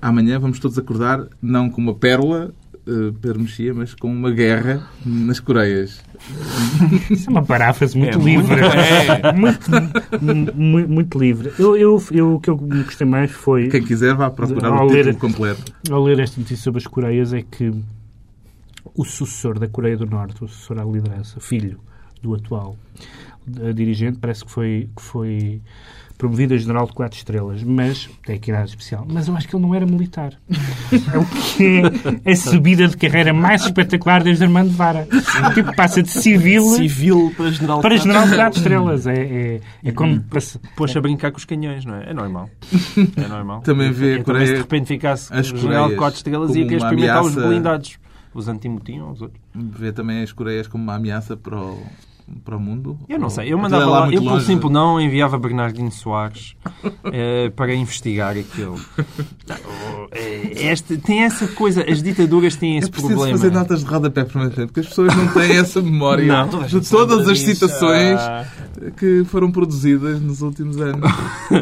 Amanhã 0.00 0.38
vamos 0.38 0.58
todos 0.58 0.78
acordar, 0.78 1.26
não 1.42 1.70
com 1.70 1.80
uma 1.80 1.94
pérola, 1.94 2.52
uh, 2.86 3.12
Pedro 3.14 3.40
Mexia, 3.40 3.72
mas 3.74 3.94
com 3.94 4.12
uma 4.12 4.30
guerra 4.30 4.86
nas 5.04 5.40
Coreias. 5.40 6.00
Isso 7.10 7.28
é 7.28 7.30
uma 7.30 7.42
paráfrase 7.44 7.96
muito 7.98 8.18
É, 8.18 8.22
livre. 8.22 8.56
muito- 9.34 9.70
muito, 10.22 10.56
muito, 10.56 10.88
muito 10.90 11.18
livre. 11.18 11.52
Eu, 11.58 11.76
eu, 11.76 12.02
eu, 12.12 12.34
o 12.34 12.40
que 12.40 12.50
eu 12.50 12.56
gostei 12.56 13.06
mais 13.06 13.30
foi, 13.30 13.68
Quem 13.68 13.82
quiser 13.82 14.14
vá 14.14 14.30
procurar 14.30 14.68
Ao 14.68 14.84
o 14.84 14.88
título 14.88 15.04
ler- 15.04 15.16
completo. 15.16 15.72
ao 15.90 16.02
ler 16.04 16.18
esta 16.20 16.38
notícia 16.40 16.62
sobre 16.62 16.78
as 16.78 16.86
Coreias, 16.86 17.32
é 17.32 17.42
que 17.42 17.72
o 18.94 19.04
sucessor 19.04 19.58
da 19.58 19.66
Coreia 19.66 19.96
do 19.96 20.06
Norte, 20.06 20.42
o 20.44 20.48
sucessor 20.48 20.78
à 20.78 20.84
liderança, 20.84 21.40
filho 21.40 21.80
do 22.22 22.34
atual 22.34 22.76
eh, 23.60 23.72
dirigente, 23.72 24.18
parece 24.18 24.44
que 24.44 24.50
foi, 24.50 24.88
que 24.96 25.02
foi 25.02 25.60
promovido 26.16 26.54
a 26.54 26.56
general 26.56 26.86
de 26.86 26.92
quatro 26.92 27.16
estrelas, 27.18 27.62
mas 27.62 28.08
tem 28.24 28.36
aqui 28.36 28.50
nada 28.50 28.64
especial. 28.64 29.06
Mas 29.10 29.28
eu 29.28 29.36
acho 29.36 29.46
que 29.48 29.54
ele 29.56 29.62
não 29.62 29.74
era 29.74 29.84
militar. 29.86 30.32
É 31.12 31.18
o 31.18 31.24
que 31.26 31.82
é 32.24 32.32
a 32.32 32.36
subida 32.36 32.88
de 32.88 32.96
carreira 32.96 33.32
mais 33.32 33.62
espetacular 33.64 34.22
desde 34.22 34.44
Armando 34.44 34.70
Vara. 34.70 35.06
O 35.50 35.54
tipo 35.54 35.74
passa 35.76 36.02
de 36.02 36.08
civil 36.10 36.62
Civil 36.70 37.32
para 37.36 37.50
general. 37.50 37.80
para 37.80 37.96
general 37.96 38.28
de 38.28 38.34
quatro 38.36 38.58
estrelas. 38.58 39.06
É, 39.06 39.14
é, 39.14 39.60
é 39.84 39.92
como 39.92 40.20
passa- 40.22 40.60
Pôs 40.76 40.96
a 40.96 41.00
brincar 41.00 41.30
com 41.32 41.38
os 41.38 41.44
canhões, 41.44 41.84
não 41.84 41.96
é? 41.96 42.10
É 42.10 42.14
normal. 42.14 42.48
É 43.16 43.28
normal. 43.28 43.60
Também 43.62 43.90
vê 43.92 44.06
a 44.06 44.10
também, 44.12 44.24
Coreia- 44.24 44.46
se 44.46 44.52
de 44.54 44.58
repente 44.58 44.86
ficasse 44.88 45.32
as 45.34 45.50
o 45.52 45.56
general 45.56 45.88
de 45.90 45.96
4 45.96 46.16
estrelas 46.16 46.48
como 46.48 46.58
ia 46.58 46.76
experimentar 46.76 47.20
os 47.22 47.32
ameaça- 47.32 47.48
blindados. 47.48 47.98
Os 48.34 48.48
anti-motim 48.48 49.00
ou 49.00 49.12
os 49.12 49.22
outros. 49.22 49.40
Vê 49.54 49.92
também 49.92 50.22
as 50.22 50.30
Coreias 50.32 50.66
como 50.68 50.82
uma 50.84 50.94
ameaça 50.96 51.36
para 51.36 51.56
o, 51.58 51.82
para 52.44 52.56
o 52.56 52.60
mundo. 52.60 52.98
Eu 53.08 53.18
não 53.18 53.30
sei. 53.30 53.44
Eu 53.44 53.58
Aquilo 53.58 53.62
mandava 53.62 53.82
é 53.84 53.86
lá 53.86 54.00
lá, 54.00 54.06
eu 54.06 54.20
pelo 54.20 54.32
longe. 54.34 54.46
simples 54.46 54.72
não 54.72 55.00
enviava 55.00 55.38
Bernardino 55.38 55.90
Soares 55.92 56.54
eh, 57.12 57.50
para 57.54 57.74
investigar 57.74 58.36
aquilo. 58.36 58.78
Eh, 60.12 60.70
Este, 60.72 60.96
tem 60.96 61.22
essa 61.24 61.46
coisa, 61.48 61.84
as 61.88 62.02
ditaduras 62.02 62.56
têm 62.56 62.76
É 62.76 62.78
esse 62.78 62.90
preciso 62.90 63.12
problema. 63.14 63.38
fazer 63.38 63.52
notas 63.52 63.80
de 63.80 63.86
rodapé 63.86 64.24
permanente, 64.24 64.66
porque 64.66 64.80
as 64.80 64.86
pessoas 64.86 65.14
não 65.16 65.28
têm 65.28 65.56
essa 65.56 65.80
memória 65.82 66.26
Não, 66.46 66.62
de 66.66 66.80
todas 66.88 67.28
as 67.28 67.38
citações. 67.40 68.20
Que 68.96 69.24
foram 69.24 69.50
produzidas 69.50 70.20
nos 70.20 70.42
últimos 70.42 70.80
anos. 70.80 71.10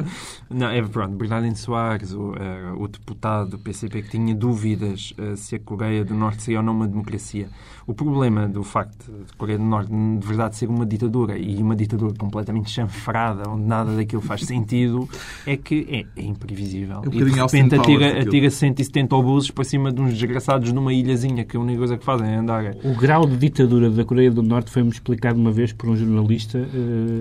Não, 0.50 0.68
é 0.68 0.82
pronto, 0.82 1.16
Bernardino 1.16 1.56
Soares, 1.56 2.12
o, 2.12 2.34
eh, 2.36 2.72
o 2.76 2.86
deputado 2.86 3.50
do 3.50 3.58
PCP 3.58 4.02
que 4.02 4.10
tinha 4.10 4.34
dúvidas 4.34 5.14
eh, 5.18 5.36
se 5.36 5.56
a 5.56 5.58
Coreia 5.58 6.04
do 6.04 6.14
Norte 6.14 6.42
seria 6.42 6.58
ou 6.58 6.64
não 6.64 6.74
uma 6.74 6.86
democracia. 6.86 7.48
O 7.86 7.94
problema 7.94 8.46
do 8.46 8.62
facto 8.62 9.10
de 9.10 9.32
a 9.32 9.36
Coreia 9.36 9.58
do 9.58 9.64
Norte 9.64 9.90
de 9.90 10.26
verdade 10.26 10.56
ser 10.56 10.68
uma 10.68 10.84
ditadura 10.86 11.36
e 11.38 11.56
uma 11.62 11.74
ditadura 11.74 12.14
completamente 12.16 12.70
chanfrada, 12.70 13.48
onde 13.48 13.64
nada 13.64 13.96
daquilo 13.96 14.22
faz 14.22 14.42
sentido, 14.42 15.08
é 15.46 15.56
que 15.56 15.86
é, 15.90 16.20
é 16.20 16.24
imprevisível. 16.24 17.02
É 17.02 17.08
um 17.08 17.12
e 17.12 17.24
de 17.24 17.40
repente 17.40 17.74
atira, 17.74 18.20
atira 18.20 18.50
170 18.50 19.16
obuses 19.16 19.50
para 19.50 19.64
cima 19.64 19.90
de 19.90 20.00
uns 20.00 20.12
desgraçados 20.12 20.72
numa 20.72 20.92
ilhazinha, 20.92 21.44
que 21.44 21.56
a 21.56 21.60
única 21.60 21.78
coisa 21.78 21.96
que 21.96 22.04
fazem 22.04 22.28
é 22.28 22.36
andar. 22.36 22.76
O 22.84 22.94
grau 22.94 23.26
de 23.26 23.36
ditadura 23.36 23.90
da 23.90 24.04
Coreia 24.04 24.30
do 24.30 24.42
Norte 24.42 24.70
foi-me 24.70 24.90
explicado 24.90 25.38
uma 25.38 25.50
vez 25.50 25.72
por 25.72 25.88
um 25.88 25.96
jornalista 25.96 26.58
eh, 26.58 27.13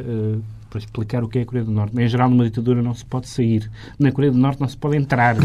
para 0.74 0.80
explicar 0.80 1.24
o 1.24 1.30
que 1.30 1.38
é 1.38 1.42
a 1.44 1.46
Coreia 1.46 1.64
do 1.64 1.72
Norte. 1.72 1.96
Em 2.02 2.08
geral, 2.08 2.28
numa 2.32 2.46
ditadura 2.46 2.82
não 2.82 2.96
se 2.96 3.06
pode 3.06 3.30
sair. 3.30 3.70
Na 4.00 4.12
Coreia 4.12 4.32
do 4.32 4.40
Norte 4.40 4.60
não 4.60 4.68
se 4.68 4.76
pode 4.76 4.98
entrar. 4.98 5.36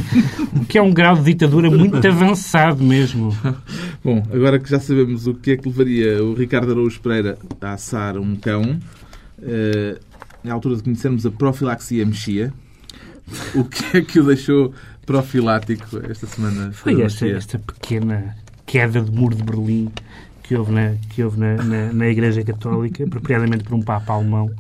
O 0.57 0.65
que 0.65 0.79
é 0.79 0.83
um 0.83 0.91
grau 0.91 1.17
de 1.17 1.23
ditadura 1.23 1.71
muito 1.71 2.07
avançado 2.07 2.83
mesmo. 2.83 3.37
Bom, 4.03 4.27
agora 4.33 4.59
que 4.59 4.71
já 4.71 4.81
sabemos 4.81 5.27
o 5.27 5.35
que 5.35 5.51
é 5.51 5.57
que 5.59 5.69
levaria 5.69 6.25
o 6.25 6.33
Ricardo 6.33 6.73
Araújo 6.73 6.99
Pereira 7.01 7.39
a 7.61 7.73
assar 7.73 8.17
um 8.17 8.37
cão, 8.37 8.79
eh, 9.43 10.01
é 10.43 10.51
a 10.51 10.55
altura 10.55 10.77
de 10.77 10.83
conhecermos 10.83 11.27
a 11.27 11.31
profilaxia 11.31 12.07
mexia. 12.07 12.51
O 13.55 13.65
que 13.65 13.99
é 13.99 14.01
que 14.01 14.19
o 14.21 14.25
deixou 14.25 14.73
profilático 15.05 15.99
esta 16.09 16.27
semana? 16.27 16.73
Foi 16.73 17.03
esta, 17.03 17.27
esta 17.29 17.59
pequena 17.59 18.35
queda 18.65 19.03
de 19.03 19.11
muro 19.11 19.35
de 19.35 19.43
Berlim 19.43 19.91
que 20.49 20.57
houve 20.57 20.73
na, 20.73 20.95
que 21.11 21.23
houve 21.23 21.39
na, 21.39 21.57
na, 21.63 21.93
na 21.93 22.09
Igreja 22.09 22.43
Católica, 22.43 23.05
apropriadamente 23.05 23.65
por 23.65 23.75
um 23.75 23.83
Papa 23.83 24.15
alemão. 24.15 24.51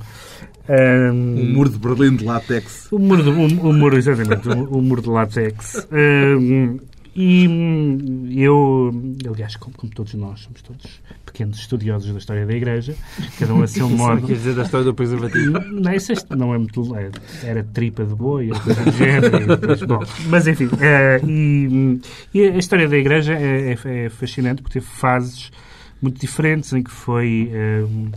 Um 0.68 1.52
muro 1.54 1.70
de 1.70 1.78
Berlim 1.78 2.14
de 2.16 2.24
látex. 2.24 2.88
O 2.92 2.98
muro, 2.98 3.22
de, 3.22 3.30
o, 3.30 3.68
o 3.70 3.72
muro 3.72 3.96
exatamente, 3.96 4.46
o, 4.48 4.78
o 4.78 4.82
muro 4.82 5.00
de 5.00 5.08
látex. 5.08 5.86
Hum, 5.90 6.78
e 7.16 7.48
eu, 8.44 8.92
aliás, 9.32 9.56
como, 9.56 9.74
como 9.76 9.92
todos 9.92 10.12
nós, 10.14 10.40
somos 10.40 10.60
todos 10.62 11.00
pequenos 11.26 11.58
estudiosos 11.58 12.12
da 12.12 12.18
história 12.18 12.46
da 12.46 12.54
Igreja, 12.54 12.94
cada 13.38 13.54
um 13.54 13.62
a 13.62 13.66
seu 13.66 13.88
modo. 13.90 14.26
Quer 14.26 14.34
dizer, 14.34 14.54
da 14.54 14.62
história 14.62 14.84
do 14.84 14.94
preservativo. 14.94 15.58
Não, 15.72 15.92
isso 15.92 16.12
não 16.36 16.54
é 16.54 16.58
muito. 16.58 16.94
é- 16.96 17.10
Era 17.42 17.64
tripa 17.64 18.04
de 18.04 18.14
boi, 18.14 18.50
era 18.50 18.60
coisa 18.60 18.82
do 18.84 18.90
género. 18.92 19.56
depois, 19.56 19.82
bom, 19.82 20.00
mas 20.28 20.46
enfim, 20.46 20.68
eh, 20.80 21.20
e, 21.26 21.98
e 22.34 22.42
a 22.42 22.56
história 22.58 22.86
da 22.88 22.96
Igreja 22.96 23.32
é, 23.32 23.72
é- 23.84 24.04
é 24.04 24.08
fascinante 24.10 24.60
porque 24.62 24.78
teve 24.78 24.86
fases 24.86 25.50
muito 26.00 26.20
diferentes 26.20 26.72
em 26.72 26.82
que 26.82 26.90
foi. 26.90 27.50
hum, 27.88 28.10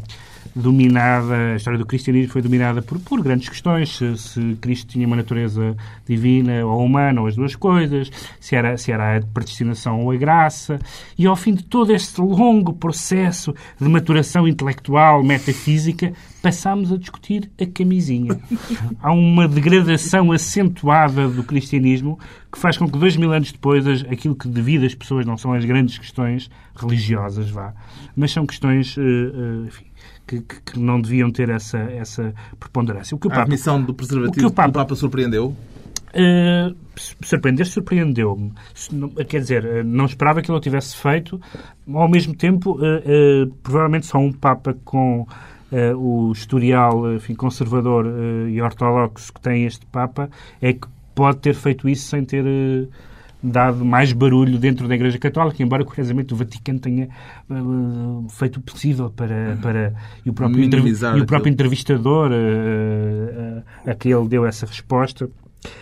dominada, 0.56 1.54
a 1.54 1.56
história 1.56 1.80
do 1.80 1.86
cristianismo 1.86 2.32
foi 2.32 2.42
dominada 2.42 2.82
por, 2.82 3.00
por 3.00 3.22
grandes 3.22 3.50
questões, 3.50 3.96
se, 3.98 4.18
se 4.18 4.58
Cristo 4.60 4.88
tinha 4.88 5.08
uma 5.08 5.16
natureza 5.16 5.76
divina 6.08 6.66
ou 6.66 6.84
humana, 6.84 7.22
ou 7.22 7.28
as 7.28 7.36
duas 7.36 7.56
coisas, 7.56 8.12
se 8.40 8.56
era, 8.56 8.78
se 8.78 8.92
era 8.92 9.18
a 9.18 9.22
predestinação 9.22 10.02
ou 10.02 10.12
a 10.12 10.16
graça, 10.16 10.80
e 11.18 11.26
ao 11.26 11.36
fim 11.36 11.54
de 11.54 11.64
todo 11.64 11.94
este 11.94 12.20
longo 12.22 12.74
processo 12.74 13.54
de 13.80 13.88
maturação 13.88 14.48
intelectual, 14.48 15.24
metafísica, 15.24 16.14
passámos 16.42 16.92
a 16.92 16.98
discutir 16.98 17.50
a 17.60 17.66
camisinha. 17.66 18.40
Há 19.02 19.12
uma 19.14 19.48
degradação 19.48 20.32
acentuada 20.32 21.28
do 21.28 21.44
cristianismo 21.44 22.20
que 22.52 22.60
faz 22.60 22.78
com 22.78 22.90
que 22.90 22.98
dois 22.98 23.16
mil 23.16 23.32
anos 23.32 23.52
depois 23.52 23.86
aquilo 24.06 24.36
que 24.36 24.50
divide 24.50 24.86
as 24.86 24.96
pessoas 24.96 25.26
não 25.26 25.38
são 25.38 25.54
as 25.54 25.64
grandes 25.64 25.98
questões 25.98 26.50
religiosas, 26.76 27.50
vá, 27.50 27.74
mas 28.16 28.32
são 28.32 28.46
questões 28.46 28.98
eh, 28.98 29.02
eh, 29.02 29.68
enfim, 29.68 29.86
que, 30.28 30.42
que- 30.42 30.62
que 30.62 30.80
não 30.80 31.00
deviam 31.02 31.32
ter 31.32 31.50
essa, 31.50 31.78
essa 31.80 32.34
preponderância. 32.60 33.16
O 33.16 33.20
que 33.20 33.28
o 33.28 33.30
A 33.32 33.34
Papa 33.34 33.42
admissão 33.44 33.82
do 33.82 33.92
o 33.92 33.96
preservativo 33.96 34.40
que 34.40 34.46
o 34.46 34.52
Papa- 34.52 34.70
o 34.70 34.74
Papa 34.74 34.96
surpreendeu. 34.96 35.56
Uh, 36.14 36.76
surpreender, 37.24 37.66
surpreendeu-me. 37.66 38.52
Quer 39.30 39.40
dizer, 39.40 39.64
uh, 39.66 39.84
não 39.84 40.06
esperava 40.06 40.42
que 40.42 40.52
ele 40.52 40.58
o 40.58 40.62
tivesse 40.62 40.98
feito. 40.98 41.40
Ao 41.94 42.10
mesmo 42.10 42.36
tempo, 42.36 42.72
uh, 42.80 43.46
uh, 43.46 43.52
provavelmente 43.64 44.06
só 44.08 44.18
um 44.18 44.32
Papa 44.32 44.76
com 44.84 45.26
o 45.96 46.34
historial 46.34 47.14
enfim, 47.14 47.34
conservador 47.34 48.06
e 48.50 48.62
ortodoxo 48.62 49.32
que 49.34 49.40
tem 49.40 49.64
este 49.66 49.86
Papa 49.86 50.30
é 50.62 50.74
que 50.74 50.86
pode 51.16 51.38
ter 51.38 51.54
feito 51.56 51.88
isso 51.88 52.10
sem 52.10 52.26
ter 52.26 52.90
dado 53.44 53.84
mais 53.84 54.14
barulho 54.14 54.58
dentro 54.60 54.88
da 54.88 54.96
Igreja 54.96 55.18
Católica, 55.18 55.62
embora, 55.64 55.84
curiosamente, 55.84 56.34
o 56.34 56.38
Vaticano 56.38 56.80
tenha 56.80 57.10
uh, 57.50 58.26
feito 58.30 58.58
o 58.58 58.62
possível 58.62 59.10
para... 59.10 59.58
para 59.62 59.94
e 60.26 60.30
o 60.30 60.34
próprio, 60.34 60.60
Minimizar 60.60 61.18
e 61.18 61.22
o 61.22 61.26
próprio 61.26 61.52
entrevistador 61.52 62.32
uh, 62.32 63.60
uh, 63.86 63.90
a 63.90 63.96
que 63.96 64.10
ele 64.10 64.28
deu 64.28 64.46
essa 64.46 64.66
resposta 64.66 65.30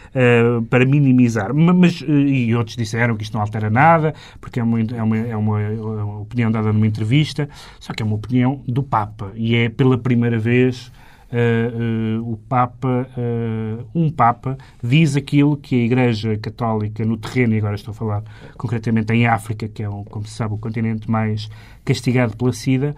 Uh, 0.10 0.62
para 0.64 0.86
minimizar. 0.86 1.54
Ma- 1.54 1.72
Mas, 1.72 2.02
uh, 2.02 2.10
e 2.12 2.54
outros 2.56 2.76
disseram 2.76 3.16
que 3.16 3.24
isto 3.24 3.34
não 3.36 3.42
altera 3.42 3.70
nada, 3.70 4.14
porque 4.42 4.60
é 4.60 4.64
uma, 4.64 4.82
é, 4.82 5.04
uma, 5.04 5.18
é 5.18 5.38
uma- 5.38 5.62
é 5.62 5.70
uma 5.70 6.20
opinião 6.20 6.52
dada 6.52 6.74
numa 6.74 6.86
entrevista, 6.88 7.48
só 7.80 7.94
que 7.94 8.02
é 8.04 8.06
uma 8.06 8.16
opinião 8.16 8.62
do 8.68 8.82
Papa. 8.84 9.32
E 9.36 9.56
é 9.56 9.70
pela 9.70 9.98
primeira 9.98 10.38
vez 10.40 10.92
o 12.24 12.38
Papa, 12.38 13.08
uh, 13.18 13.86
um 13.94 14.10
Papa, 14.10 14.58
diz 14.84 15.16
aquilo 15.16 15.56
que 15.56 15.76
a 15.76 15.86
Igreja 15.86 16.38
Católica 16.38 17.06
no 17.06 17.18
terreno, 17.18 17.54
e 17.54 17.60
agora 17.60 17.76
estou 17.76 17.92
a 17.92 17.96
falar 17.96 18.24
concretamente 18.58 19.14
em 19.14 19.28
África, 19.28 19.68
que 19.68 19.84
é, 19.84 19.90
um, 19.90 20.04
como 20.04 20.26
se 20.26 20.34
sabe, 20.34 20.54
o 20.54 20.58
continente 20.58 21.10
mais 21.10 21.50
castigado 21.86 22.36
pela 22.36 22.54
SIDA, 22.54 22.96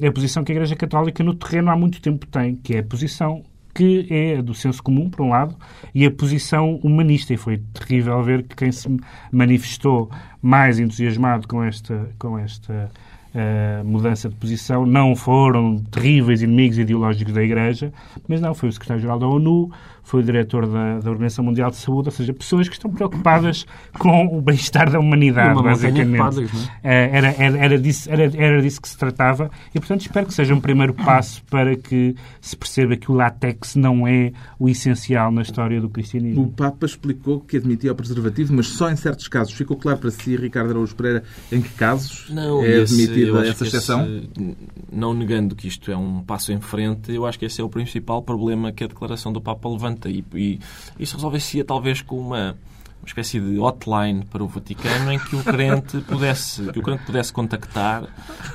é 0.00 0.06
a 0.06 0.12
posição 0.12 0.44
que 0.44 0.52
a 0.52 0.54
Igreja 0.54 0.76
Católica 0.76 1.22
no 1.22 1.34
terreno 1.34 1.70
há 1.70 1.76
muito 1.76 2.00
tempo 2.00 2.26
tem, 2.26 2.56
que 2.56 2.76
é 2.76 2.78
a 2.80 2.82
posição 2.82 3.44
que 3.74 4.06
é 4.08 4.38
a 4.38 4.42
do 4.42 4.54
senso 4.54 4.82
comum, 4.82 5.10
por 5.10 5.22
um 5.22 5.30
lado, 5.30 5.56
e 5.92 6.06
a 6.06 6.10
posição 6.10 6.76
humanista. 6.76 7.34
E 7.34 7.36
foi 7.36 7.58
terrível 7.58 8.22
ver 8.22 8.44
que 8.44 8.54
quem 8.54 8.70
se 8.70 8.88
manifestou 9.32 10.08
mais 10.40 10.78
entusiasmado 10.78 11.48
com 11.48 11.62
esta, 11.62 12.08
com 12.18 12.38
esta 12.38 12.90
eh, 13.34 13.82
mudança 13.84 14.28
de 14.28 14.36
posição. 14.36 14.86
Não 14.86 15.16
foram 15.16 15.78
terríveis 15.90 16.40
inimigos 16.40 16.78
ideológicos 16.78 17.34
da 17.34 17.42
Igreja, 17.42 17.92
mas 18.28 18.40
não, 18.40 18.54
foi 18.54 18.68
o 18.68 18.72
secretário-geral 18.72 19.18
da 19.18 19.26
ONU, 19.26 19.70
foi 20.04 20.20
o 20.20 20.22
diretor 20.22 20.66
da, 20.66 20.98
da 21.00 21.10
Organização 21.10 21.44
Mundial 21.44 21.70
de 21.70 21.76
Saúde, 21.76 22.08
ou 22.08 22.12
seja, 22.12 22.32
pessoas 22.32 22.68
que 22.68 22.74
estão 22.74 22.90
preocupadas 22.90 23.66
com 23.98 24.26
o 24.26 24.40
bem-estar 24.40 24.90
da 24.90 25.00
humanidade, 25.00 25.60
basicamente. 25.62 26.16
padres, 26.18 26.70
é? 26.82 27.04
Eh, 27.04 27.10
Era, 27.16 27.34
era, 27.38 27.58
era, 27.58 27.78
disso, 27.78 28.10
era, 28.10 28.24
era 28.36 28.62
disso 28.62 28.80
que 28.80 28.88
se 28.88 28.96
tratava 28.98 29.50
e, 29.74 29.78
portanto, 29.80 30.02
espero 30.02 30.26
que 30.26 30.34
seja 30.34 30.54
um 30.54 30.60
primeiro 30.60 30.92
passo 30.94 31.42
para 31.50 31.74
que 31.76 32.14
se 32.40 32.54
perceba 32.56 32.96
que 32.96 33.10
o 33.10 33.14
látex 33.14 33.74
não 33.76 34.06
é 34.06 34.32
o 34.58 34.68
essencial 34.68 35.32
na 35.32 35.42
história 35.42 35.80
do 35.80 35.86
O 35.86 35.90
cristianismo. 35.90 36.52
Papa 36.54 36.84
explicou 36.86 37.40
que 37.40 37.56
admitia 37.56 37.90
o 37.92 37.94
preservativo, 37.94 38.52
mas 38.54 38.66
só 38.68 38.90
em 38.90 38.96
certos 38.96 39.26
casos. 39.26 39.54
Ficou 39.54 39.76
claro 39.76 39.98
para 39.98 40.10
si, 40.10 40.36
Ricardo 40.36 40.70
Araújo 40.70 40.94
Pereira, 40.94 41.24
em 41.50 41.60
que 41.62 41.70
casos 41.70 42.26
Não, 42.30 42.62
é 42.62 42.82
esse- 42.82 42.94
admitida 43.04 43.46
essa 43.46 43.64
exceção? 43.64 44.02
esse- 44.06 44.56
não 44.92 45.14
negando 45.14 45.54
que 45.56 45.66
isto 45.66 45.90
é 45.90 45.96
um 45.96 46.22
passo 46.22 46.52
em 46.52 46.60
frente, 46.60 47.12
eu 47.12 47.24
acho 47.26 47.38
que 47.38 47.44
esse 47.46 47.60
é 47.60 47.64
o 47.64 47.68
principal 47.68 48.22
problema 48.22 48.70
que 48.70 48.84
a 48.84 48.86
declaração 48.86 49.32
do 49.32 49.40
Papa 49.40 49.68
levanta. 49.68 49.93
E, 50.08 50.24
e 50.34 50.60
isso 50.98 51.16
resolver-se 51.16 51.62
talvez 51.64 52.02
com 52.02 52.18
uma 52.18 52.56
uma 53.04 53.08
espécie 53.08 53.38
de 53.38 53.58
hotline 53.58 54.24
para 54.24 54.42
o 54.42 54.48
Vaticano 54.48 55.12
em 55.12 55.18
que 55.18 55.36
o 55.36 55.44
crente 55.44 55.98
pudesse, 56.08 56.62
que 56.72 56.78
o 56.78 56.82
crente 56.82 57.04
pudesse 57.04 57.30
contactar, 57.34 58.04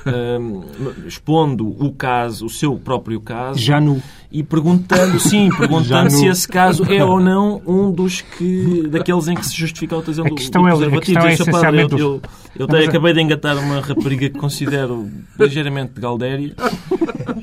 um, 0.04 0.64
expondo 1.06 1.68
o 1.68 1.92
caso, 1.92 2.46
o 2.46 2.50
seu 2.50 2.76
próprio 2.76 3.20
caso. 3.20 3.60
Já 3.60 3.80
no. 3.80 4.02
E 4.32 4.42
perguntando, 4.42 5.18
sim, 5.22 5.50
perguntando 5.56 6.10
se 6.10 6.26
esse 6.26 6.48
caso 6.48 6.84
é 6.84 7.04
ou 7.04 7.20
não 7.20 7.62
um 7.64 7.92
dos 7.92 8.22
que, 8.22 8.86
daqueles 8.90 9.28
em 9.28 9.36
que 9.36 9.46
se 9.46 9.56
justifica 9.56 9.94
a 9.94 9.98
utilização 9.98 10.26
A 10.26 10.28
do, 10.30 10.34
questão 10.34 10.62
do 10.62 10.68
é- 10.68 10.72
a 10.72 11.00
questão 11.00 11.14
é. 11.14 11.14
Padre, 11.14 11.32
essencialmente 11.34 11.92
eu, 11.92 12.20
eu, 12.56 12.66
eu 12.68 12.76
a- 12.76 12.84
acabei 12.88 13.12
de 13.12 13.20
engatar 13.20 13.56
uma 13.56 13.80
rapariga 13.80 14.28
que 14.28 14.38
considero 14.38 15.08
ligeiramente 15.38 15.92
de 15.94 16.00
Galdéria. 16.00 16.54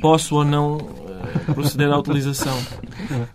Posso 0.01 0.35
ou 0.35 0.43
não 0.43 1.06
proceder 1.53 1.91
à 1.91 1.97
utilização? 1.97 2.57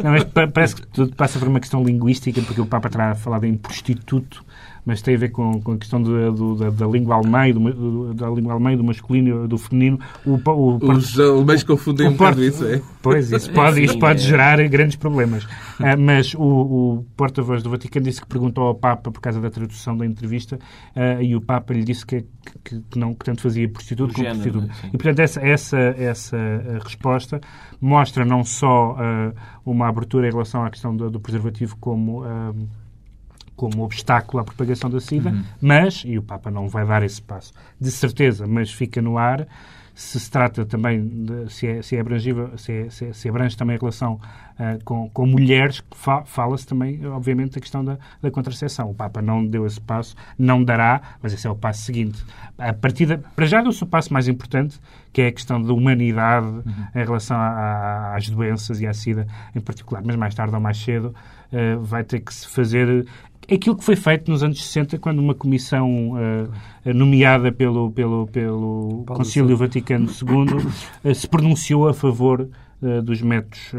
Não, 0.02 0.10
mas 0.12 0.24
pa- 0.24 0.46
parece 0.48 0.76
que 0.76 0.86
tudo 0.86 1.14
passa 1.14 1.38
por 1.38 1.48
uma 1.48 1.60
questão 1.60 1.82
linguística, 1.84 2.40
porque 2.42 2.60
o 2.60 2.66
Papa 2.66 2.88
terá 2.88 3.14
falado 3.14 3.44
em 3.44 3.56
prostituto, 3.56 4.44
mas 4.84 5.00
tem 5.00 5.14
a 5.14 5.18
ver 5.18 5.30
com, 5.30 5.60
com 5.62 5.72
a 5.72 5.78
questão 5.78 6.02
do- 6.02 6.32
do- 6.32 6.54
da, 6.56 6.70
da 6.70 6.86
língua 6.86 7.16
alemã, 7.16 7.46
e 7.48 7.52
do, 7.52 8.14
da 8.14 8.28
língua 8.28 8.52
alemã, 8.52 8.72
e 8.72 8.76
do 8.76 8.84
masculino 8.84 9.44
e 9.44 9.48
do 9.48 9.56
feminino. 9.58 9.98
O, 10.26 10.38
pa- 10.38 10.52
o, 10.52 10.76
Os 10.76 11.18
alemães 11.20 11.62
confundem 11.62 12.08
O 12.08 12.10
um 12.10 12.12
bocado 12.14 12.42
isso, 12.42 12.64
é? 12.66 12.80
Pois, 13.00 13.30
isso 13.30 13.52
pode, 13.52 13.82
isso 13.82 13.98
pode 13.98 14.20
é. 14.20 14.26
gerar 14.26 14.68
grandes 14.68 14.96
problemas. 14.96 15.46
Ah, 15.78 15.96
mas 15.96 16.34
o, 16.34 16.40
o 16.42 17.06
porta-voz 17.16 17.62
do 17.62 17.70
Vaticano 17.70 18.04
disse 18.06 18.20
que 18.20 18.26
perguntou 18.26 18.64
ao 18.64 18.74
Papa 18.74 19.10
por 19.10 19.20
causa 19.20 19.40
da 19.40 19.50
tradução 19.50 19.96
da 19.96 20.04
entrevista 20.06 20.58
ah, 20.96 21.22
e 21.22 21.34
o 21.36 21.40
Papa 21.40 21.72
lhe 21.72 21.84
disse 21.84 22.04
que, 22.06 22.24
que, 22.64 22.80
que 22.90 22.98
não, 22.98 23.14
que 23.14 23.24
tanto 23.24 23.40
fazia 23.42 23.68
prostituto 23.68 24.12
O 24.12 24.14
como 24.14 24.26
prostituto. 24.28 24.68
E, 24.88 24.90
portanto, 24.90 25.18
essa, 25.20 25.40
essa, 25.40 25.78
essa 25.78 26.36
ah, 26.36 26.78
resposta 26.82 27.40
mostra 27.80 28.24
não 28.24 28.44
só 28.44 28.96
ah, 28.98 29.32
uma 29.64 29.88
abertura 29.88 30.28
em 30.28 30.30
relação 30.30 30.64
à 30.64 30.70
questão 30.70 30.96
do, 30.96 31.10
do 31.10 31.20
preservativo 31.20 31.76
como... 31.80 32.24
como 33.56 33.82
obstáculo 33.84 34.40
à 34.40 34.44
propagação 34.44 34.88
da 34.90 35.00
SIDA, 35.00 35.30
mas, 35.60 36.02
e 36.06 36.18
o 36.18 36.22
Papa 36.22 36.50
não 36.50 36.68
vai 36.68 36.86
dar 36.86 37.02
esse 37.02 37.20
passo, 37.22 37.52
de 37.80 37.90
certeza, 37.90 38.46
mas 38.46 38.72
fica 38.72 39.00
no 39.02 39.18
ar, 39.18 39.46
se 39.94 40.18
se 40.18 40.30
trata 40.30 40.64
também, 40.64 41.06
de, 41.06 41.52
se, 41.52 41.66
é, 41.66 41.82
se, 41.82 41.96
é 41.96 42.00
abrangível, 42.00 42.56
se, 42.56 42.72
é, 42.72 42.88
se, 42.90 43.04
é- 43.08 43.12
se 43.12 43.28
abrange 43.28 43.54
também 43.54 43.76
a 43.76 43.78
relação 43.78 44.18
ah, 44.58 44.78
com, 44.86 45.10
com 45.10 45.26
mulheres, 45.26 45.84
fa- 45.94 46.24
fala-se 46.24 46.66
também, 46.66 47.04
obviamente, 47.06 47.52
da 47.56 47.60
questão 47.60 47.84
da, 47.84 47.98
da 48.22 48.30
contracepção. 48.30 48.88
O 48.90 48.94
Papa 48.94 49.20
não 49.20 49.46
deu 49.46 49.66
esse 49.66 49.78
passo, 49.78 50.16
não 50.38 50.64
dará, 50.64 51.02
mas 51.22 51.34
esse 51.34 51.46
é 51.46 51.50
o 51.50 51.54
passo 51.54 51.82
seguinte. 51.82 52.24
A 52.56 52.72
partir 52.72 53.04
da, 53.04 53.18
para 53.18 53.44
já 53.44 53.60
deu-se 53.60 53.82
o 53.84 53.86
passo 53.86 54.10
mais 54.14 54.28
importante, 54.28 54.80
que 55.12 55.20
é 55.20 55.26
a 55.26 55.32
questão 55.32 55.60
da 55.62 55.74
humanidade 55.74 56.46
em 56.94 57.04
relação 57.04 57.36
a- 57.36 57.48
a- 57.50 58.16
às 58.16 58.30
doenças 58.30 58.80
e 58.80 58.86
à 58.86 58.94
SIDA 58.94 59.26
em 59.54 59.60
particular, 59.60 60.02
mas 60.02 60.16
mais 60.16 60.34
tarde 60.34 60.54
ou 60.54 60.60
mais 60.60 60.78
cedo 60.78 61.14
ah, 61.52 61.76
vai 61.82 62.02
ter 62.02 62.20
que 62.20 62.32
se 62.32 62.48
fazer 62.48 63.06
aquilo 63.50 63.76
que 63.76 63.84
foi 63.84 63.96
feito 63.96 64.30
nos 64.30 64.42
anos 64.42 64.62
60, 64.64 64.98
quando 64.98 65.18
uma 65.18 65.34
comissão 65.34 66.14
ah, 66.16 66.92
nomeada 66.92 67.50
pelo, 67.50 67.90
pelo, 67.90 68.26
pelo 68.26 69.04
Paulo 69.06 69.22
Concílio 69.22 69.56
Vaticano 69.56 70.06
II 70.06 70.66
ah, 71.04 71.14
se 71.14 71.28
pronunciou 71.28 71.88
a 71.88 71.94
favor 71.94 72.48
ah, 72.82 73.00
dos 73.00 73.20
métodos 73.22 73.72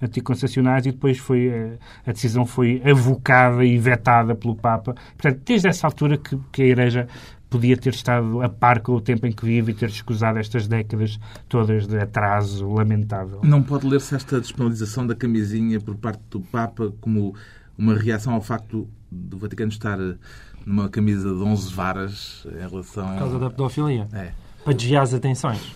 anticoncepcionais 0.00 0.86
e 0.86 0.92
depois 0.92 1.18
foi, 1.18 1.78
a 2.06 2.12
decisão 2.12 2.44
foi 2.44 2.82
avocada 2.84 3.64
e 3.64 3.78
vetada 3.78 4.34
pelo 4.34 4.54
Papa. 4.54 4.94
Portanto, 5.16 5.42
desde 5.44 5.68
essa 5.68 5.86
altura 5.86 6.16
que, 6.16 6.38
que 6.52 6.62
a 6.62 6.66
Igreja 6.66 7.08
podia 7.48 7.76
ter 7.76 7.92
estado 7.92 8.40
a 8.42 8.48
par 8.48 8.80
com 8.80 8.92
o 8.92 9.00
tempo 9.00 9.26
em 9.26 9.32
que 9.32 9.44
vive 9.44 9.72
e 9.72 9.74
ter 9.74 9.88
escusado 9.88 10.38
estas 10.38 10.68
décadas 10.68 11.18
todas 11.48 11.88
de 11.88 11.98
atraso 11.98 12.72
lamentável. 12.72 13.40
Não 13.42 13.60
pode 13.60 13.88
ler-se 13.88 14.14
esta 14.14 14.40
despenalização 14.40 15.04
da 15.04 15.16
camisinha 15.16 15.80
por 15.80 15.96
parte 15.96 16.22
do 16.30 16.40
Papa 16.40 16.92
como 17.00 17.34
uma 17.76 17.96
reação 17.96 18.34
ao 18.34 18.40
facto 18.40 18.88
do 19.10 19.38
Vaticano 19.38 19.70
estar 19.70 19.98
eh, 19.98 20.16
numa 20.64 20.88
camisa 20.88 21.28
de 21.28 21.42
11 21.42 21.72
varas 21.72 22.46
em 22.46 22.68
relação... 22.68 23.08
Por 23.08 23.18
causa 23.18 23.38
da 23.38 23.50
pedofilia. 23.50 24.08
É. 24.12 24.32
Para 24.64 24.74
desviar 24.74 25.02
as 25.02 25.14
atenções. 25.14 25.74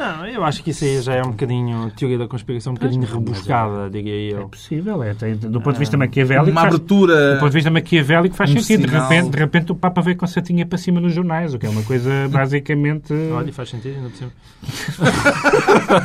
Não, 0.00 0.26
eu 0.26 0.42
acho 0.44 0.64
que 0.64 0.70
isso 0.70 0.82
aí 0.82 1.00
já 1.02 1.14
é 1.16 1.22
um 1.22 1.30
bocadinho 1.32 1.90
teoria 1.94 2.16
da 2.16 2.26
conspiração, 2.26 2.72
um 2.72 2.74
bocadinho 2.74 3.02
mas, 3.02 3.10
rebuscada, 3.12 3.90
diria 3.90 4.34
É 4.36 4.40
eu. 4.40 4.48
possível, 4.48 5.02
é, 5.02 5.12
do 5.12 5.60
ponto 5.60 5.74
de 5.74 5.78
vista 5.78 5.96
maquiavélico. 5.98 6.50
Uma 6.50 6.62
faz- 6.62 6.74
abertura... 6.74 7.34
Do 7.34 7.40
ponto 7.40 7.50
de 7.50 7.54
vista 7.56 7.70
maquiavélico 7.70 8.34
faz 8.34 8.50
Um 8.50 8.60
sentido. 8.60 8.88
De 8.90 8.96
repente, 8.98 9.28
de 9.30 9.38
repente 9.38 9.72
o 9.72 9.74
Papa 9.74 10.00
veio 10.00 10.16
com 10.16 10.26
setinha 10.26 10.64
para 10.64 10.78
cima 10.78 11.00
nos 11.02 11.12
jornais, 11.12 11.52
o 11.52 11.58
que 11.58 11.66
é 11.66 11.68
uma 11.68 11.82
coisa 11.82 12.10
basicamente. 12.32 13.12
Olha, 13.32 13.52
faz 13.52 13.68
sentido, 13.68 13.96
ainda 13.96 14.08
por 14.08 14.16
cima. 14.16 14.30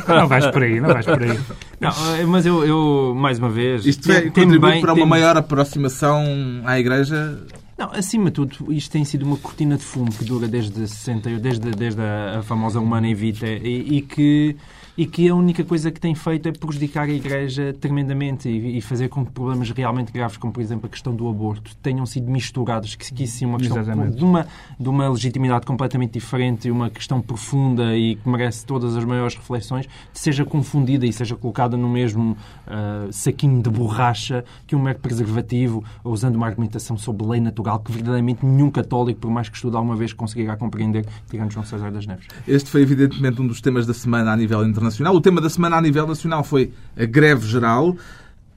Não 0.20 0.28
vais 0.28 0.46
por 0.48 0.62
aí, 0.62 0.80
não 0.80 0.88
vais 0.92 1.06
por 1.06 1.22
aí. 1.22 1.38
Não, 1.80 1.90
eh, 2.20 2.24
mas 2.26 2.44
eu, 2.46 2.64
eu, 2.64 3.14
mais 3.16 3.38
uma 3.38 3.48
vez... 3.48 3.84
Isto 3.86 4.08
tem 4.30 4.30
bem- 4.58 4.80
para 4.80 4.92
uma 4.92 5.00
tem- 5.00 5.06
maior 5.06 5.36
aproximação 5.36 6.22
à 6.64 6.78
Igreja? 6.78 7.38
Não, 7.76 7.90
acima 7.92 8.30
de 8.30 8.32
tudo, 8.32 8.72
isto 8.72 8.90
tem 8.90 9.04
sido 9.04 9.26
uma 9.26 9.36
cortina 9.36 9.76
de 9.76 9.84
fumo 9.84 10.10
que 10.10 10.24
dura 10.24 10.48
desde 10.48 10.88
60, 10.88 11.28
desde, 11.38 11.70
desde 11.72 12.00
a, 12.00 12.42
famosa 12.42 12.80
Humana 12.80 13.06
Evita 13.06 13.46
e, 13.46 13.98
e 13.98 14.02
que, 14.02 14.56
e 14.96 15.06
que 15.06 15.28
a 15.28 15.34
única 15.34 15.62
coisa 15.64 15.90
que 15.90 16.00
tem 16.00 16.14
feito 16.14 16.48
é 16.48 16.52
prejudicar 16.52 17.04
a 17.04 17.12
Igreja 17.12 17.74
tremendamente 17.78 18.48
e, 18.48 18.78
e 18.78 18.80
fazer 18.80 19.08
com 19.08 19.24
que 19.24 19.32
problemas 19.32 19.70
realmente 19.70 20.10
graves, 20.10 20.36
como 20.36 20.52
por 20.52 20.60
exemplo 20.60 20.86
a 20.86 20.88
questão 20.88 21.14
do 21.14 21.28
aborto, 21.28 21.76
tenham 21.82 22.06
sido 22.06 22.30
misturados, 22.30 22.94
que, 22.94 23.12
que 23.12 23.24
isso 23.24 23.38
sim 23.38 23.44
é 23.44 23.48
uma 23.48 23.58
questão 23.58 23.80
Exatamente. 23.80 24.16
de 24.16 24.24
uma, 24.24 24.46
de 24.78 24.88
uma 24.88 25.08
legitimidade 25.08 25.66
completamente 25.66 26.12
diferente 26.12 26.68
e 26.68 26.70
uma 26.70 26.88
questão 26.88 27.20
profunda 27.20 27.96
e 27.96 28.16
que 28.16 28.28
merece 28.28 28.64
todas 28.64 28.96
as 28.96 29.04
maiores 29.04 29.34
reflexões, 29.34 29.86
seja 30.12 30.44
confundida 30.44 31.06
e 31.06 31.12
seja 31.12 31.36
colocada 31.36 31.76
no 31.76 31.88
mesmo 31.88 32.36
ah, 32.66 33.08
saquinho 33.10 33.62
de 33.62 33.68
borracha 33.68 34.44
que 34.66 34.74
um 34.74 34.80
mero 34.80 34.98
preservativo, 34.98 35.84
usando 36.02 36.36
uma 36.36 36.46
argumentação 36.46 36.96
sobre 36.96 37.26
lei 37.26 37.40
natural 37.40 37.80
que 37.80 37.92
verdadeiramente 37.92 38.44
nenhum 38.44 38.70
católico, 38.70 39.20
por 39.20 39.30
mais 39.30 39.48
que 39.48 39.56
estude 39.56 39.76
alguma 39.76 39.96
vez, 39.96 40.12
conseguirá 40.12 40.56
compreender, 40.56 41.04
tirando 41.28 41.52
João 41.52 41.64
César 41.64 41.90
das 41.90 42.06
Neves. 42.06 42.26
Este 42.46 42.70
foi, 42.70 42.82
evidentemente, 42.82 43.40
um 43.40 43.46
dos 43.46 43.60
temas 43.60 43.86
da 43.86 43.94
semana 43.94 44.32
a 44.32 44.36
nível 44.36 44.66
internacional. 44.66 44.85
O 45.12 45.20
tema 45.20 45.40
da 45.40 45.48
semana 45.48 45.76
a 45.76 45.80
nível 45.80 46.06
nacional 46.06 46.44
foi 46.44 46.72
a 46.96 47.04
greve 47.04 47.46
geral. 47.46 47.96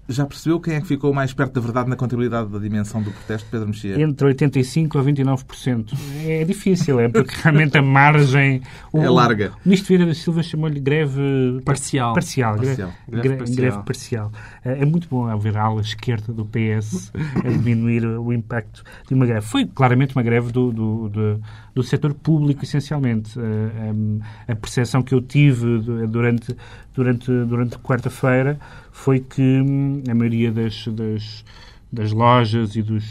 Já 0.10 0.26
percebeu 0.26 0.60
quem 0.60 0.74
é 0.74 0.82
que 0.82 0.88
ficou 0.88 1.13
mais 1.13 1.32
perto 1.34 1.54
da 1.54 1.62
verdade 1.62 1.88
na 1.88 1.95
contabilidade 1.95 2.50
da 2.50 2.58
dimensão 2.58 3.00
do 3.02 3.12
protesto, 3.12 3.48
Pedro 3.52 3.67
Mexia? 3.67 4.02
Entre 4.02 4.28
85% 4.34 5.00
a 5.00 5.04
29%. 5.04 5.93
É 6.26 6.43
difícil, 6.43 7.00
é 7.00 7.08
porque 7.08 7.36
realmente 7.43 7.78
a 7.78 7.82
margem. 7.82 8.62
o- 8.91 9.04
É 9.04 9.10
larga. 9.10 9.52
O 9.63 9.69
ministro 9.69 9.89
Vieira 9.89 10.06
da 10.08 10.15
Silva 10.15 10.41
chamou-lhe 10.41 10.80
greve 10.80 11.62
Parcial. 11.63 12.13
Parcial, 12.13 12.56
Parcial. 12.56 12.89
Greve, 13.08 13.22
Greve 13.22 13.22
greve 13.22 13.38
parcial. 13.38 13.56
greve 13.58 13.84
parcial. 13.86 14.32
É 14.65 14.82
é 14.82 14.86
muito 14.86 15.08
bom 15.10 15.28
haver 15.28 15.56
a 15.58 15.62
ala 15.63 15.82
esquerda 15.82 16.34
do 16.34 16.43
PS 16.45 17.12
a 17.45 17.50
diminuir 17.50 18.04
o 18.06 18.34
impacto 18.34 18.84
de 19.08 19.13
uma 19.13 19.26
greve. 19.26 19.45
Foi 19.45 19.65
claramente 19.65 20.15
uma 20.15 20.24
greve 20.24 20.52
do, 20.52 20.72
do, 20.72 21.10
do, 21.10 21.41
do 21.76 21.84
setor 21.84 22.13
público, 22.15 22.63
essencialmente. 22.63 23.38
Eh, 23.39 23.89
em, 23.91 24.19
A 24.48 24.56
percepção 24.56 25.02
que 25.04 25.13
eu 25.13 25.22
tive 25.22 25.80
du- 25.80 26.08
durante, 26.08 26.56
durante, 26.95 27.26
durante 27.45 27.78
quarta-feira 27.80 28.60
foi 28.99 29.21
que 29.21 29.41
hum, 29.41 30.03
a 30.09 30.13
maioria 30.13 30.51
das, 30.51 30.85
das, 30.88 31.45
das 31.91 32.12
lojas 32.12 32.75
e 32.75 32.82
dos 32.84 33.04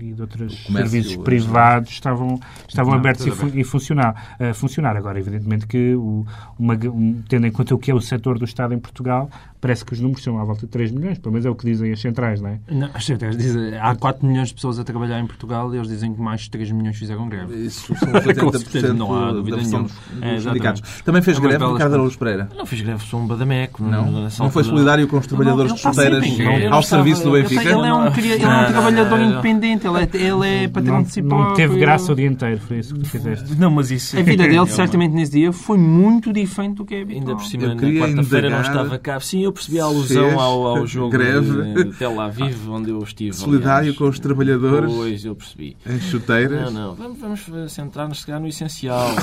e 0.00 0.14
de 0.14 0.20
outros 0.22 0.64
serviços 0.64 1.14
privados 1.16 1.90
estavam, 1.90 2.40
estavam 2.66 2.92
Não, 2.92 2.98
abertos 2.98 3.26
e, 3.26 3.30
fu- 3.30 3.50
e 3.54 3.62
funcionar, 3.64 4.34
a 4.40 4.54
funcionar. 4.54 4.96
Agora, 4.96 5.18
evidentemente 5.20 5.66
que, 5.66 5.94
o, 5.94 6.26
uma, 6.58 6.74
um, 6.74 7.22
tendo 7.28 7.46
em 7.46 7.52
conta 7.52 7.74
o 7.74 7.78
que 7.78 7.90
é 7.90 7.94
o 7.94 8.00
setor 8.00 8.38
do 8.38 8.46
Estado 8.46 8.72
em 8.72 8.78
Portugal, 8.78 9.30
parece 9.60 9.84
que 9.84 9.92
os 9.92 10.00
números 10.00 10.24
são 10.24 10.38
à 10.40 10.44
volta 10.44 10.62
de 10.62 10.72
3 10.72 10.90
milhões, 10.90 11.18
pelo 11.18 11.32
menos 11.34 11.44
é 11.46 11.50
o 11.50 11.54
que 11.54 11.66
dizem 11.66 11.92
as 11.92 12.00
centrais, 12.00 12.40
não 12.40 12.48
é? 12.50 12.58
Não, 12.70 12.88
as 12.94 13.04
centrais 13.04 13.36
dizem- 13.36 13.78
há 13.78 13.94
4 13.94 14.26
milhões 14.26 14.48
de 14.48 14.54
pessoas 14.54 14.78
a 14.78 14.84
trabalhar 14.84 15.20
em 15.20 15.26
Portugal 15.26 15.72
e 15.74 15.76
eles 15.76 15.88
dizem 15.88 16.14
que 16.14 16.20
mais 16.20 16.40
de 16.42 16.50
3 16.50 16.72
milhões 16.72 16.96
fizeram 16.96 17.28
greve. 17.28 17.54
Isso 17.66 17.94
são 17.94 18.08
os 18.08 18.24
80% 18.24 18.40
Com 18.40 18.52
certeza, 18.58 18.94
não 18.94 19.14
há 19.14 19.26
da 19.26 19.32
dúvida 19.32 19.56
nenhuma. 19.58 19.82
dos, 19.82 19.92
É. 20.22 21.02
Também 21.04 21.20
fez 21.22 21.36
É 21.36 21.40
greve 21.40 21.64
Ricardo. 21.64 21.94
Araújo 21.94 22.18
Pereira. 22.18 22.48
Não 22.56 22.64
fiz 22.66 22.80
greve, 22.80 23.04
sou 23.04 23.20
um 23.20 23.26
Badameco. 23.26 23.84
Não? 23.84 24.22
nessa 24.24 24.42
Não 24.42 24.50
foi 24.50 24.64
solidário 24.64 25.06
com 25.06 25.18
os 25.18 25.26
trabalhadores 25.26 25.70
Não, 25.70 25.76
de 25.76 25.84
não, 25.84 25.92
chuteiras 25.92 26.24
sim, 26.24 26.64
ao 26.64 26.70
não 26.70 26.82
serviço 26.82 27.22
do 27.24 27.32
Benfica? 27.32 27.81
Ele 27.82 27.90
é 27.90 27.94
um, 27.94 28.12
cria- 28.12 28.34
ele 28.34 28.44
é 28.44 28.48
um 28.48 28.50
Não, 28.62 28.66
trabalhador 28.72 29.20
independente, 29.20 29.86
ele 29.86 29.98
é, 29.98 30.08
ele 30.26 30.46
é 30.64 30.68
patrão 30.68 31.02
de 31.02 31.10
si 31.12 31.22
próprio. 31.22 31.48
não 31.48 31.54
teve 31.54 31.78
graça 31.78 32.12
o 32.12 32.14
dia 32.14 32.26
inteiro, 32.26 32.60
foi 32.60 32.78
isso 32.78 32.94
que 32.94 33.00
tu 33.00 33.08
fizeste. 33.08 33.54
Não, 33.56 33.70
mas 33.70 33.90
isso... 33.90 34.18
A 34.18 34.22
vida 34.22 34.44
É 34.44 34.46
dele, 34.46 34.58
uma- 34.60 34.66
certamente, 34.66 35.12
nesse 35.12 35.32
dia 35.32 35.52
foi 35.52 35.78
muito 35.78 36.32
diferente 36.32 36.76
do 36.76 36.84
que 36.84 36.94
é. 36.94 36.98
Ainda 37.02 37.34
por 37.34 37.44
cima, 37.44 37.74
na 37.74 37.82
quarta-feira 37.82 38.50
não 38.50 38.60
estava 38.60 38.98
cá. 38.98 39.18
Sim, 39.20 39.44
eu 39.44 39.52
percebi 39.52 39.80
a 39.80 39.84
alusão 39.84 40.38
ao, 40.40 40.66
ao 40.78 40.86
jogo 40.86 41.10
greve. 41.10 41.74
de, 41.84 41.96
Tel 41.98 42.20
Aviv, 42.20 42.68
onde 42.70 42.90
eu 42.90 42.98
estive. 43.02 43.34
Solidário 43.34 43.78
aliás. 43.80 43.96
com 43.98 44.08
os 44.08 44.18
trabalhadores 44.18 44.92
Pois, 44.92 45.24
eu 45.24 45.34
percebi. 45.34 45.76
em 45.86 46.00
chuteiras. 46.00 46.72
Não, 46.72 46.88
não, 46.88 46.94
vamos, 46.94 47.18
vamos 47.48 47.72
centrar-nos 47.72 48.20
se 48.20 48.26
calhar, 48.26 48.40
no 48.40 48.46
essencial. 48.48 49.08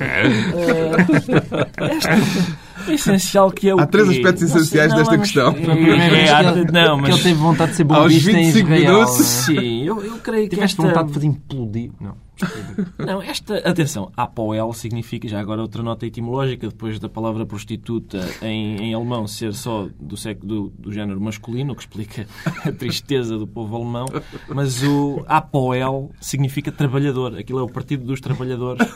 Eh, 0.00 0.90
este- 1.96 2.10
o 2.12 2.69
essencial 2.88 3.50
que 3.50 3.68
é 3.68 3.74
o 3.74 3.80
Há 3.80 3.86
três 3.86 4.08
quê? 4.08 4.16
aspectos 4.16 4.42
Não 4.42 4.48
sei, 4.48 4.58
essenciais 4.60 4.90
não, 4.90 4.98
desta 4.98 5.18
questão. 5.18 5.48
É, 5.56 6.10
vez 6.10 6.30
há- 6.30 6.38
que 6.52 6.58
ele, 6.60 6.72
não, 6.72 6.96
que 6.96 7.02
mas 7.02 7.14
ele 7.14 7.22
teve 7.22 7.34
vontade 7.34 7.70
de 7.72 7.76
ser 7.76 7.86
Aos 7.90 7.98
bombista 8.02 8.30
em 8.30 8.34
25 8.44 8.58
Israel. 8.72 8.92
minutos. 8.94 9.26
Sim, 9.26 9.82
eu, 9.84 10.02
eu 10.04 10.16
creio 10.18 10.44
que 10.48 10.54
Tiveste 10.56 10.76
esta... 10.80 10.82
vontade 10.88 11.08
de 11.08 11.14
fazer 11.14 11.26
implodir. 11.26 11.90
Não. 12.00 12.14
Não, 12.98 13.22
esta, 13.22 13.58
atenção, 13.58 14.10
Apoel 14.16 14.72
significa, 14.72 15.28
já 15.28 15.40
agora 15.40 15.60
outra 15.60 15.82
nota 15.82 16.06
etimológica, 16.06 16.68
depois 16.68 16.98
da 16.98 17.08
palavra 17.08 17.44
prostituta 17.46 18.18
em, 18.42 18.76
em 18.76 18.94
alemão 18.94 19.26
ser 19.26 19.52
só 19.54 19.88
do, 19.98 20.16
sexo, 20.16 20.46
do, 20.46 20.72
do 20.78 20.92
género 20.92 21.20
masculino, 21.20 21.72
o 21.72 21.76
que 21.76 21.82
explica 21.82 22.26
a 22.64 22.72
tristeza 22.72 23.38
do 23.38 23.46
povo 23.46 23.76
alemão, 23.76 24.06
mas 24.48 24.82
o 24.82 25.24
Apoel 25.26 26.10
significa 26.20 26.70
trabalhador, 26.70 27.38
aquilo 27.38 27.58
é 27.58 27.62
o 27.62 27.68
Partido 27.68 28.04
dos 28.04 28.20
Trabalhadores. 28.20 28.86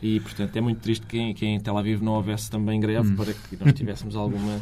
E, 0.00 0.20
portanto, 0.20 0.56
é 0.56 0.60
muito 0.60 0.80
triste 0.80 1.04
que 1.06 1.18
em, 1.18 1.34
que 1.34 1.44
em 1.44 1.58
Tel 1.58 1.76
Aviv 1.76 2.00
não 2.02 2.12
houvesse 2.12 2.48
também 2.48 2.78
greve 2.78 3.16
para 3.16 3.32
que 3.32 3.56
nós 3.60 3.72
tivéssemos 3.72 4.14
alguma 4.14 4.60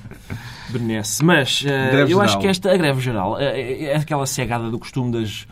benesse. 0.70 1.22
Mas 1.22 1.61
uh, 1.61 1.68
eu 1.68 2.07
geral. 2.07 2.22
acho 2.22 2.38
que 2.38 2.46
esta, 2.46 2.72
a 2.72 2.76
greve 2.76 3.00
geral, 3.02 3.35
uh, 3.35 3.38
é 3.40 3.96
aquela 3.96 4.24
cegada 4.26 4.70
do 4.70 4.79
costume 4.79 5.12
das 5.12 5.46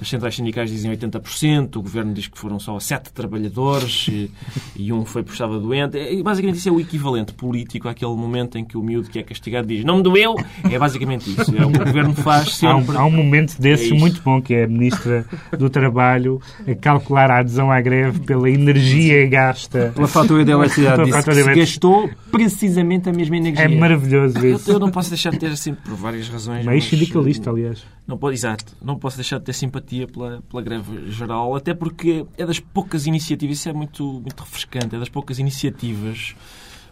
as 0.00 0.08
centrais 0.08 0.34
sindicais 0.34 0.70
dizem 0.70 0.90
80%, 0.90 1.76
o 1.76 1.82
governo 1.82 2.12
diz 2.12 2.26
que 2.26 2.38
foram 2.38 2.58
só 2.58 2.78
sete 2.78 3.12
trabalhadores 3.12 4.08
e, 4.08 4.30
e 4.76 4.92
um 4.92 5.04
foi 5.04 5.22
por 5.22 5.32
estava 5.32 5.58
doente. 5.58 5.96
E, 5.96 6.22
basicamente 6.22 6.58
isso 6.58 6.68
é 6.68 6.72
o 6.72 6.80
equivalente 6.80 7.32
político 7.32 7.88
àquele 7.88 8.14
momento 8.14 8.58
em 8.58 8.64
que 8.64 8.76
o 8.76 8.82
miúdo 8.82 9.08
que 9.08 9.18
é 9.18 9.22
castigado 9.22 9.66
diz 9.66 9.84
não 9.84 9.98
me 9.98 10.02
doeu. 10.02 10.34
É 10.70 10.78
basicamente 10.78 11.30
isso. 11.30 11.56
É 11.56 11.64
o 11.64 11.70
que 11.70 11.80
o 11.80 11.84
governo 11.84 12.14
faz 12.14 12.48
Há 12.48 12.50
sempre. 12.50 12.96
um, 12.96 13.00
há 13.00 13.04
um 13.04 13.10
momento 13.10 13.60
desses 13.60 13.90
É 13.90 13.94
muito 13.94 14.20
bom, 14.22 14.40
que 14.42 14.54
é 14.54 14.64
a 14.64 14.68
Ministra 14.68 15.24
do 15.58 15.70
Trabalho 15.70 16.40
a 16.66 16.74
calcular 16.74 17.30
a 17.30 17.40
adesão 17.40 17.70
à 17.70 17.80
greve 17.80 18.20
pela 18.20 18.50
energia 18.50 19.26
gasta. 19.26 19.92
Pela 19.94 20.08
fatura 20.08 20.44
de 20.44 20.50
eletricidade 20.50 21.04
disse 21.04 21.24
que 21.24 21.34
se 21.34 21.54
gastou 21.54 22.10
precisamente 22.30 23.08
a 23.08 23.12
mesma 23.12 23.36
energia. 23.36 23.64
É 23.64 23.68
maravilhoso 23.68 24.38
Eu, 24.38 24.56
isso. 24.56 24.70
eu 24.70 24.78
não 24.78 24.90
posso 24.90 25.10
deixar 25.10 25.30
de 25.30 25.38
ter, 25.38 25.46
assim, 25.46 25.74
por 25.74 25.94
várias 25.94 26.28
razões. 26.28 26.64
Meio 26.64 26.76
mas, 26.76 26.84
sindicalista, 26.84 27.50
aliás. 27.50 27.84
Não 28.06 28.16
pode, 28.16 28.36
exato. 28.36 28.76
Não 28.80 28.96
posso 28.98 29.16
deixar 29.16 29.38
de 29.38 29.44
ter 29.44 29.52
simpatia 29.52 30.06
pela, 30.06 30.40
pela 30.42 30.62
greve 30.62 31.10
geral, 31.10 31.56
até 31.56 31.74
porque 31.74 32.24
é 32.38 32.46
das 32.46 32.60
poucas 32.60 33.06
iniciativas, 33.06 33.58
isso 33.58 33.68
é 33.68 33.72
muito, 33.72 34.04
muito 34.04 34.40
refrescante, 34.40 34.94
é 34.94 34.98
das 34.98 35.08
poucas 35.08 35.38
iniciativas 35.38 36.36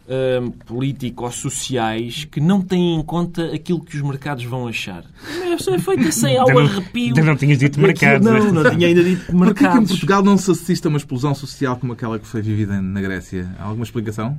hum, 0.08 0.50
político-sociais 0.66 2.24
que 2.30 2.40
não 2.40 2.60
têm 2.60 2.96
em 2.96 3.02
conta 3.02 3.52
aquilo 3.54 3.80
que 3.80 3.96
os 3.96 4.02
mercados 4.02 4.44
vão 4.44 4.66
achar. 4.68 5.04
Isso 5.56 5.70
é 5.70 5.78
feito 5.78 6.10
sem 6.12 6.36
ao 6.36 6.48
não- 6.48 6.58
arrepio. 6.60 7.08
ainda 7.08 7.22
não 7.22 7.36
tinhas 7.36 7.58
dito 7.58 7.80
mercados. 7.80 8.26
Não, 8.26 8.52
não 8.52 8.70
tinha 8.70 8.88
ainda 8.88 9.02
dito 9.04 9.24
Porquê 9.26 9.32
que 9.32 9.36
em 9.36 9.40
mercados. 9.40 9.90
Portugal 9.90 10.22
não 10.22 10.36
se 10.36 10.50
assiste 10.50 10.86
a 10.86 10.88
uma 10.88 10.98
explosão 10.98 11.34
social 11.34 11.76
como 11.76 11.92
aquela 11.92 12.18
que 12.18 12.26
foi 12.26 12.42
vivida 12.42 12.80
na 12.80 13.00
Grécia? 13.00 13.54
Há 13.58 13.64
alguma 13.64 13.84
explicação? 13.84 14.38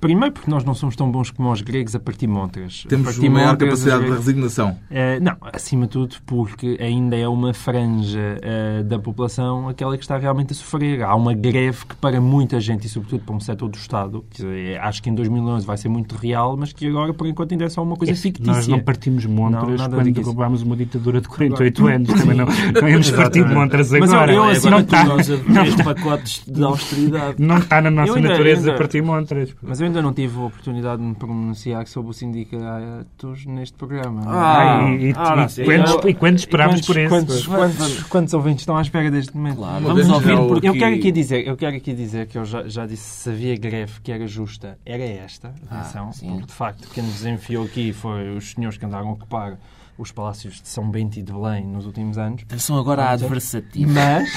Primeiro 0.00 0.32
porque 0.32 0.50
nós 0.50 0.64
não 0.64 0.74
somos 0.74 0.96
tão 0.96 1.10
bons 1.10 1.30
como 1.30 1.50
os 1.52 1.60
gregos 1.62 1.94
a 1.94 2.00
partir 2.00 2.26
montras. 2.26 2.84
Temos 2.88 3.08
a 3.08 3.10
partir 3.12 3.28
uma 3.28 3.40
maior 3.40 3.56
capacidade 3.56 4.04
de 4.04 4.10
resignação. 4.10 4.78
Eh, 4.90 5.20
não, 5.20 5.36
acima 5.52 5.84
de 5.86 5.90
tudo 5.92 6.16
porque 6.26 6.76
ainda 6.80 7.16
é 7.16 7.28
uma 7.28 7.52
franja 7.52 8.38
eh, 8.42 8.82
da 8.82 8.98
população 8.98 9.68
aquela 9.68 9.96
que 9.96 10.02
está 10.04 10.16
realmente 10.16 10.52
a 10.52 10.56
sofrer. 10.56 11.02
Há 11.02 11.14
uma 11.14 11.34
greve 11.34 11.84
que 11.86 11.94
para 11.96 12.20
muita 12.20 12.60
gente 12.60 12.86
e 12.86 12.88
sobretudo 12.88 13.24
para 13.24 13.34
um 13.34 13.40
setor 13.40 13.68
do 13.68 13.76
Estado, 13.76 14.24
dizer, 14.30 14.79
acho 14.82 15.02
que 15.02 15.10
em 15.10 15.14
2011 15.14 15.66
vai 15.66 15.76
ser 15.76 15.88
muito 15.88 16.14
real, 16.16 16.56
mas 16.56 16.72
que 16.72 16.86
agora 16.86 17.12
por 17.14 17.26
enquanto 17.26 17.52
ainda 17.52 17.64
é 17.64 17.68
só 17.68 17.82
uma 17.82 17.96
coisa 17.96 18.14
fictícia. 18.14 18.52
Nós 18.52 18.66
não 18.68 18.80
partimos 18.80 19.24
Não, 19.24 19.32
montras 19.32 19.78
nada 19.80 19.96
quando 19.96 20.10
disso. 20.12 20.26
roubámos 20.26 20.62
uma 20.62 20.76
ditadura 20.76 21.20
de 21.20 21.28
48 21.28 21.86
anos. 21.86 22.08
Também 22.20 22.36
não, 22.36 22.46
não 22.46 22.88
íamos 22.88 23.10
partir 23.10 23.44
de 23.46 23.54
montras 23.54 23.92
eu- 23.92 24.02
agora. 24.04 24.32
eu, 24.32 24.44
assim, 24.44 24.70
não 24.70 24.78
agora 24.78 24.82
está 24.82 25.02
que 25.02 25.08
nós 25.08 25.30
adeus 25.30 25.74
pacotes 25.76 26.42
de 26.46 26.62
austeridade. 26.64 27.34
não 27.38 27.58
está 27.58 27.80
na 27.80 27.90
nossa 27.90 28.14
ainda- 28.16 28.28
natureza 28.30 28.60
ainda- 28.68 28.78
partir 28.78 29.02
montras. 29.02 29.54
Mas 29.62 29.80
eu 29.80 29.86
ainda 29.86 30.02
não 30.02 30.12
tive 30.12 30.36
a 30.38 30.42
oportunidade 30.44 31.00
de 31.02 31.08
me 31.08 31.14
pronunciar 31.14 31.86
sobre 31.86 32.10
os 32.10 32.16
sindicatos 32.64 33.46
neste 33.46 33.76
programa. 33.76 34.22
Ah, 34.26 34.88
e, 34.90 35.10
e, 35.10 35.14
ah, 35.16 35.36
não 35.36 35.44
e, 35.44 35.64
quantos, 35.64 36.04
e 36.04 36.14
quantos, 36.14 36.44
por 36.46 36.60
isso? 36.60 37.08
Quantos, 37.08 37.46
quantos, 37.46 38.02
quantos 38.04 38.34
ouvintes 38.34 38.62
estão 38.62 38.76
à 38.76 38.82
espera 38.82 39.10
deste 39.10 39.36
momento? 39.36 39.56
Claro, 39.58 39.84
vamos 39.84 40.08
ouvir 40.08 40.32
o- 40.34 40.46
porque... 40.48 40.68
Eu 40.68 40.72
quero 40.74 40.94
aqui 40.96 41.12
dizer, 41.12 41.46
eu 41.46 41.56
quero 41.56 41.76
aqui 41.76 41.92
dizer 41.92 42.26
que 42.26 42.38
eu 42.38 42.44
já, 42.44 42.66
já 42.68 42.86
disse 42.86 43.02
se 43.22 43.30
havia 43.30 43.56
greve 43.56 44.00
que 44.02 44.12
era 44.12 44.26
justa, 44.26 44.69
era 44.84 45.02
esta, 45.04 45.54
atenção, 45.70 46.10
Ah, 46.12 46.16
porque 46.30 46.46
de 46.46 46.52
facto 46.52 46.88
quem 46.92 47.02
nos 47.04 47.24
enfiou 47.24 47.64
aqui 47.64 47.92
foi 47.92 48.36
os 48.36 48.52
senhores 48.52 48.76
que 48.78 48.84
andaram 48.86 49.08
a 49.08 49.12
ocupar 49.12 49.58
os 49.98 50.10
palácios 50.10 50.62
de 50.62 50.68
São 50.68 50.90
Bento 50.90 51.18
e 51.18 51.22
de 51.22 51.30
Belém 51.30 51.66
nos 51.66 51.84
últimos 51.84 52.16
anos. 52.16 52.42
Atenção 52.42 52.78
agora 52.78 53.04
à 53.04 53.10
adversativa. 53.10 53.92
Mas, 53.92 54.30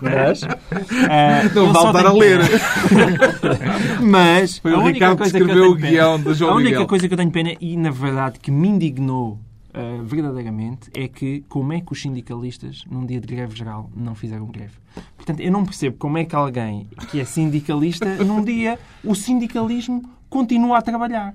mas, 0.00 0.42
eh, 0.42 1.50
Não 1.54 1.72
vale 1.72 1.86
estar 1.88 2.06
a 2.06 2.12
ler. 2.12 2.40
Mas 4.00 4.58
Foi 4.58 4.72
o 4.72 4.82
Ricardo 4.86 5.18
que 5.18 5.26
escreveu 5.26 5.72
o 5.72 5.76
pena- 5.76 5.88
guião 5.90 6.20
do 6.20 6.34
João 6.34 6.52
A 6.52 6.54
única 6.54 6.70
Miguel. 6.70 6.86
coisa 6.86 7.06
que 7.08 7.14
eu 7.14 7.18
tenho 7.18 7.30
pena 7.30 7.52
e 7.60 7.76
na 7.76 7.90
verdade 7.90 8.38
que 8.40 8.50
me 8.50 8.68
indignou 8.68 9.38
eh, 9.72 10.00
verdadeiramente 10.02 10.90
é 10.94 11.06
que 11.06 11.44
como 11.48 11.72
é 11.72 11.80
que 11.80 11.92
os 11.92 12.00
sindicalistas 12.00 12.84
num 12.90 13.06
dia 13.06 13.20
de 13.20 13.26
greve 13.26 13.56
geral 13.56 13.90
não 13.94 14.14
fizeram 14.14 14.46
greve. 14.46 14.74
Portanto, 15.16 15.40
eu 15.40 15.52
não 15.52 15.64
percebo 15.64 15.96
como 15.96 16.18
é 16.18 16.24
que 16.24 16.34
alguém 16.34 16.88
que 17.10 17.20
é 17.20 17.24
sindicalista 17.24 18.06
num 18.24 18.42
dia 18.42 18.78
o 19.04 19.14
sindicalismo 19.14 20.02
continua 20.28 20.78
a 20.78 20.82
trabalhar. 20.82 21.34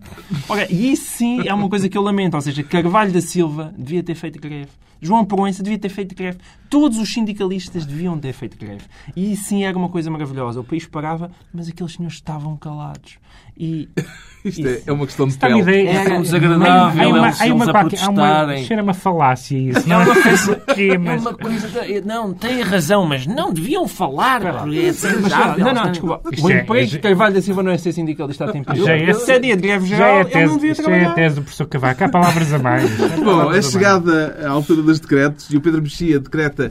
Ora, 0.49 0.71
e 0.71 0.91
isso 0.91 1.11
sim 1.11 1.47
é 1.47 1.53
uma 1.53 1.69
coisa 1.69 1.87
que 1.87 1.97
eu 1.97 2.01
lamento. 2.01 2.35
Ou 2.35 2.41
seja, 2.41 2.63
Carvalho 2.63 3.11
da 3.11 3.21
Silva 3.21 3.73
devia 3.77 4.01
ter 4.01 4.15
feito 4.15 4.39
greve. 4.39 4.69
João 5.01 5.25
Proença 5.25 5.61
devia 5.61 5.77
ter 5.77 5.89
feito 5.89 6.15
greve. 6.15 6.39
Todos 6.69 6.97
os 6.97 7.11
sindicalistas 7.13 7.85
deviam 7.85 8.17
ter 8.17 8.33
feito 8.33 8.57
greve. 8.57 8.83
E 9.15 9.35
sim 9.35 9.63
era 9.63 9.77
uma 9.77 9.89
coisa 9.89 10.09
maravilhosa. 10.09 10.59
O 10.59 10.63
país 10.63 10.85
parava, 10.85 11.31
mas 11.53 11.67
aqueles 11.69 11.93
senhores 11.93 12.15
estavam 12.17 12.55
calados. 12.57 13.17
E 13.57 13.87
Isto 14.43 14.67
é, 14.67 14.81
é 14.85 14.91
uma 14.91 15.05
questão 15.07 15.27
de 15.27 15.35
a 15.35 15.47
pele. 15.47 15.59
ideia. 15.61 15.89
É 15.89 16.03
tão 16.09 16.21
desagradável, 16.21 17.03
Há 17.03 17.07
uma- 17.07 17.27
eles- 17.27 17.41
há 17.41 17.45
uma 17.45 17.65
a 17.65 17.67
há 17.67 17.71
uma- 17.71 17.79
protestarem. 17.79 18.63
Cheira 18.65 18.83
uma 18.83 18.93
falácia 18.93 19.57
isso. 19.57 19.87
Não 19.89 20.01
é 20.01 20.05
uma 20.05 20.15
coisa 20.21 20.61
É 20.67 20.97
uma 20.97 21.83
de- 21.85 22.01
Não, 22.05 22.33
tem 22.33 22.61
razão, 22.61 23.05
mas 23.07 23.25
não 23.25 23.51
deviam 23.53 23.87
falar. 23.87 24.41
porque 24.41 24.77
é 24.79 25.63
não, 25.63 25.73
não, 25.73 25.89
desculpa. 25.91 26.21
O 26.41 26.51
é- 26.51 26.61
emprego 26.61 26.87
de 26.91 26.99
Carvalho 26.99 27.33
da 27.33 27.41
Silva 27.41 27.63
não 27.63 27.71
é 27.71 27.77
ser 27.77 27.91
sindicalista 27.93 28.45
a 28.45 28.51
tempo. 28.51 28.75
Já 28.75 28.95
é- 28.95 29.13
Se 29.13 29.31
é 29.31 29.39
dia 29.39 29.55
de 29.55 29.61
greve 29.63 29.87
Já 29.87 29.95
geral, 29.97 30.09
é 30.09 30.17
a 30.17 30.21
ele 30.21 30.29
tese, 30.29 30.45
não 30.47 30.55
devia 30.57 30.71
isto 30.71 30.83
já 30.83 30.89
é 30.89 30.93
a 30.93 30.97
trabalhar. 30.99 31.15
tese 31.15 31.35
do 31.35 31.41
professor 31.41 31.67
Cavaco. 31.67 32.03
Há 32.03 32.09
palavras 32.09 32.53
a 32.53 32.59
mais. 32.59 32.83
Há 33.01 33.17
Bom, 33.23 33.53
é 33.53 33.57
a 33.57 33.61
chegada 33.61 34.37
à 34.45 34.49
altura 34.49 34.81
dos 34.83 34.99
decretos 34.99 35.49
e 35.49 35.57
o 35.57 35.61
Pedro 35.61 35.81
Mexia 35.81 36.19
decreta 36.19 36.64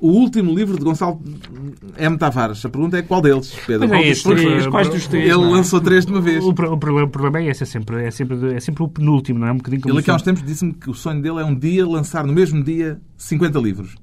o 0.00 0.08
último 0.08 0.54
livro 0.54 0.78
de 0.78 0.84
Gonçalo 0.84 1.20
M. 1.98 2.16
Tavares. 2.16 2.64
A 2.64 2.68
pergunta 2.70 2.96
é 2.96 3.02
qual 3.02 3.20
deles, 3.20 3.54
Pedro? 3.66 3.86
Pois 3.88 4.00
é 4.00 4.02
Qual 4.02 4.10
dos 4.10 4.22
três? 4.22 4.66
Quais 4.66 4.88
dos 4.88 5.06
três? 5.06 5.24
Ele 5.24 5.34
não 5.34 5.48
é? 5.48 5.56
lançou 5.58 5.80
três 5.80 6.06
de 6.06 6.12
uma 6.12 6.20
vez. 6.20 6.42
O, 6.42 6.48
o 6.48 6.54
problema, 6.54 7.04
o 7.04 7.08
problema 7.08 7.38
é 7.40 7.50
esse, 7.50 7.62
é 7.62 7.66
sempre, 7.66 8.04
é, 8.04 8.10
sempre, 8.10 8.54
é 8.54 8.60
sempre 8.60 8.82
o 8.82 8.88
penúltimo, 8.88 9.38
não 9.38 9.46
é? 9.46 9.52
Um 9.52 9.58
bocadinho 9.58 9.82
como 9.82 9.94
Ele 9.94 10.00
aqui 10.00 10.10
há 10.10 10.14
o 10.14 10.16
uns 10.16 10.22
tempos 10.22 10.42
disse-me 10.42 10.72
que 10.72 10.88
o 10.88 10.94
sonho 10.94 11.20
dele 11.20 11.40
é 11.40 11.44
um 11.44 11.54
dia 11.54 11.86
lançar 11.86 12.26
no 12.26 12.32
mesmo 12.32 12.64
dia 12.64 12.98
50 13.18 13.58
livros. 13.58 13.94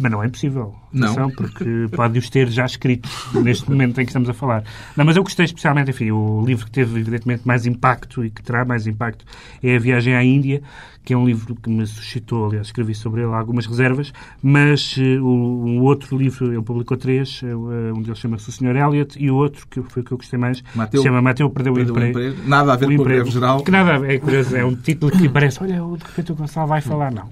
Mas 0.00 0.10
não 0.10 0.22
é 0.22 0.26
impossível. 0.26 0.74
Não. 0.92 1.06
Atenção, 1.08 1.30
porque 1.30 1.86
pode-os 1.94 2.28
ter 2.30 2.48
já 2.48 2.64
escritos 2.64 3.10
neste 3.34 3.68
momento 3.70 4.00
em 4.00 4.04
que 4.04 4.10
estamos 4.10 4.28
a 4.28 4.34
falar. 4.34 4.64
Não, 4.96 5.04
mas 5.04 5.16
eu 5.16 5.22
gostei 5.22 5.44
especialmente, 5.44 5.90
enfim, 5.90 6.10
o 6.10 6.42
livro 6.44 6.64
que 6.64 6.70
teve 6.72 6.98
evidentemente 6.98 7.42
mais 7.46 7.66
impacto 7.66 8.24
e 8.24 8.30
que 8.30 8.42
terá 8.42 8.64
mais 8.64 8.86
impacto 8.86 9.24
é 9.62 9.76
A 9.76 9.78
Viagem 9.78 10.14
à 10.16 10.24
Índia, 10.24 10.62
que 11.04 11.12
é 11.12 11.16
um 11.16 11.24
livro 11.26 11.54
que 11.54 11.68
me 11.70 11.86
suscitou, 11.86 12.46
aliás, 12.46 12.68
escrevi 12.68 12.94
sobre 12.94 13.22
ele 13.22 13.32
algumas 13.32 13.66
reservas, 13.66 14.12
mas 14.42 14.96
eh, 14.98 15.18
o, 15.20 15.26
um 15.66 15.80
outro 15.82 16.16
livro, 16.16 16.52
ele 16.52 16.62
publicou 16.62 16.96
três, 16.96 17.40
eh, 17.44 17.54
um 17.94 18.02
deles 18.02 18.18
chama-se 18.18 18.48
O 18.48 18.52
Sr. 18.52 18.76
Elliot 18.76 19.16
e 19.22 19.30
o 19.30 19.34
outro, 19.36 19.66
que 19.68 19.82
foi 19.82 20.02
o 20.02 20.04
que 20.04 20.12
eu 20.12 20.16
gostei 20.18 20.38
mais, 20.38 20.62
Mateu- 20.74 21.02
chama 21.02 21.22
Mateu 21.22 21.48
Perdeu, 21.50 21.74
Perdeu 21.74 21.94
o 21.94 21.96
o 21.98 22.00
Emprego. 22.00 22.28
emprego. 22.30 22.48
Nada 22.48 22.72
a 22.72 22.76
ver 22.76 22.84
O 22.84 22.88
com 22.88 22.92
a 22.92 22.94
emprego. 22.96 23.14
greve 23.20 23.30
geral. 23.30 23.62
Que 23.62 23.70
nada, 23.70 24.12
é 24.12 24.18
curioso, 24.18 24.56
é 24.56 24.64
um 24.64 24.74
título 24.74 25.10
que 25.12 25.28
parece, 25.28 25.62
olha, 25.62 25.74
de 25.76 26.04
repente 26.04 26.32
o 26.32 26.34
Gonçalo 26.34 26.66
vai 26.68 26.80
falar, 26.80 27.10
não. 27.12 27.28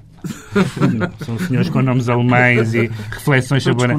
Não, 0.94 1.10
São 1.24 1.38
senhores 1.38 1.68
com 1.68 1.82
nomes 1.82 2.08
alemães 2.08 2.74
e 2.74 2.90
reflexões 3.10 3.62
sobre, 3.62 3.84
a- 3.92 3.96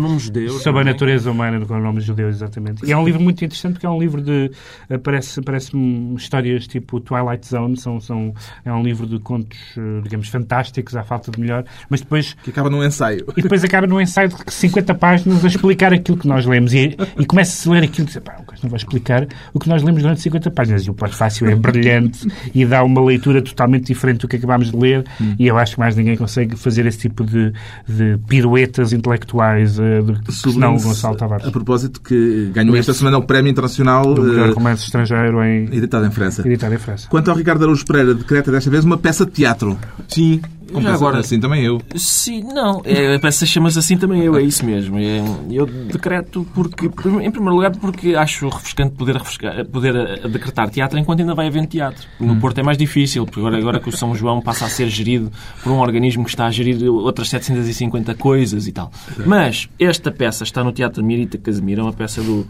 sobre 0.59 0.79
a 0.79 0.81
é? 0.81 0.85
natureza 0.85 1.31
humana 1.31 1.65
com 1.65 1.79
nomes 1.79 2.03
judeus, 2.03 2.35
exatamente. 2.35 2.85
E 2.85 2.91
é 2.91 2.97
um 2.97 3.05
livro 3.05 3.21
muito 3.21 3.43
interessante 3.43 3.73
porque 3.73 3.85
é 3.85 3.89
um 3.89 3.99
livro 3.99 4.21
de. 4.21 4.51
eh, 4.89 4.97
Parece, 4.97 5.41
parece 5.41 5.71
histórias 6.17 6.67
tipo 6.67 6.99
Twilight 6.99 7.47
Zone, 7.47 7.77
são, 7.77 7.99
são, 7.99 8.33
é 8.65 8.71
um 8.71 8.83
livro 8.83 9.07
de 9.07 9.19
contos, 9.19 9.57
eh, 9.77 10.01
digamos, 10.03 10.27
fantásticos, 10.29 10.95
à 10.95 11.03
falta 11.03 11.31
de 11.31 11.39
melhor, 11.39 11.63
mas 11.89 12.01
depois 12.01 12.35
Que 12.43 12.49
acaba 12.49 12.69
num 12.69 12.83
ensaio. 12.83 13.25
e 13.37 13.41
depois 13.41 13.63
acaba 13.63 13.87
num 13.87 13.99
ensaio 14.01 14.29
de 14.29 14.35
50 14.53 14.93
páginas 14.95 15.43
a 15.43 15.47
explicar 15.47 15.93
aquilo 15.93 16.17
que 16.17 16.27
nós 16.27 16.45
lemos. 16.45 16.73
E, 16.73 16.95
e 17.17 17.25
começa 17.25 17.69
a 17.69 17.73
ler 17.73 17.83
aquilo 17.83 18.07
e 18.07 18.11
diz, 18.11 18.17
pá, 18.23 18.37
o 18.39 18.45
gajo 18.49 18.61
não 18.63 18.69
vai 18.69 18.77
explicar 18.77 19.27
o 19.53 19.59
que 19.59 19.69
nós 19.69 19.81
lemos 19.83 20.01
durante 20.01 20.21
50 20.21 20.51
páginas. 20.51 20.85
E 20.85 20.89
o 20.89 20.93
prefácio 20.93 21.47
é 21.47 21.55
brilhante 21.55 22.27
e 22.53 22.65
dá 22.65 22.83
uma 22.83 23.01
leitura 23.03 23.41
totalmente 23.41 23.85
diferente 23.87 24.19
do 24.21 24.27
que 24.27 24.35
acabámos 24.35 24.71
de 24.71 24.77
ler. 24.77 25.05
E 25.37 25.47
eu 25.47 25.57
acho 25.57 25.73
que 25.75 25.79
mais 25.79 25.95
ninguém 25.95 26.08
consegue 26.17 26.55
fazer 26.55 26.85
esse 26.85 26.97
tipo 26.97 27.23
de, 27.23 27.53
de 27.87 28.17
piruetas 28.27 28.93
intelectuais 28.93 29.77
uh, 29.79 30.03
de, 30.03 30.21
que 30.21 30.31
senão 30.31 30.75
o 30.75 30.81
Gonçalo 30.81 31.15
Tavares. 31.15 31.47
A 31.47 31.51
propósito, 31.51 32.01
que 32.01 32.51
ganhou 32.53 32.75
esta 32.75 32.93
semana 32.93 33.17
o 33.17 33.23
Prémio 33.23 33.49
Internacional 33.49 34.13
Do 34.13 34.23
melhor 34.23 34.49
eh, 34.49 34.51
romance 34.51 34.83
estrangeiro 34.83 35.43
em, 35.43 35.65
editado 35.75 36.05
em 36.05 36.11
França. 36.11 36.47
editado 36.47 36.73
em 36.73 36.77
França. 36.77 37.07
Quanto 37.09 37.29
ao 37.29 37.37
Ricardo 37.37 37.63
Araújo 37.63 37.85
Pereira, 37.85 38.13
decreta 38.13 38.51
desta 38.51 38.69
vez 38.69 38.83
uma 38.83 38.97
peça 38.97 39.25
de 39.25 39.31
teatro. 39.31 39.77
Sim, 40.07 40.41
Com 40.71 40.81
Já 40.81 40.93
agora, 40.93 41.19
assim 41.19 41.39
também 41.39 41.63
eu. 41.63 41.81
Sim, 41.95 42.43
não. 42.43 42.81
É, 42.83 43.15
a 43.15 43.19
peça 43.19 43.45
chama-se 43.45 43.79
assim 43.79 43.97
também 43.97 44.23
eu, 44.23 44.35
é 44.35 44.41
isso 44.41 44.65
mesmo. 44.65 44.97
É, 44.97 45.23
eu 45.49 45.65
decreto 45.65 46.45
porque, 46.53 46.85
em 46.85 47.31
primeiro 47.31 47.55
lugar, 47.55 47.71
porque 47.71 48.15
acho 48.15 48.47
refrescante 48.49 48.95
poder, 48.95 49.15
refrescar, 49.15 49.65
poder 49.65 49.95
eh, 49.95 50.27
decretar 50.27 50.69
teatro 50.69 50.97
enquanto 50.99 51.21
ainda 51.21 51.33
vai 51.33 51.47
havendo 51.47 51.67
teatro. 51.67 52.07
No 52.19 52.33
Hum. 52.33 52.39
Porto 52.39 52.59
é 52.59 52.63
mais 52.63 52.77
difícil, 52.77 53.25
porque 53.25 53.39
agora, 53.39 53.57
agora 53.57 53.79
que 53.79 53.89
o 53.89 53.95
São 53.95 54.13
João 54.15 54.41
passa 54.41 54.65
a 54.65 54.69
ser 54.69 54.87
gerido 54.87 55.31
por 55.63 55.71
um 55.71 55.79
organismo 55.79 56.23
que 56.23 56.29
está 56.29 56.45
a 56.45 56.51
gerir 56.51 56.89
outras 56.89 57.29
750 57.29 58.15
coisas 58.15 58.67
e 58.67 58.71
tal. 58.71 58.91
Mas 59.25 59.67
esta 59.79 60.11
peça 60.11 60.43
está 60.43 60.63
no 60.63 60.71
Teatro 60.71 61.03
Mirita 61.03 61.37
Casemiro, 61.37 61.81
é 61.81 61.83
uma 61.83 61.93
peça 61.93 62.21
do, 62.21 62.47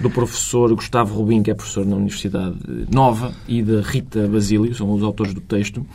do 0.00 0.10
professor 0.10 0.74
Gustavo 0.74 1.14
Rubim, 1.14 1.42
que 1.42 1.50
é 1.50 1.54
professor 1.54 1.86
na 1.86 1.96
Universidade 1.96 2.56
Nova, 2.90 3.32
e 3.46 3.62
da 3.62 3.80
Rita 3.80 4.26
Basílio, 4.28 4.74
são 4.74 4.92
os 4.92 5.02
autores 5.02 5.32
do 5.32 5.40
texto. 5.40 5.86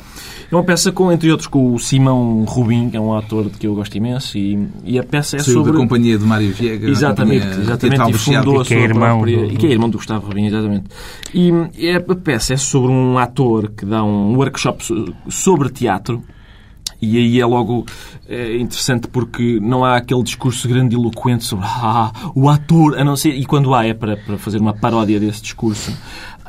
É 0.51 0.55
uma 0.55 0.63
peça, 0.63 0.91
com, 0.91 1.11
entre 1.11 1.29
outros, 1.31 1.47
com 1.49 1.73
o 1.73 1.79
Simão 1.79 2.43
Rubim, 2.47 2.89
que 2.89 2.97
é 2.97 2.99
um 2.99 3.13
ator 3.13 3.45
de 3.49 3.57
que 3.57 3.67
eu 3.67 3.75
gosto 3.75 3.95
imenso, 3.95 4.37
e, 4.37 4.67
e 4.83 4.97
a 4.99 5.03
peça 5.03 5.37
é 5.37 5.39
Saiu 5.39 5.55
sobre... 5.55 5.71
da 5.73 5.77
companhia 5.79 6.17
de 6.17 6.23
Mário 6.25 6.51
Viega. 6.53 6.87
Exatamente, 6.89 7.47
exatamente. 7.47 8.09
E 8.09 8.13
fundou 8.13 8.61
a 8.61 8.65
que 8.65 8.73
é 8.73 8.77
sua 8.77 8.85
irmão 8.85 9.17
própria... 9.21 9.37
do- 9.37 9.53
E 9.53 9.57
que 9.57 9.67
é 9.67 9.69
irmão 9.71 9.89
do 9.89 9.97
Gustavo 9.97 10.27
Rubim, 10.27 10.45
exatamente. 10.45 10.85
E, 11.33 11.51
e 11.77 11.91
a 11.91 11.99
peça 12.15 12.53
é 12.53 12.57
sobre 12.57 12.91
um 12.91 13.17
ator 13.17 13.71
que 13.75 13.85
dá 13.85 14.03
um 14.03 14.35
workshop 14.35 14.83
so- 14.85 15.13
sobre 15.27 15.69
teatro 15.69 16.23
e 17.01 17.17
aí 17.17 17.39
é 17.39 17.45
logo 17.45 17.85
é, 18.27 18.57
interessante 18.57 19.07
porque 19.07 19.57
não 19.61 19.85
há 19.85 19.95
aquele 19.95 20.21
discurso 20.21 20.67
grandiloquente 20.67 21.45
sobre 21.45 21.65
ah, 21.67 22.11
o 22.35 22.49
ator, 22.49 22.97
a 22.99 23.03
não 23.05 23.15
ser, 23.15 23.29
e 23.29 23.45
quando 23.45 23.73
há 23.73 23.85
é 23.85 23.93
para, 23.93 24.17
para 24.17 24.37
fazer 24.37 24.59
uma 24.59 24.73
paródia 24.73 25.19
desse 25.19 25.41
discurso. 25.41 25.93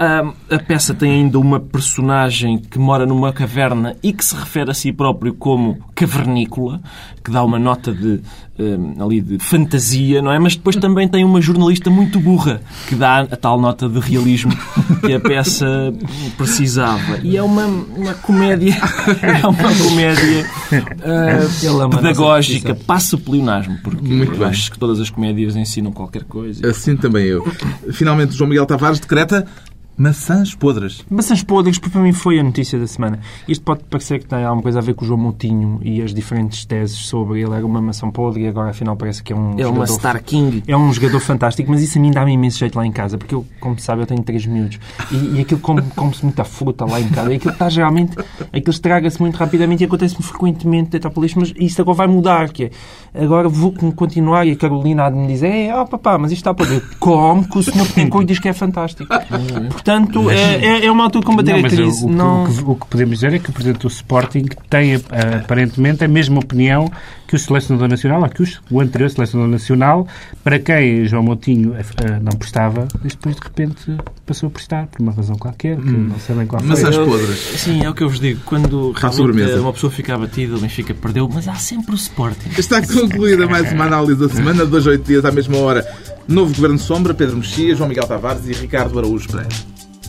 Ah, 0.02 0.32
a 0.50 0.58
peça 0.58 0.94
tem 0.94 1.12
ainda 1.12 1.38
uma 1.38 1.60
personagem 1.60 2.56
que 2.56 2.78
mora 2.78 3.04
numa 3.04 3.34
caverna 3.34 3.96
e 4.02 4.14
que 4.14 4.24
se 4.24 4.34
refere 4.34 4.70
a 4.70 4.74
si 4.74 4.94
próprio 4.94 5.34
como 5.34 5.78
cavernícola, 5.94 6.80
que 7.22 7.30
dá 7.30 7.44
uma 7.44 7.58
nota 7.58 7.92
de, 7.92 8.18
ah, 8.58 9.04
ali 9.04 9.20
de 9.20 9.38
fantasia, 9.38 10.22
não 10.22 10.32
é? 10.32 10.38
Mas 10.38 10.56
depois 10.56 10.76
também 10.76 11.06
tem 11.06 11.22
uma 11.22 11.38
jornalista 11.42 11.90
muito 11.90 12.18
burra 12.18 12.62
que 12.88 12.94
dá 12.94 13.20
a 13.20 13.36
tal 13.36 13.60
nota 13.60 13.90
de 13.90 14.00
realismo 14.00 14.52
que 15.04 15.12
a 15.12 15.20
peça 15.20 15.92
precisava. 16.34 17.18
E 17.22 17.36
é 17.36 17.42
uma, 17.42 17.66
uma 17.66 18.14
comédia, 18.14 18.78
é 19.20 19.46
uma 19.46 19.74
comédia 19.74 20.46
nossa 21.74 21.88
pedagógica, 21.98 22.74
passa 22.74 23.16
o 23.16 23.18
pleonasmo, 23.18 23.76
porque 23.82 24.02
Muito 24.02 24.38
bem. 24.38 24.48
acho 24.48 24.70
que 24.70 24.78
todas 24.78 24.98
as 24.98 25.10
comédias 25.10 25.56
ensinam 25.56 25.92
qualquer 25.92 26.24
coisa. 26.24 26.66
Assim 26.66 26.96
também 26.96 27.26
eu. 27.26 27.46
Finalmente, 27.92 28.34
João 28.34 28.48
Miguel 28.48 28.64
Tavares 28.64 28.98
decreta 28.98 29.46
maçãs 30.00 30.54
podres. 30.54 31.04
Maçãs 31.10 31.42
podres, 31.42 31.78
porque 31.78 31.92
para 31.92 32.00
mim 32.00 32.14
foi 32.14 32.38
a 32.40 32.42
notícia 32.42 32.78
da 32.78 32.86
semana. 32.86 33.18
Isto 33.46 33.62
pode 33.62 33.84
parecer 33.84 34.18
que 34.20 34.24
tem 34.24 34.42
alguma 34.42 34.62
coisa 34.62 34.78
a 34.78 34.82
ver 34.82 34.94
com 34.94 35.04
o 35.04 35.06
João 35.06 35.20
Moutinho 35.20 35.78
e 35.82 36.00
as 36.00 36.14
diferentes 36.14 36.64
teses 36.64 36.96
sobre 36.96 37.42
ele 37.42 37.52
era 37.54 37.66
uma 37.66 37.82
maçã 37.82 38.10
podre 38.10 38.44
e 38.44 38.48
agora 38.48 38.70
afinal 38.70 38.96
parece 38.96 39.22
que 39.22 39.34
é 39.34 39.36
um 39.36 39.60
É 39.60 39.66
uma 39.66 39.86
Star 39.86 40.22
King. 40.24 40.62
É 40.66 40.74
um 40.74 40.90
jogador 40.90 41.20
fantástico, 41.20 41.70
mas 41.70 41.82
isso 41.82 41.98
a 41.98 42.00
mim 42.00 42.10
dá-me 42.10 42.32
imenso 42.32 42.58
jeito 42.58 42.76
lá 42.76 42.86
em 42.86 42.92
casa, 42.92 43.18
porque 43.18 43.34
eu, 43.34 43.44
como 43.60 43.78
se 43.78 43.84
sabe, 43.84 44.00
eu 44.00 44.06
tenho 44.06 44.22
três 44.22 44.46
miúdos 44.46 44.78
e, 45.12 45.36
e 45.36 45.40
aquilo 45.42 45.60
come- 45.60 45.82
come-se 45.94 46.24
muita 46.24 46.44
fruta 46.44 46.86
lá 46.86 46.98
em 46.98 47.08
casa. 47.10 47.30
E 47.34 47.36
aquilo 47.36 47.52
está 47.52 47.68
geralmente, 47.68 48.16
aquilo 48.50 48.70
estraga-se 48.70 49.20
muito 49.20 49.36
rapidamente 49.36 49.82
e 49.82 49.86
acontece-me 49.86 50.22
frequentemente 50.22 50.92
deitar 50.92 51.10
para 51.10 51.22
lixo, 51.22 51.38
mas 51.38 51.52
isto 51.58 51.82
agora 51.82 51.98
vai 51.98 52.06
mudar, 52.06 52.48
que 52.48 52.70
é, 53.12 53.22
agora 53.22 53.50
vou 53.50 53.74
continuar 53.94 54.46
e 54.46 54.52
a 54.52 54.56
Carolina 54.56 55.04
há 55.04 55.10
de 55.10 55.16
me 55.18 55.26
dizer, 55.26 55.48
é, 55.48 55.78
oh 55.78 55.84
papá, 55.84 56.16
mas 56.16 56.32
isto 56.32 56.48
está 56.48 56.64
ver. 56.64 56.82
Come, 56.98 57.44
que 57.46 57.58
o 57.58 57.62
senhor 57.62 57.86
Betancourt 57.86 58.26
diz 58.26 58.38
que 58.38 58.48
é 58.48 58.52
fantástico. 58.54 59.08
Portanto, 59.70 59.89
é, 60.30 60.64
é, 60.64 60.86
é 60.86 60.90
uma 60.90 61.04
altura 61.04 61.20
de 61.20 61.26
combater 61.26 61.52
Não, 61.52 61.58
a 61.58 61.62
mas 61.62 61.72
crise. 61.74 62.04
o, 62.04 62.08
Não... 62.08 62.44
o 62.44 62.46
que, 62.54 62.62
o 62.64 62.74
que 62.76 62.86
podemos 62.86 63.14
dizer 63.18 63.34
é 63.34 63.38
que 63.38 63.50
o 63.50 63.52
Presidente 63.52 63.80
do 63.82 63.88
Sporting 63.88 64.44
tem 64.68 64.94
eh, 64.94 65.00
aparentemente 65.42 66.04
a 66.04 66.08
mesma 66.08 66.38
opinião 66.40 66.90
que 67.26 67.36
o 67.36 67.38
Selecionador 67.38 67.86
Nacional, 67.88 68.22
ou 68.22 68.28
que 68.28 68.42
os- 68.42 68.60
o 68.70 68.80
anterior 68.80 69.08
Selecionador 69.08 69.52
Nacional, 69.52 70.06
para 70.42 70.58
quem 70.58 71.04
João 71.06 71.22
Moutinho 71.22 71.74
eh, 71.76 71.84
eh, 72.04 72.18
não 72.20 72.32
prestava, 72.32 72.88
mas 73.02 73.12
depois 73.14 73.36
de 73.36 73.42
repente 73.42 73.96
passou 74.26 74.48
a 74.48 74.50
prestar, 74.50 74.86
por 74.86 75.00
uma 75.00 75.12
razão 75.12 75.36
qualquer, 75.36 75.76
que 75.76 75.90
não 75.90 76.18
sei 76.18 76.34
bem 76.34 76.46
qual 76.46 76.60
foi. 76.60 76.68
Maçãs 76.70 76.96
Eu- 76.96 77.06
podres. 77.06 77.38
Sim, 77.38 77.84
é 77.84 77.88
o 77.90 77.94
que 77.94 78.02
eu 78.02 78.08
vos 78.08 78.18
digo. 78.20 78.40
Quando 78.44 78.92
realmente 78.92 79.52
uma 79.54 79.72
pessoa 79.72 79.92
fica 79.92 80.14
abatida, 80.14 80.56
o 80.56 80.60
Benfica 80.60 80.92
perdeu, 80.92 81.28
mas 81.32 81.46
há 81.46 81.54
sempre 81.54 81.92
o 81.92 81.94
Sporting. 81.94 82.50
Está 82.58 82.80
concluída 82.84 83.46
mais 83.46 83.70
uma 83.72 83.84
análise 83.84 84.16
da 84.18 84.28
semana, 84.28 84.66
dois 84.66 84.86
oito 84.86 85.04
dias 85.04 85.24
à 85.24 85.30
mesma 85.30 85.56
hora. 85.58 85.86
Novo 86.26 86.54
Governo 86.54 86.78
Sombra, 86.78 87.12
Pedro 87.14 87.36
Mexia, 87.38 87.74
João 87.74 87.88
Miguel 87.88 88.06
Tavares 88.06 88.46
e 88.48 88.52
Ricardo 88.52 88.98
Araújo 88.98 89.28
Pereira. 89.28 89.48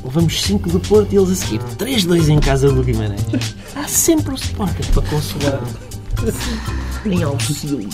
Levamos 0.03 0.41
5 0.41 0.69
do 0.69 0.79
Porto 0.79 1.13
e 1.13 1.17
eles 1.17 1.29
a 1.29 1.35
seguir 1.35 1.59
3-2 1.77 2.29
em 2.29 2.39
casa 2.39 2.71
do 2.71 2.83
Guimarães. 2.83 3.21
Há 3.75 3.87
sempre 3.87 4.33
o 4.33 4.35
Sporting 4.35 4.91
para 4.93 5.03
consolar. 5.03 5.61
Em 7.05 7.23
auxílio. 7.23 7.89